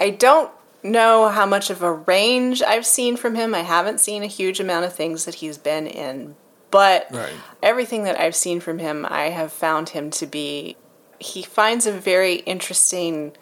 I 0.00 0.10
don't 0.10 0.50
know 0.82 1.28
how 1.28 1.46
much 1.46 1.70
of 1.70 1.82
a 1.82 1.92
range 1.92 2.62
I've 2.62 2.86
seen 2.86 3.16
from 3.16 3.34
him. 3.34 3.54
I 3.54 3.60
haven't 3.60 4.00
seen 4.00 4.22
a 4.22 4.26
huge 4.26 4.60
amount 4.60 4.84
of 4.84 4.94
things 4.94 5.24
that 5.24 5.36
he's 5.36 5.58
been 5.58 5.86
in, 5.86 6.36
but 6.70 7.06
right. 7.10 7.32
everything 7.62 8.04
that 8.04 8.18
I've 8.20 8.36
seen 8.36 8.60
from 8.60 8.78
him, 8.78 9.06
I 9.08 9.30
have 9.30 9.52
found 9.52 9.90
him 9.90 10.10
to 10.12 10.26
be. 10.26 10.76
He 11.18 11.42
finds 11.42 11.86
a 11.86 11.92
very 11.92 12.36
interesting 12.36 13.32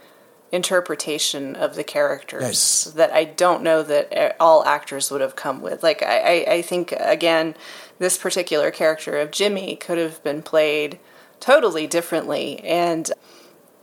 interpretation 0.51 1.55
of 1.57 1.75
the 1.75 1.85
characters 1.85 2.43
yes. 2.43 2.85
that 2.95 3.13
I 3.13 3.25
don't 3.25 3.63
know 3.63 3.83
that 3.83 4.37
all 4.41 4.65
actors 4.65 5.11
would 5.11 5.21
have 5.21 5.37
come 5.37 5.61
with. 5.61 5.83
Like 5.83 6.03
I, 6.03 6.19
I, 6.19 6.53
I 6.55 6.63
think 6.63 6.93
again, 6.93 7.55
this 7.99 8.17
particular 8.17 8.71
character 8.71 9.19
of 9.19 9.31
Jimmy 9.31 9.77
could 9.77 9.99
have 9.99 10.23
been 10.23 10.43
played 10.43 10.99
totally 11.41 11.87
differently 11.87 12.61
and 12.61 13.11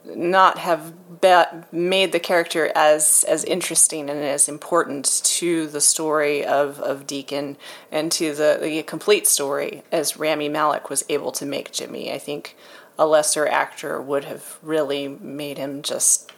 not 0.05 0.59
have 0.59 0.93
be- 1.21 1.43
made 1.71 2.11
the 2.11 2.19
character 2.19 2.71
as 2.75 3.25
as 3.27 3.43
interesting 3.43 4.09
and 4.09 4.19
as 4.19 4.47
important 4.47 5.21
to 5.23 5.67
the 5.67 5.81
story 5.81 6.45
of, 6.45 6.79
of 6.79 7.07
Deacon 7.07 7.57
and 7.91 8.11
to 8.11 8.33
the, 8.33 8.59
the 8.61 8.83
complete 8.83 9.27
story 9.27 9.83
as 9.91 10.17
Rami 10.17 10.49
Malek 10.49 10.89
was 10.89 11.05
able 11.09 11.31
to 11.33 11.45
make 11.45 11.71
Jimmy. 11.71 12.11
I 12.11 12.19
think 12.19 12.55
a 12.97 13.05
lesser 13.05 13.47
actor 13.47 14.01
would 14.01 14.25
have 14.25 14.57
really 14.61 15.07
made 15.07 15.57
him 15.57 15.81
just 15.81 16.31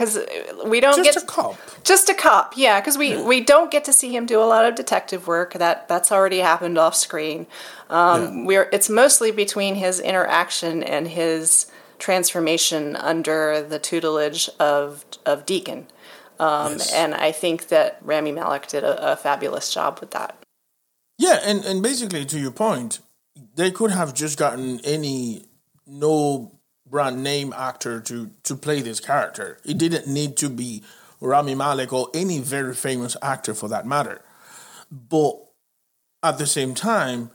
because 0.00 0.18
we 0.64 0.80
don't 0.80 1.04
Just 1.04 1.14
get 1.14 1.22
a 1.22 1.26
cop. 1.26 1.56
just 1.84 2.08
a 2.08 2.14
cop, 2.14 2.54
yeah, 2.56 2.80
because 2.80 2.96
we, 2.96 3.22
we 3.22 3.42
don't 3.42 3.70
get 3.70 3.84
to 3.84 3.92
see 3.92 4.16
him 4.16 4.24
do 4.24 4.40
a 4.40 4.44
lot 4.48 4.64
of 4.64 4.74
detective 4.74 5.26
work. 5.26 5.52
That 5.52 5.88
that's 5.88 6.10
already 6.10 6.38
happened 6.38 6.78
off 6.78 6.94
screen. 6.94 7.46
Um, 7.90 8.38
Yeah. 8.38 8.44
We're 8.46 8.68
it's 8.72 8.88
mostly 8.88 9.30
between 9.30 9.74
his 9.74 10.00
interaction 10.00 10.82
and 10.82 11.06
his 11.06 11.70
transformation 11.98 12.96
under 12.96 13.62
the 13.62 13.78
tutelage 13.78 14.48
of 14.58 15.04
of 15.26 15.44
Deacon, 15.44 15.86
um, 16.38 16.72
Yes. 16.72 16.92
and 16.94 17.14
I 17.14 17.30
think 17.32 17.68
that 17.68 17.98
Rami 18.00 18.32
Malek 18.32 18.68
did 18.68 18.84
a, 18.84 19.12
a 19.12 19.16
fabulous 19.16 19.72
job 19.72 19.98
with 20.00 20.12
that. 20.12 20.34
Yeah, 21.18 21.40
and, 21.44 21.62
and 21.66 21.82
basically 21.82 22.24
to 22.24 22.38
your 22.38 22.52
point, 22.52 23.00
they 23.56 23.70
could 23.70 23.90
have 23.90 24.14
just 24.14 24.38
gotten 24.38 24.80
any 24.82 25.44
no 25.86 26.52
brand 26.90 27.22
name 27.22 27.52
actor 27.56 28.00
to 28.00 28.30
to 28.42 28.56
play 28.56 28.80
this 28.80 29.00
character. 29.00 29.58
It 29.64 29.78
didn't 29.78 30.06
need 30.06 30.36
to 30.38 30.48
be 30.48 30.82
Rami 31.20 31.54
Malek 31.54 31.92
or 31.92 32.08
any 32.14 32.38
very 32.40 32.74
famous 32.74 33.16
actor 33.22 33.54
for 33.54 33.68
that 33.68 33.86
matter. 33.86 34.22
But 34.90 35.36
at 36.22 36.38
the 36.38 36.46
same 36.46 36.74
time, 36.74 37.30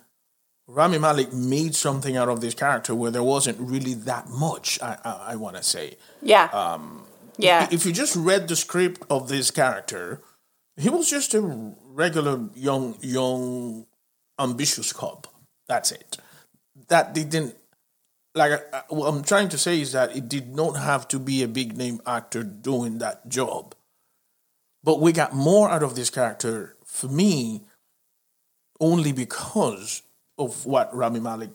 Rami 0.67 0.97
Malek 0.97 1.31
made 1.31 1.75
something 1.75 2.17
out 2.17 2.29
of 2.29 2.41
this 2.41 2.53
character 2.53 2.93
where 2.93 3.11
there 3.11 3.23
wasn't 3.23 3.59
really 3.59 3.93
that 3.93 4.29
much. 4.29 4.79
I 4.81 4.97
I, 5.03 5.11
I 5.31 5.35
want 5.35 5.55
to 5.55 5.63
say. 5.63 5.97
Yeah. 6.21 6.45
Um, 6.45 7.05
yeah. 7.37 7.67
If 7.71 7.85
you 7.85 7.91
just 7.91 8.15
read 8.15 8.47
the 8.47 8.55
script 8.55 9.03
of 9.09 9.27
this 9.27 9.51
character, 9.51 10.21
he 10.77 10.89
was 10.89 11.09
just 11.09 11.33
a 11.33 11.41
regular 11.85 12.49
young, 12.55 12.97
young, 13.01 13.85
ambitious 14.39 14.91
cop. 14.93 15.27
That's 15.67 15.91
it. 15.91 16.17
That 16.87 17.13
didn't 17.13 17.55
like. 18.35 18.51
uh, 18.71 18.81
What 18.89 19.07
I'm 19.07 19.23
trying 19.23 19.49
to 19.49 19.57
say 19.57 19.81
is 19.81 19.91
that 19.93 20.15
it 20.15 20.29
did 20.29 20.55
not 20.55 20.73
have 20.77 21.07
to 21.09 21.19
be 21.19 21.41
a 21.41 21.47
big 21.47 21.75
name 21.77 22.01
actor 22.05 22.43
doing 22.43 22.99
that 22.99 23.27
job, 23.27 23.73
but 24.83 24.99
we 25.01 25.11
got 25.11 25.33
more 25.33 25.69
out 25.69 25.83
of 25.83 25.95
this 25.95 26.09
character 26.09 26.75
for 26.85 27.07
me 27.07 27.63
only 28.79 29.11
because 29.11 30.01
of 30.37 30.65
what 30.65 30.93
Rami 30.93 31.19
Malek 31.19 31.51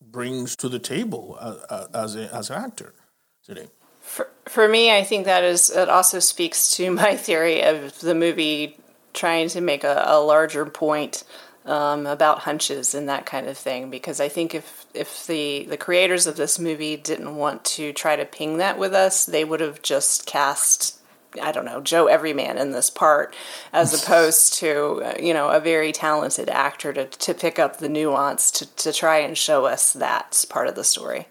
brings 0.00 0.56
to 0.56 0.68
the 0.68 0.78
table 0.78 1.36
uh, 1.40 1.56
uh, 1.68 1.86
as 1.94 2.16
a, 2.16 2.34
as 2.34 2.50
an 2.50 2.62
actor 2.62 2.94
today. 3.42 3.68
For, 4.00 4.28
for 4.46 4.68
me, 4.68 4.94
I 4.94 5.04
think 5.04 5.24
that 5.26 5.42
is 5.44 5.70
it 5.70 5.88
also 5.88 6.18
speaks 6.18 6.76
to 6.76 6.90
my 7.02 7.16
theory 7.16 7.62
of 7.62 7.98
the 8.00 8.14
movie 8.14 8.76
trying 9.14 9.48
to 9.48 9.60
make 9.60 9.84
a, 9.84 10.04
a 10.06 10.20
larger 10.20 10.64
point 10.66 11.24
um, 11.68 12.06
about 12.06 12.40
hunches 12.40 12.94
and 12.94 13.08
that 13.08 13.26
kind 13.26 13.46
of 13.46 13.56
thing. 13.56 13.90
Because 13.90 14.20
I 14.20 14.28
think 14.28 14.54
if 14.54 14.86
if 14.94 15.26
the 15.26 15.66
the 15.68 15.76
creators 15.76 16.26
of 16.26 16.36
this 16.36 16.58
movie 16.58 16.96
didn't 16.96 17.36
want 17.36 17.64
to 17.66 17.92
try 17.92 18.16
to 18.16 18.24
ping 18.24 18.56
that 18.56 18.78
with 18.78 18.94
us, 18.94 19.26
they 19.26 19.44
would 19.44 19.60
have 19.60 19.82
just 19.82 20.26
cast. 20.26 20.96
I 21.42 21.52
don't 21.52 21.66
know 21.66 21.82
Joe 21.82 22.06
Everyman 22.06 22.56
in 22.56 22.72
this 22.72 22.88
part, 22.88 23.36
as 23.72 23.92
opposed 24.02 24.54
to 24.54 25.02
uh, 25.04 25.14
you 25.20 25.34
know 25.34 25.50
a 25.50 25.60
very 25.60 25.92
talented 25.92 26.48
actor 26.48 26.92
to 26.92 27.04
to 27.06 27.34
pick 27.34 27.58
up 27.58 27.78
the 27.78 27.88
nuance 27.88 28.50
to 28.52 28.66
to 28.76 28.92
try 28.92 29.18
and 29.18 29.36
show 29.36 29.66
us 29.66 29.92
that 29.92 30.44
part 30.48 30.68
of 30.68 30.74
the 30.74 30.84
story. 30.84 31.28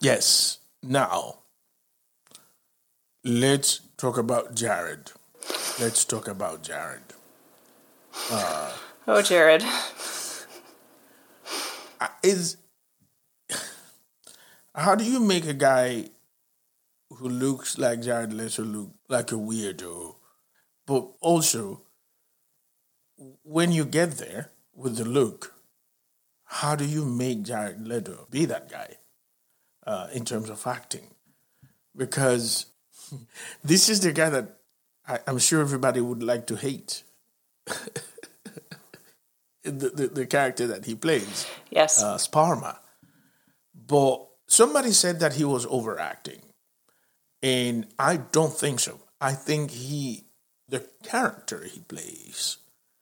Yes. 0.00 0.58
Now, 0.84 1.38
let's 3.24 3.80
talk 3.96 4.18
about 4.18 4.54
Jared. 4.54 5.12
Let's 5.78 6.04
talk 6.04 6.26
about 6.26 6.62
Jared. 6.62 7.02
Oh, 9.06 9.20
Jared. 9.20 9.64
Is 12.22 12.56
how 14.76 14.94
do 14.94 15.02
you 15.04 15.18
make 15.18 15.44
a 15.44 15.52
guy 15.52 16.10
who 17.10 17.28
looks 17.28 17.78
like 17.78 18.00
Jared 18.02 18.32
Leto 18.32 18.62
look 18.62 18.90
like 19.08 19.32
a 19.32 19.34
weirdo, 19.34 20.14
but 20.86 21.08
also 21.20 21.82
when 23.42 23.72
you 23.72 23.84
get 23.84 24.12
there 24.18 24.50
with 24.72 24.96
the 24.96 25.04
look, 25.04 25.54
how 26.44 26.76
do 26.76 26.84
you 26.84 27.04
make 27.04 27.42
Jared 27.42 27.86
Leto 27.86 28.28
be 28.30 28.44
that 28.44 28.70
guy 28.70 28.98
uh, 29.84 30.06
in 30.12 30.24
terms 30.24 30.48
of 30.48 30.64
acting? 30.64 31.10
Because 31.96 32.66
this 33.64 33.88
is 33.88 33.98
the 34.00 34.12
guy 34.12 34.30
that 34.30 34.58
I, 35.08 35.18
I'm 35.26 35.38
sure 35.38 35.60
everybody 35.60 36.00
would 36.00 36.22
like 36.22 36.46
to 36.46 36.56
hate. 36.56 37.02
the, 39.64 39.70
the, 39.70 40.06
the 40.08 40.26
character 40.26 40.66
that 40.66 40.84
he 40.84 40.94
plays 40.94 41.46
Yes. 41.70 42.02
uh, 42.02 42.16
Sparma. 42.16 42.78
But 43.74 44.26
somebody 44.46 44.92
said 44.92 45.20
that 45.20 45.34
he 45.34 45.44
was 45.44 45.66
overacting. 45.66 46.42
And 47.42 47.86
I 47.98 48.16
don't 48.18 48.52
think 48.52 48.80
so. 48.80 49.00
I 49.20 49.32
think 49.32 49.70
he, 49.70 50.24
the 50.68 50.86
character 51.02 51.64
he 51.64 51.80
plays, 51.80 52.58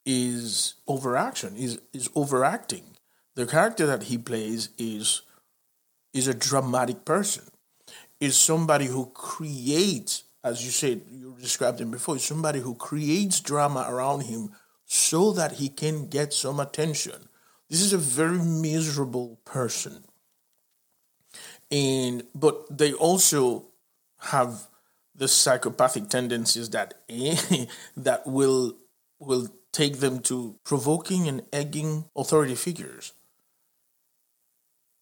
is 0.07 0.75
overaction, 0.89 1.57
is, 1.57 1.79
is 1.93 2.09
overacting. 2.15 2.85
The 3.37 3.47
character 3.47 3.87
that 3.87 4.05
he 4.05 4.19
plays 4.19 4.71
is, 4.79 5.23
is 6.15 6.27
a 6.27 6.35
dramatic 6.35 7.05
person, 7.05 7.45
is 8.19 8.37
somebody 8.37 8.87
who 8.87 9.07
creates, 9.15 10.25
as 10.43 10.65
you 10.65 10.71
said, 10.71 11.03
you 11.11 11.37
described 11.41 11.81
him 11.81 11.91
before, 11.91 12.17
is 12.17 12.25
somebody 12.25 12.61
who 12.61 12.75
creates 12.75 13.41
drama 13.41 13.87
around 13.89 14.23
him 14.23 14.51
so 14.93 15.31
that 15.31 15.53
he 15.53 15.69
can 15.69 16.09
get 16.09 16.33
some 16.33 16.59
attention. 16.59 17.29
This 17.69 17.81
is 17.81 17.93
a 17.93 17.99
very 17.99 18.39
miserable 18.39 19.39
person. 19.45 20.03
And 21.71 22.25
but 22.35 22.77
they 22.77 22.93
also 22.93 23.67
have 24.19 24.67
the 25.15 25.29
psychopathic 25.29 26.09
tendencies 26.09 26.71
that 26.71 26.95
eh, 27.09 27.67
that 27.97 28.27
will 28.27 28.79
will 29.21 29.47
take 29.71 30.01
them 30.01 30.19
to 30.23 30.57
provoking 30.65 31.29
and 31.29 31.43
egging 31.53 32.07
authority 32.17 32.57
figures. 32.57 33.13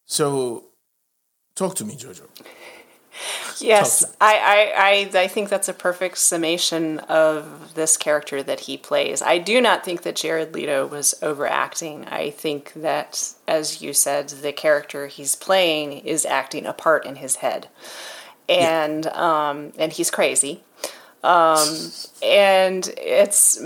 So 0.05 0.67
talk 1.55 1.77
to 1.77 1.87
me, 1.87 1.97
Jojo. 1.97 2.27
Yes, 3.61 4.05
I, 4.21 4.37
I, 4.37 5.17
I, 5.17 5.23
I 5.23 5.29
think 5.29 5.49
that's 5.49 5.69
a 5.69 5.75
perfect 5.75 6.19
summation 6.19 7.01
of 7.01 7.75
this 7.75 7.97
character 7.97 8.43
that 8.43 8.61
he 8.61 8.77
plays. 8.77 9.21
I 9.23 9.39
do 9.39 9.61
not 9.61 9.85
think 9.85 10.03
that 10.03 10.17
Jared 10.17 10.55
Leto 10.55 10.87
was 10.87 11.15
overacting. 11.23 12.05
I 12.07 12.31
think 12.31 12.73
that, 12.75 13.35
as 13.47 13.83
you 13.83 13.93
said, 13.93 14.29
the 14.29 14.53
character 14.53 15.09
he's 15.09 15.35
playing 15.35 15.93
is 15.93 16.25
acting 16.25 16.67
a 16.67 16.73
part 16.73 17.05
in 17.05 17.17
his 17.17 17.37
head, 17.37 17.69
and 18.49 19.07
um, 19.09 19.73
and 19.79 19.93
he's 19.93 20.11
crazy, 20.11 20.63
um, 21.25 21.91
and 22.23 22.89
it's 22.97 23.61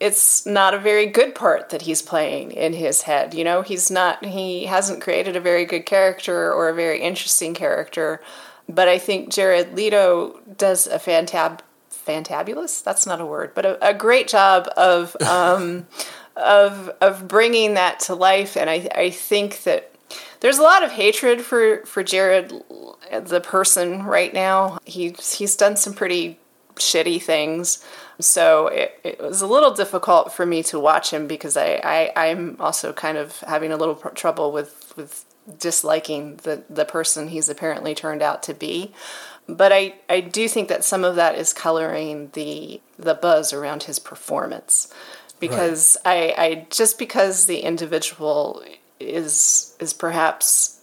it's 0.00 0.46
not 0.46 0.74
a 0.74 0.78
very 0.78 1.06
good 1.06 1.34
part 1.34 1.70
that 1.70 1.82
he's 1.82 2.02
playing 2.02 2.52
in 2.52 2.72
his 2.72 3.02
head. 3.02 3.34
You 3.34 3.44
know, 3.44 3.62
he's 3.62 3.90
not 3.90 4.24
he 4.24 4.66
hasn't 4.66 5.02
created 5.02 5.36
a 5.36 5.40
very 5.40 5.64
good 5.64 5.86
character 5.86 6.52
or 6.52 6.68
a 6.68 6.74
very 6.74 7.00
interesting 7.00 7.54
character. 7.54 8.20
But 8.68 8.88
I 8.88 8.98
think 8.98 9.32
Jared 9.32 9.74
Leto 9.74 10.40
does 10.56 10.86
a 10.86 10.98
fantab 10.98 11.60
fantabulous. 11.90 12.82
That's 12.82 13.06
not 13.06 13.20
a 13.20 13.26
word, 13.26 13.52
but 13.54 13.66
a, 13.66 13.88
a 13.88 13.94
great 13.94 14.28
job 14.28 14.68
of 14.76 15.16
um, 15.22 15.86
of 16.36 16.90
of 17.00 17.28
bringing 17.28 17.74
that 17.74 18.00
to 18.00 18.14
life. 18.14 18.56
And 18.56 18.68
I 18.68 18.88
I 18.94 19.10
think 19.10 19.62
that 19.64 19.94
there's 20.40 20.58
a 20.58 20.62
lot 20.62 20.82
of 20.82 20.92
hatred 20.92 21.42
for 21.42 21.84
for 21.84 22.02
Jared 22.02 22.52
the 23.22 23.40
person 23.40 24.04
right 24.04 24.32
now. 24.32 24.78
He's 24.84 25.34
he's 25.34 25.56
done 25.56 25.76
some 25.76 25.94
pretty 25.94 26.38
shitty 26.76 27.20
things. 27.22 27.84
So 28.20 28.66
it, 28.68 28.98
it 29.04 29.20
was 29.20 29.42
a 29.42 29.46
little 29.46 29.72
difficult 29.72 30.32
for 30.32 30.44
me 30.44 30.62
to 30.64 30.80
watch 30.80 31.12
him 31.12 31.26
because 31.26 31.56
I, 31.56 31.80
I 31.84 32.28
I'm 32.28 32.56
also 32.58 32.92
kind 32.92 33.16
of 33.16 33.38
having 33.40 33.70
a 33.70 33.76
little 33.76 33.94
pr- 33.94 34.08
trouble 34.08 34.50
with 34.52 34.92
with 34.96 35.24
disliking 35.58 36.36
the 36.42 36.62
the 36.68 36.84
person 36.84 37.28
he's 37.28 37.48
apparently 37.48 37.94
turned 37.94 38.22
out 38.22 38.42
to 38.44 38.54
be. 38.54 38.92
But 39.48 39.72
I, 39.72 39.94
I 40.10 40.20
do 40.20 40.46
think 40.46 40.68
that 40.68 40.84
some 40.84 41.04
of 41.04 41.16
that 41.16 41.34
is 41.34 41.52
coloring 41.52 42.30
the 42.34 42.80
the 42.98 43.14
buzz 43.14 43.52
around 43.52 43.84
his 43.84 43.98
performance. 43.98 44.92
Because 45.40 45.96
I, 46.04 46.34
I 46.36 46.66
just 46.70 46.98
because 46.98 47.46
the 47.46 47.60
individual 47.60 48.62
is 49.00 49.76
is 49.78 49.92
perhaps 49.92 50.80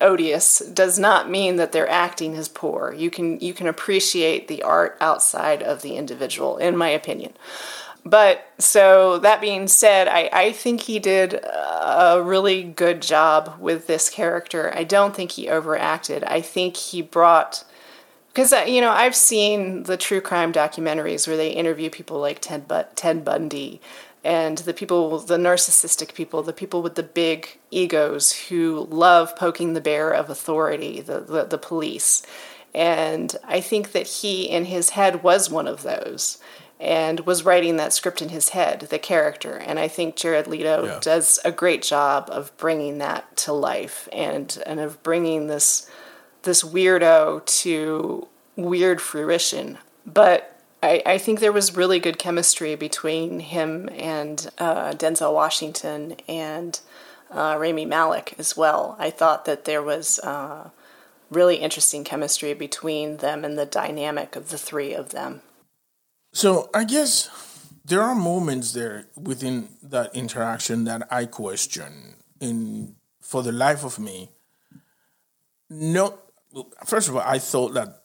odious 0.00 0.58
does 0.58 0.98
not 0.98 1.30
mean 1.30 1.56
that 1.56 1.72
their 1.72 1.88
acting 1.88 2.34
is 2.34 2.48
poor. 2.48 2.92
You 2.92 3.10
can 3.10 3.40
you 3.40 3.54
can 3.54 3.68
appreciate 3.68 4.48
the 4.48 4.62
art 4.62 4.96
outside 5.00 5.62
of 5.62 5.80
the 5.80 5.96
individual, 5.96 6.58
in 6.58 6.76
my 6.76 6.88
opinion. 6.88 7.32
But 8.04 8.44
so 8.58 9.18
that 9.18 9.40
being 9.40 9.68
said, 9.68 10.08
I, 10.08 10.28
I 10.32 10.52
think 10.52 10.82
he 10.82 10.98
did 10.98 11.34
a 11.34 12.20
really 12.22 12.64
good 12.64 13.00
job 13.00 13.56
with 13.60 13.86
this 13.86 14.10
character. 14.10 14.72
I 14.74 14.82
don't 14.84 15.14
think 15.14 15.32
he 15.32 15.48
overacted. 15.48 16.24
I 16.24 16.40
think 16.40 16.76
he 16.76 17.00
brought 17.00 17.64
because 18.28 18.52
uh, 18.52 18.64
you 18.66 18.80
know 18.80 18.90
I've 18.90 19.14
seen 19.14 19.84
the 19.84 19.96
true 19.96 20.20
crime 20.20 20.52
documentaries 20.52 21.28
where 21.28 21.36
they 21.36 21.50
interview 21.50 21.90
people 21.90 22.18
like 22.18 22.40
Ted, 22.40 22.64
Ted 22.96 23.24
Bundy 23.24 23.80
and 24.24 24.58
the 24.58 24.74
people, 24.74 25.18
the 25.18 25.36
narcissistic 25.36 26.14
people, 26.14 26.42
the 26.42 26.52
people 26.52 26.82
with 26.82 26.94
the 26.94 27.02
big 27.02 27.58
egos 27.70 28.32
who 28.32 28.86
love 28.90 29.34
poking 29.36 29.74
the 29.74 29.80
bear 29.80 30.10
of 30.10 30.30
authority, 30.30 31.00
the 31.00 31.20
the, 31.20 31.44
the 31.44 31.58
police. 31.58 32.22
And 32.74 33.36
I 33.44 33.60
think 33.60 33.92
that 33.92 34.06
he, 34.06 34.48
in 34.48 34.64
his 34.64 34.90
head, 34.90 35.22
was 35.22 35.50
one 35.50 35.68
of 35.68 35.82
those 35.82 36.38
and 36.82 37.20
was 37.20 37.44
writing 37.44 37.76
that 37.76 37.92
script 37.92 38.20
in 38.20 38.30
his 38.30 38.48
head, 38.50 38.80
the 38.90 38.98
character. 38.98 39.52
And 39.56 39.78
I 39.78 39.86
think 39.86 40.16
Jared 40.16 40.48
Leto 40.48 40.84
Yeah. 40.84 40.98
does 41.00 41.38
a 41.44 41.52
great 41.52 41.80
job 41.82 42.28
of 42.30 42.54
bringing 42.56 42.98
that 42.98 43.36
to 43.38 43.52
life 43.52 44.08
and, 44.12 44.60
and 44.66 44.80
of 44.80 45.02
bringing 45.02 45.46
this 45.46 45.88
this 46.42 46.64
weirdo 46.64 47.46
to 47.46 48.26
weird 48.56 49.00
fruition. 49.00 49.78
But 50.04 50.58
I, 50.82 51.00
I 51.06 51.18
think 51.18 51.38
there 51.38 51.52
was 51.52 51.76
really 51.76 52.00
good 52.00 52.18
chemistry 52.18 52.74
between 52.74 53.38
him 53.38 53.88
and 53.96 54.50
uh, 54.58 54.90
Denzel 54.94 55.32
Washington 55.32 56.16
and 56.26 56.80
uh, 57.30 57.56
Rami 57.60 57.86
Malek 57.86 58.34
as 58.40 58.56
well. 58.56 58.96
I 58.98 59.10
thought 59.10 59.44
that 59.44 59.66
there 59.66 59.82
was 59.82 60.18
uh, 60.18 60.70
really 61.30 61.56
interesting 61.58 62.02
chemistry 62.02 62.54
between 62.54 63.18
them 63.18 63.44
and 63.44 63.56
the 63.56 63.64
dynamic 63.64 64.34
of 64.34 64.50
the 64.50 64.58
three 64.58 64.92
of 64.92 65.10
them. 65.10 65.42
So 66.32 66.70
I 66.74 66.84
guess 66.84 67.28
there 67.84 68.02
are 68.02 68.14
moments 68.14 68.72
there 68.72 69.06
within 69.16 69.68
that 69.82 70.14
interaction 70.14 70.84
that 70.84 71.06
I 71.10 71.26
question. 71.26 72.16
In 72.40 72.96
for 73.20 73.42
the 73.42 73.52
life 73.52 73.84
of 73.84 73.98
me, 73.98 74.30
no. 75.70 76.18
First 76.84 77.08
of 77.08 77.16
all, 77.16 77.22
I 77.24 77.38
thought 77.38 77.74
that 77.74 78.02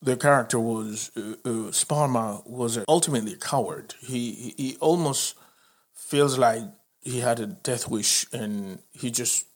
the 0.00 0.16
character 0.16 0.58
was 0.58 1.10
uh, 1.16 1.34
uh, 1.44 1.70
Sparma 1.72 2.46
was 2.46 2.78
ultimately 2.88 3.32
a 3.34 3.36
coward. 3.36 3.94
He, 4.00 4.32
he 4.32 4.54
he 4.56 4.76
almost 4.80 5.34
feels 5.94 6.38
like 6.38 6.62
he 7.00 7.20
had 7.20 7.40
a 7.40 7.46
death 7.46 7.88
wish 7.88 8.26
and 8.32 8.78
he 8.92 9.10
just 9.10 9.46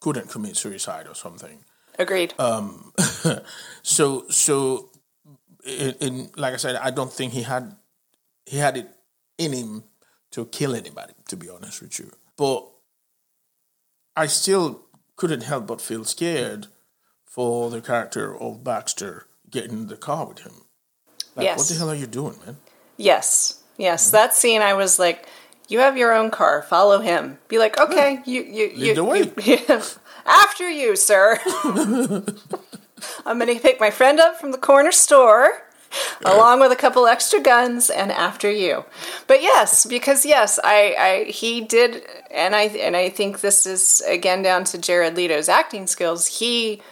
couldn't 0.00 0.28
commit 0.30 0.56
suicide 0.56 1.06
or 1.06 1.14
something. 1.14 1.64
Agreed. 1.98 2.34
Um, 2.38 2.92
So 3.82 4.24
so, 4.30 4.90
like 6.36 6.54
I 6.54 6.56
said, 6.56 6.76
I 6.76 6.90
don't 6.90 7.12
think 7.12 7.32
he 7.32 7.42
had 7.42 7.76
he 8.44 8.58
had 8.58 8.76
it 8.76 8.88
in 9.38 9.52
him 9.52 9.84
to 10.32 10.46
kill 10.46 10.74
anybody. 10.74 11.14
To 11.28 11.36
be 11.36 11.48
honest 11.50 11.82
with 11.82 11.98
you, 11.98 12.10
but 12.36 12.66
I 14.16 14.26
still 14.26 14.82
couldn't 15.16 15.42
help 15.42 15.66
but 15.66 15.80
feel 15.80 16.04
scared 16.04 16.68
for 17.24 17.70
the 17.70 17.80
character 17.80 18.36
of 18.38 18.62
Baxter 18.64 19.26
getting 19.50 19.72
in 19.72 19.86
the 19.88 19.96
car 19.96 20.26
with 20.26 20.40
him. 20.40 20.52
Like, 21.34 21.56
what 21.56 21.66
the 21.68 21.74
hell 21.74 21.90
are 21.90 21.94
you 21.94 22.06
doing, 22.06 22.36
man? 22.46 22.56
Yes, 22.96 23.62
yes. 23.76 24.10
That 24.10 24.34
scene, 24.34 24.62
I 24.62 24.72
was 24.74 24.98
like, 24.98 25.26
"You 25.68 25.80
have 25.80 25.98
your 25.98 26.14
own 26.14 26.30
car. 26.30 26.62
Follow 26.62 27.00
him." 27.00 27.38
Be 27.48 27.58
like, 27.58 27.78
"Okay, 27.78 28.20
you, 28.26 28.42
you, 28.42 28.70
you, 28.74 28.94
the 28.94 29.04
way. 29.04 29.30
you- 29.44 29.82
after 30.26 30.68
you, 30.70 30.96
sir." 30.96 31.38
I'm 33.24 33.38
gonna 33.38 33.58
pick 33.58 33.80
my 33.80 33.90
friend 33.90 34.20
up 34.20 34.40
from 34.40 34.52
the 34.52 34.58
corner 34.58 34.92
store, 34.92 35.62
along 36.24 36.60
with 36.60 36.72
a 36.72 36.76
couple 36.76 37.06
extra 37.06 37.40
guns, 37.40 37.90
and 37.90 38.10
after 38.10 38.50
you. 38.50 38.84
But 39.26 39.42
yes, 39.42 39.86
because 39.86 40.24
yes, 40.24 40.58
I, 40.62 40.94
I 40.98 41.30
he 41.30 41.60
did, 41.60 42.04
and 42.30 42.54
I 42.54 42.62
and 42.62 42.96
I 42.96 43.08
think 43.08 43.40
this 43.40 43.66
is 43.66 44.02
again 44.06 44.42
down 44.42 44.64
to 44.64 44.78
Jared 44.78 45.14
Leto's 45.14 45.48
acting 45.48 45.86
skills. 45.86 46.38
He 46.38 46.82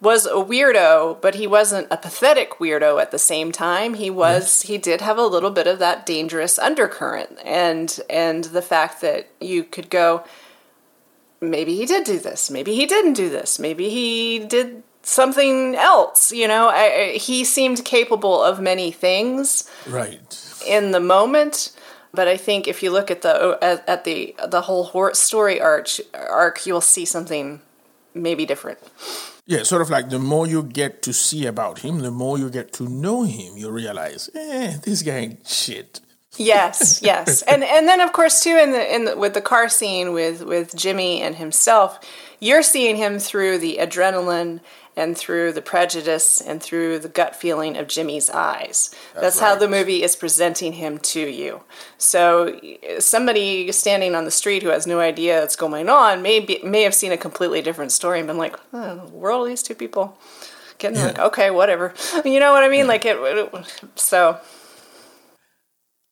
was 0.00 0.24
a 0.24 0.30
weirdo, 0.30 1.20
but 1.20 1.34
he 1.34 1.46
wasn't 1.46 1.86
a 1.90 1.96
pathetic 1.96 2.52
weirdo 2.52 3.00
at 3.00 3.10
the 3.10 3.18
same 3.18 3.52
time. 3.52 3.94
He 3.94 4.08
was 4.10 4.62
he 4.62 4.78
did 4.78 5.00
have 5.02 5.18
a 5.18 5.26
little 5.26 5.50
bit 5.50 5.66
of 5.66 5.78
that 5.78 6.06
dangerous 6.06 6.58
undercurrent 6.58 7.38
and 7.44 8.00
and 8.08 8.44
the 8.44 8.62
fact 8.62 9.00
that 9.02 9.28
you 9.40 9.62
could 9.64 9.90
go 9.90 10.24
maybe 11.40 11.74
he 11.74 11.86
did 11.86 12.04
do 12.04 12.18
this, 12.18 12.50
maybe 12.50 12.74
he 12.74 12.86
didn't 12.86 13.14
do 13.14 13.28
this, 13.28 13.58
maybe 13.58 13.88
he 13.90 14.38
did 14.38 14.82
something 15.02 15.74
else, 15.76 16.32
you 16.32 16.46
know. 16.48 16.68
I, 16.68 16.84
I, 17.12 17.18
he 17.18 17.44
seemed 17.44 17.84
capable 17.84 18.42
of 18.42 18.60
many 18.60 18.90
things 18.92 19.68
Right. 19.86 20.60
in 20.66 20.90
the 20.92 21.00
moment. 21.00 21.72
But 22.12 22.26
I 22.26 22.36
think 22.36 22.66
if 22.66 22.82
you 22.82 22.90
look 22.90 23.10
at 23.10 23.22
the 23.22 23.56
at, 23.62 23.88
at 23.88 24.04
the 24.04 24.34
the 24.48 24.62
whole 24.62 25.14
story 25.14 25.60
arch 25.60 26.00
arc, 26.12 26.66
you'll 26.66 26.80
see 26.80 27.04
something 27.04 27.60
maybe 28.14 28.44
different. 28.46 28.78
Yeah, 29.46 29.62
sort 29.62 29.80
of 29.82 29.90
like 29.90 30.10
the 30.10 30.18
more 30.18 30.46
you 30.46 30.62
get 30.64 31.02
to 31.02 31.12
see 31.12 31.46
about 31.46 31.78
him, 31.80 32.00
the 32.00 32.10
more 32.10 32.36
you 32.38 32.50
get 32.50 32.72
to 32.74 32.88
know 32.88 33.22
him, 33.22 33.56
you 33.56 33.70
realize, 33.70 34.28
eh, 34.34 34.78
this 34.82 35.02
guy 35.02 35.18
ain't 35.18 35.46
shit. 35.46 36.00
Yes, 36.36 37.00
yes, 37.10 37.42
and 37.42 37.62
and 37.62 37.86
then 37.86 38.00
of 38.00 38.12
course 38.12 38.42
too 38.42 38.56
in 38.56 38.72
the 38.72 38.94
in 38.94 39.04
the, 39.04 39.16
with 39.16 39.34
the 39.34 39.40
car 39.40 39.68
scene 39.68 40.12
with 40.12 40.42
with 40.42 40.74
Jimmy 40.74 41.22
and 41.22 41.36
himself, 41.36 41.98
you're 42.40 42.62
seeing 42.64 42.96
him 42.96 43.18
through 43.20 43.58
the 43.58 43.78
adrenaline 43.80 44.60
and 44.96 45.16
through 45.16 45.52
the 45.52 45.62
prejudice 45.62 46.40
and 46.40 46.62
through 46.62 46.98
the 46.98 47.08
gut 47.08 47.34
feeling 47.34 47.76
of 47.76 47.88
Jimmy's 47.88 48.28
eyes. 48.28 48.94
That's, 49.14 49.40
how 49.40 49.54
the 49.54 49.68
movie 49.68 50.02
is 50.02 50.16
presenting 50.16 50.74
him 50.74 50.98
to 50.98 51.20
you. 51.20 51.62
So 51.98 52.60
somebody 52.98 53.70
standing 53.72 54.14
on 54.14 54.24
the 54.24 54.30
street 54.30 54.62
who 54.62 54.68
has 54.70 54.86
no 54.86 55.00
idea 55.00 55.40
what's 55.40 55.56
going 55.56 55.88
on 55.88 56.22
may 56.22 56.40
be, 56.40 56.60
may 56.62 56.82
have 56.82 56.94
seen 56.94 57.12
a 57.12 57.16
completely 57.16 57.62
different 57.62 57.92
story 57.92 58.18
and 58.18 58.26
been 58.26 58.38
like, 58.38 58.56
oh, 58.72 59.06
the 59.06 59.12
world 59.12 59.42
of 59.42 59.48
these 59.48 59.62
two 59.62 59.74
people. 59.74 60.18
Getting 60.78 61.00
like, 61.00 61.18
okay, 61.18 61.50
whatever. 61.50 61.94
You 62.24 62.40
know 62.40 62.52
what 62.52 62.64
I 62.64 62.68
mean? 62.68 62.86
Like 62.86 63.04
it, 63.04 63.16
it 63.18 63.90
so 63.96 64.40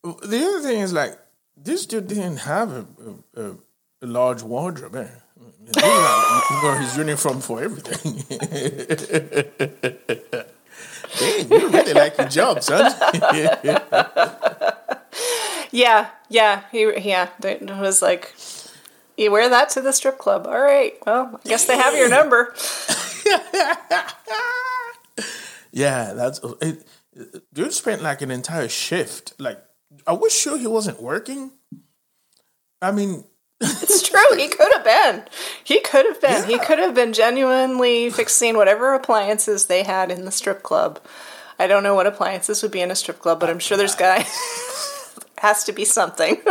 The 0.05 0.39
other 0.39 0.61
thing 0.61 0.81
is 0.81 0.93
like 0.93 1.19
this 1.57 1.87
dude 1.87 2.09
didn't 2.09 2.39
have 2.39 2.71
a, 2.73 2.87
a, 3.37 3.43
a, 3.43 3.57
a 4.03 4.07
large 4.07 4.43
wardrobe. 4.43 4.97
Eh? 4.97 5.09
He 5.75 5.81
didn't 5.81 5.91
have- 5.91 6.63
wore 6.63 6.77
his 6.77 6.97
uniform 6.97 7.41
for 7.41 7.63
everything. 7.63 8.25
Dang, 11.19 11.51
you 11.51 11.69
really 11.69 11.95
like 11.95 12.17
your 12.19 12.29
job, 12.29 12.63
son. 12.63 12.93
Yeah, 15.71 16.09
yeah, 16.31 16.63
he, 16.73 16.81
yeah. 17.07 17.29
It 17.45 17.61
was 17.63 18.01
like, 18.01 18.35
you 19.19 19.31
wear 19.31 19.51
that 19.51 19.69
to 19.71 19.83
the 19.83 19.93
strip 19.93 20.17
club. 20.17 20.47
All 20.47 20.59
right, 20.59 20.95
well, 21.05 21.39
I 21.45 21.49
guess 21.49 21.67
they 21.67 21.77
have 21.77 21.95
your 21.95 22.09
number. 22.09 22.55
yeah, 25.73 26.15
that's 26.15 26.41
it. 26.63 26.87
Dude 27.53 27.75
spent 27.75 28.03
like 28.03 28.23
an 28.23 28.31
entire 28.31 28.69
shift. 28.69 29.35
Like, 29.39 29.59
I 30.07 30.13
was 30.15 30.35
sure 30.35 30.57
he 30.57 30.67
wasn't 30.67 31.03
working. 31.03 31.51
I 32.81 32.91
mean, 32.93 33.25
It's 33.61 34.09
true. 34.09 34.37
He 34.37 34.49
could 34.49 34.73
have 34.75 34.85
been. 34.85 35.25
He 35.65 35.81
could 35.81 36.07
have 36.07 36.21
been. 36.21 36.49
He 36.49 36.59
could 36.59 36.79
have 36.79 36.95
been 36.95 37.13
genuinely 37.13 38.09
fixing 38.11 38.57
whatever 38.57 38.95
appliances 38.95 39.67
they 39.67 39.83
had 39.83 40.11
in 40.11 40.25
the 40.25 40.31
strip 40.31 40.63
club. 40.63 41.01
I 41.59 41.67
don't 41.67 41.83
know 41.83 41.95
what 41.95 42.07
appliances 42.07 42.63
would 42.63 42.71
be 42.71 42.81
in 42.81 42.91
a 42.91 42.95
strip 42.95 43.19
club, 43.19 43.41
but 43.41 43.51
I'm 43.51 43.59
sure 43.59 43.77
there's 43.77 43.97
guy 43.97 44.25
has 45.39 45.65
to 45.65 45.73
be 45.73 45.85
something. 45.85 46.37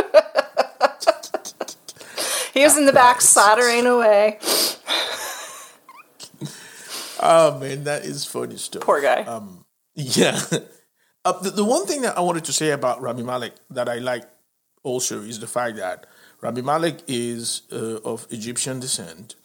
he 2.53 2.63
was 2.63 2.77
in 2.77 2.85
the 2.85 2.91
back 2.93 3.21
soldering 3.21 3.85
away. 3.85 4.39
oh 7.21 7.57
man, 7.59 7.85
that 7.85 8.03
is 8.03 8.25
funny 8.25 8.57
stuff. 8.57 8.81
Poor 8.81 9.01
guy. 9.01 9.23
Um, 9.23 9.65
Yeah. 9.95 10.39
Uh, 11.25 11.37
the, 11.41 11.49
the 11.49 11.65
one 11.65 11.85
thing 11.85 12.03
that 12.03 12.17
I 12.17 12.21
wanted 12.21 12.45
to 12.45 12.53
say 12.53 12.71
about 12.71 13.01
Rami 13.01 13.21
Malek 13.21 13.51
that 13.71 13.89
I 13.89 13.97
like 13.97 14.23
also 14.81 15.23
is 15.23 15.41
the 15.41 15.47
fact 15.47 15.75
that 15.75 16.07
Rami 16.41 16.61
Malek 16.61 16.99
is 17.07 17.63
uh, 17.71 17.99
of 18.03 18.27
Egyptian 18.29 18.79
descent, 18.79 19.35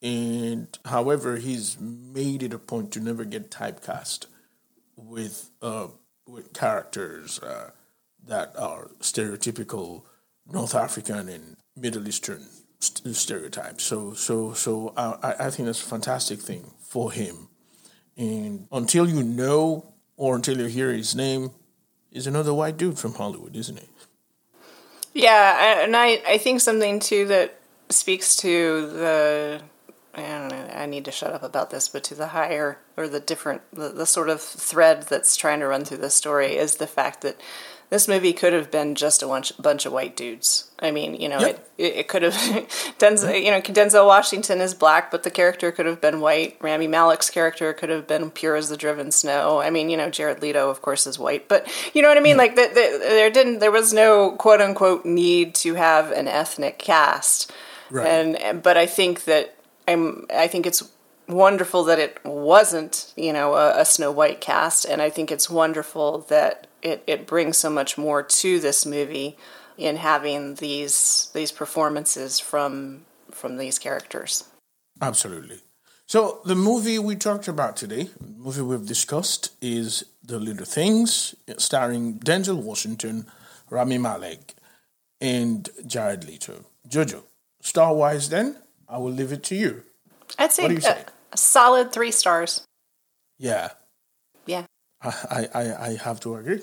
and 0.00 0.66
however, 0.84 1.36
he's 1.36 1.78
made 1.80 2.42
it 2.42 2.52
a 2.52 2.58
point 2.58 2.92
to 2.92 3.00
never 3.00 3.24
get 3.24 3.50
typecast 3.50 4.26
with 4.96 5.50
uh, 5.60 5.88
with 6.26 6.52
characters 6.52 7.40
uh, 7.40 7.70
that 8.26 8.56
are 8.56 8.90
stereotypical 9.00 10.02
North 10.50 10.74
African 10.74 11.28
and 11.28 11.56
Middle 11.76 12.06
Eastern 12.06 12.44
st- 12.78 13.14
stereotypes. 13.16 13.84
So, 13.84 14.14
so, 14.14 14.52
so 14.52 14.92
uh, 14.96 15.16
I, 15.22 15.46
I 15.46 15.50
think 15.50 15.66
that's 15.66 15.82
a 15.82 15.86
fantastic 15.86 16.40
thing 16.40 16.72
for 16.80 17.12
him. 17.12 17.48
And 18.16 18.66
until 18.72 19.08
you 19.08 19.22
know 19.22 19.92
or 20.16 20.34
until 20.36 20.58
you 20.58 20.66
hear 20.66 20.92
his 20.92 21.14
name, 21.14 21.50
is 22.10 22.26
another 22.26 22.54
white 22.54 22.76
dude 22.76 22.98
from 22.98 23.14
Hollywood, 23.14 23.54
isn't 23.54 23.78
he? 23.78 23.86
Yeah, 25.14 25.82
and 25.82 25.96
I, 25.96 26.22
I 26.26 26.38
think 26.38 26.60
something 26.60 27.00
too 27.00 27.26
that 27.26 27.58
speaks 27.88 28.36
to 28.36 28.86
the 28.88 29.62
I 30.14 30.22
don't 30.22 30.48
know, 30.48 30.70
I 30.74 30.86
need 30.86 31.04
to 31.04 31.12
shut 31.12 31.32
up 31.32 31.44
about 31.44 31.70
this, 31.70 31.88
but 31.88 32.02
to 32.04 32.14
the 32.14 32.28
higher 32.28 32.78
or 32.96 33.08
the 33.08 33.20
different 33.20 33.62
the, 33.72 33.88
the 33.90 34.06
sort 34.06 34.28
of 34.28 34.40
thread 34.40 35.04
that's 35.04 35.36
trying 35.36 35.60
to 35.60 35.66
run 35.66 35.84
through 35.84 35.98
the 35.98 36.10
story 36.10 36.56
is 36.56 36.76
the 36.76 36.86
fact 36.86 37.20
that 37.22 37.40
this 37.90 38.06
movie 38.06 38.32
could 38.32 38.52
have 38.52 38.70
been 38.70 38.94
just 38.94 39.22
a 39.22 39.26
bunch, 39.26 39.56
bunch 39.60 39.86
of 39.86 39.92
white 39.92 40.16
dudes. 40.16 40.70
I 40.78 40.90
mean, 40.90 41.14
you 41.14 41.28
know, 41.28 41.38
Yeah. 41.40 41.56
it, 41.78 41.96
it, 41.96 42.08
could 42.08 42.22
have 42.22 42.34
Denzel, 42.98 43.42
you 43.42 43.50
know, 43.50 43.60
Denzel 43.60 44.06
Washington 44.06 44.60
is 44.60 44.74
black, 44.74 45.10
but 45.10 45.22
the 45.22 45.30
character 45.30 45.72
could 45.72 45.86
have 45.86 46.00
been 46.00 46.20
white. 46.20 46.56
Rami 46.60 46.86
Malek's 46.86 47.30
character 47.30 47.72
could 47.72 47.88
have 47.88 48.06
been 48.06 48.30
pure 48.30 48.56
as 48.56 48.68
the 48.68 48.76
driven 48.76 49.10
snow. 49.10 49.60
I 49.60 49.70
mean, 49.70 49.88
you 49.90 49.96
know, 49.96 50.10
Jared 50.10 50.42
Leto, 50.42 50.70
of 50.70 50.82
course, 50.82 51.06
is 51.06 51.18
white, 51.18 51.48
but 51.48 51.66
you 51.94 52.02
know 52.02 52.08
what 52.08 52.18
I 52.18 52.20
mean. 52.20 52.34
Hmm. 52.34 52.40
Like, 52.40 52.56
the, 52.56 52.68
the, 52.68 52.98
there 53.00 53.30
didn't, 53.30 53.58
there 53.60 53.72
was 53.72 53.92
no 53.92 54.32
quote 54.32 54.60
unquote 54.60 55.04
need 55.04 55.54
to 55.56 55.74
have 55.74 56.12
an 56.12 56.28
ethnic 56.28 56.78
cast, 56.78 57.50
Right. 57.90 58.06
and 58.06 58.62
but 58.62 58.76
I 58.76 58.86
think 58.86 59.24
that 59.24 59.56
I'm, 59.88 60.26
I 60.30 60.46
think 60.46 60.66
it's 60.66 60.82
wonderful 61.26 61.84
that 61.84 61.98
it 61.98 62.18
wasn't, 62.24 63.12
you 63.16 63.32
know, 63.32 63.54
a, 63.54 63.80
a, 63.80 63.84
Snow 63.84 64.10
White 64.10 64.40
cast, 64.40 64.84
and 64.84 65.02
I 65.02 65.10
think 65.10 65.30
it's 65.30 65.50
wonderful 65.50 66.20
that 66.28 66.66
it, 66.82 67.02
it 67.06 67.26
brings 67.26 67.56
so 67.56 67.70
much 67.70 67.98
more 67.98 68.22
to 68.22 68.60
this 68.60 68.86
movie 68.86 69.36
in 69.76 69.96
having 69.96 70.54
these 70.56 71.30
these 71.34 71.52
performances 71.52 72.40
from 72.40 73.04
from 73.30 73.56
these 73.56 73.78
characters. 73.78 74.44
Absolutely. 75.00 75.60
So 76.06 76.40
the 76.44 76.54
movie 76.54 76.98
we 76.98 77.16
talked 77.16 77.48
about 77.48 77.76
today, 77.76 78.08
the 78.18 78.38
movie 78.38 78.62
we've 78.62 78.86
discussed, 78.86 79.52
is 79.60 80.04
The 80.24 80.38
Little 80.38 80.64
Things, 80.64 81.34
starring 81.58 82.18
Denzel 82.18 82.62
Washington, 82.62 83.26
Rami 83.68 83.98
Malek, 83.98 84.54
and 85.20 85.68
Jared 85.86 86.24
Leto. 86.24 86.64
Jojo, 86.88 87.24
star 87.60 87.94
wise, 87.94 88.30
then 88.30 88.56
I 88.88 88.96
will 88.96 89.12
leave 89.12 89.32
it 89.32 89.42
to 89.44 89.54
you. 89.54 89.84
I'd 90.38 90.50
say, 90.50 90.74
a, 90.74 90.80
say? 90.80 91.04
a 91.30 91.36
solid 91.36 91.92
three 91.92 92.10
stars. 92.10 92.64
Yeah. 93.38 93.72
I, 95.02 95.48
I, 95.54 95.74
I 95.88 95.96
have 96.02 96.20
to 96.20 96.36
agree. 96.36 96.62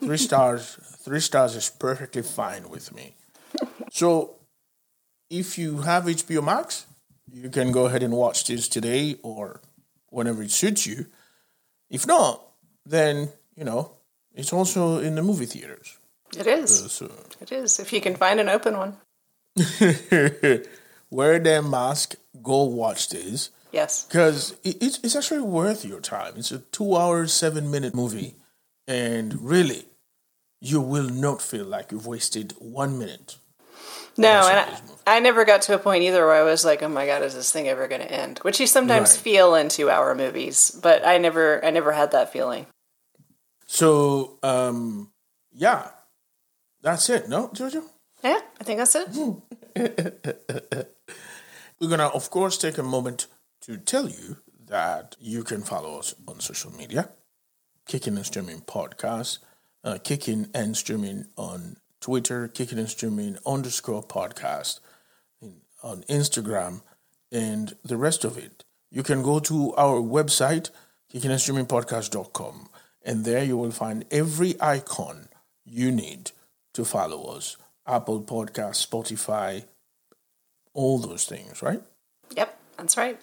three 0.00 0.18
stars. 0.18 0.78
Three 0.98 1.20
stars 1.20 1.56
is 1.56 1.70
perfectly 1.70 2.22
fine 2.22 2.68
with 2.68 2.94
me. 2.94 3.14
So, 3.90 4.36
if 5.30 5.58
you 5.58 5.78
have 5.78 6.04
HBO 6.04 6.44
Max, 6.44 6.86
you 7.32 7.48
can 7.48 7.72
go 7.72 7.86
ahead 7.86 8.02
and 8.02 8.12
watch 8.14 8.44
this 8.44 8.68
today 8.68 9.16
or 9.22 9.60
whenever 10.08 10.42
it 10.42 10.50
suits 10.50 10.86
you. 10.86 11.06
If 11.88 12.06
not, 12.06 12.42
then 12.84 13.30
you 13.56 13.64
know 13.64 13.92
it's 14.34 14.52
also 14.52 14.98
in 14.98 15.14
the 15.14 15.22
movie 15.22 15.46
theaters. 15.46 15.98
It 16.36 16.46
is. 16.46 16.84
Uh, 16.84 16.88
so. 16.88 17.10
It 17.40 17.52
is. 17.52 17.80
If 17.80 17.92
you 17.92 18.00
can 18.00 18.14
find 18.16 18.38
an 18.38 18.48
open 18.48 18.76
one. 18.76 18.96
Wear 21.10 21.38
their 21.38 21.62
mask. 21.62 22.14
Go 22.42 22.64
watch 22.64 23.08
this. 23.08 23.50
Yes. 23.72 24.04
Because 24.04 24.54
it's 24.64 24.98
it's 25.02 25.16
actually 25.16 25.40
worth 25.40 25.84
your 25.84 26.00
time. 26.00 26.34
It's 26.36 26.50
a 26.50 26.58
two 26.58 26.96
hour, 26.96 27.26
seven 27.26 27.70
minute 27.70 27.94
movie, 27.94 28.36
and 28.86 29.40
really, 29.40 29.86
you 30.60 30.80
will 30.80 31.08
not 31.08 31.40
feel 31.40 31.64
like 31.64 31.92
you've 31.92 32.06
wasted 32.06 32.52
one 32.58 32.98
minute. 32.98 33.38
No, 34.16 34.48
and 34.48 34.58
I, 34.58 35.16
I, 35.16 35.20
never 35.20 35.44
got 35.44 35.62
to 35.62 35.74
a 35.74 35.78
point 35.78 36.02
either 36.02 36.26
where 36.26 36.34
I 36.34 36.42
was 36.42 36.64
like, 36.64 36.82
"Oh 36.82 36.88
my 36.88 37.06
god, 37.06 37.22
is 37.22 37.34
this 37.34 37.52
thing 37.52 37.68
ever 37.68 37.86
going 37.88 38.00
to 38.02 38.12
end?" 38.12 38.38
Which 38.40 38.60
you 38.60 38.66
sometimes 38.66 39.12
right. 39.12 39.20
feel 39.20 39.54
in 39.54 39.68
two-hour 39.68 40.14
movies, 40.14 40.78
but 40.82 41.06
I 41.06 41.18
never, 41.18 41.64
I 41.64 41.70
never 41.70 41.92
had 41.92 42.10
that 42.12 42.32
feeling. 42.32 42.66
So, 43.66 44.38
um, 44.42 45.10
yeah, 45.52 45.88
that's 46.82 47.08
it. 47.08 47.28
No, 47.28 47.48
Jojo. 47.48 47.84
Yeah, 48.22 48.40
I 48.60 48.64
think 48.64 48.78
that's 48.78 48.96
it. 48.96 49.08
We're 51.80 51.88
gonna, 51.88 52.08
of 52.08 52.28
course, 52.30 52.58
take 52.58 52.76
a 52.76 52.82
moment 52.82 53.26
to 53.70 53.78
tell 53.78 54.08
you 54.08 54.36
that 54.66 55.16
you 55.20 55.44
can 55.44 55.62
follow 55.62 55.98
us 56.00 56.12
on 56.26 56.40
social 56.40 56.72
media, 56.72 57.10
Kicking 57.86 58.16
and 58.16 58.26
Streaming 58.26 58.62
Podcast, 58.62 59.38
uh, 59.84 59.98
Kicking 60.02 60.48
and 60.52 60.76
Streaming 60.76 61.26
on 61.36 61.76
Twitter, 62.00 62.48
Kicking 62.48 62.78
and 62.78 62.88
Streaming 62.88 63.38
underscore 63.46 64.02
podcast, 64.02 64.80
on 65.84 66.02
Instagram, 66.08 66.82
and 67.30 67.76
the 67.84 67.96
rest 67.96 68.24
of 68.24 68.36
it. 68.36 68.64
You 68.90 69.04
can 69.04 69.22
go 69.22 69.38
to 69.38 69.72
our 69.76 70.00
website, 70.00 70.70
kickingandstreamingpodcast.com, 71.14 72.68
and 73.04 73.24
there 73.24 73.44
you 73.44 73.56
will 73.56 73.70
find 73.70 74.04
every 74.10 74.60
icon 74.60 75.28
you 75.64 75.92
need 75.92 76.32
to 76.74 76.84
follow 76.84 77.36
us. 77.36 77.56
Apple 77.86 78.22
Podcast, 78.22 78.84
Spotify, 78.84 79.64
all 80.74 80.98
those 80.98 81.24
things, 81.24 81.62
right? 81.62 81.82
Yep, 82.36 82.58
that's 82.76 82.96
right. 82.96 83.20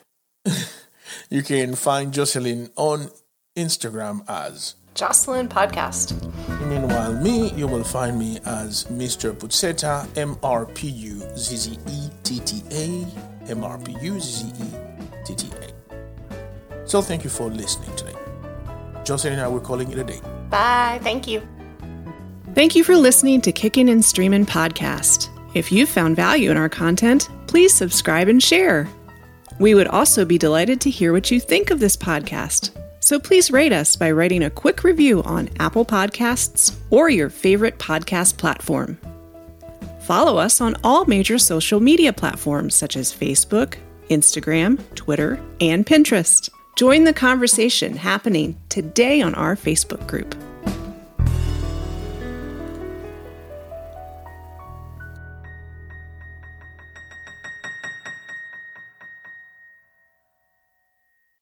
you 1.30 1.44
can 1.44 1.76
find 1.76 2.14
Jocelyn 2.14 2.70
on 2.76 3.10
Instagram 3.56 4.24
as 4.28 4.76
Jocelyn 4.94 5.48
Podcast. 5.48 6.16
Meanwhile, 6.68 7.14
me, 7.22 7.52
you 7.54 7.68
will 7.68 7.84
find 7.84 8.18
me 8.18 8.40
as 8.46 8.86
Mr. 8.86 9.32
Puzzetta, 9.32 10.08
M 10.18 10.38
R 10.44 10.66
P 10.66 10.88
U 10.88 11.20
Z 11.38 11.56
Z 11.56 11.78
E 11.88 12.10
T 12.24 12.40
T 12.40 12.64
A, 12.72 13.50
M 13.50 13.64
R 13.64 13.78
P 13.78 13.96
U 14.02 14.20
Z 14.20 14.52
Z 14.54 14.64
E 14.64 15.24
T 15.26 15.36
T 15.36 15.50
A. 15.62 16.88
So 16.88 17.02
thank 17.02 17.24
you 17.24 17.30
for 17.30 17.50
listening 17.50 17.96
today. 17.96 18.16
Jocelyn 19.04 19.34
and 19.34 19.42
I 19.42 19.48
were 19.48 19.62
calling 19.62 19.92
it 19.92 20.00
a 20.00 20.04
day. 20.04 20.20
Bye. 20.50 21.00
Thank 21.04 21.28
you. 21.28 21.42
Thank 22.56 22.76
you 22.76 22.84
for 22.84 22.96
listening 22.96 23.42
to 23.42 23.52
Kicking 23.52 23.90
and 23.90 24.04
Streaming 24.04 24.46
Podcast. 24.46 25.30
If 25.54 25.72
you 25.72 25.86
found 25.86 26.16
value 26.16 26.50
in 26.50 26.58
our 26.58 26.70
content, 26.70 27.30
please 27.48 27.74
subscribe 27.74 28.28
and 28.28 28.42
share. 28.42 28.90
We 29.60 29.74
would 29.74 29.88
also 29.88 30.26
be 30.26 30.38
delighted 30.38 30.82
to 30.82 30.90
hear 30.90 31.14
what 31.14 31.32
you 31.32 31.40
think 31.40 31.72
of 31.72 31.80
this 31.80 31.98
podcast. 31.98 32.72
So 33.00 33.20
please 33.20 33.52
rate 33.52 33.72
us 33.72 33.96
by 33.96 34.12
writing 34.12 34.44
a 34.44 34.50
quick 34.50 34.84
review 34.84 35.24
on 35.24 35.50
Apple 35.60 35.86
Podcasts 35.86 36.76
or 36.90 37.10
your 37.10 37.30
favorite 37.30 37.80
podcast 37.80 38.38
platform. 38.38 38.98
Follow 40.02 40.38
us 40.38 40.62
on 40.62 40.76
all 40.84 41.06
major 41.06 41.38
social 41.38 41.80
media 41.80 42.14
platforms 42.14 42.76
such 42.76 42.96
as 42.96 43.14
Facebook, 43.14 43.76
Instagram, 44.10 44.80
Twitter, 44.96 45.40
and 45.60 45.86
Pinterest. 45.86 46.50
Join 46.78 47.04
the 47.04 47.14
conversation 47.14 47.98
happening 47.98 48.58
today 48.70 49.22
on 49.22 49.36
our 49.36 49.56
Facebook 49.56 50.06
group. 50.08 50.36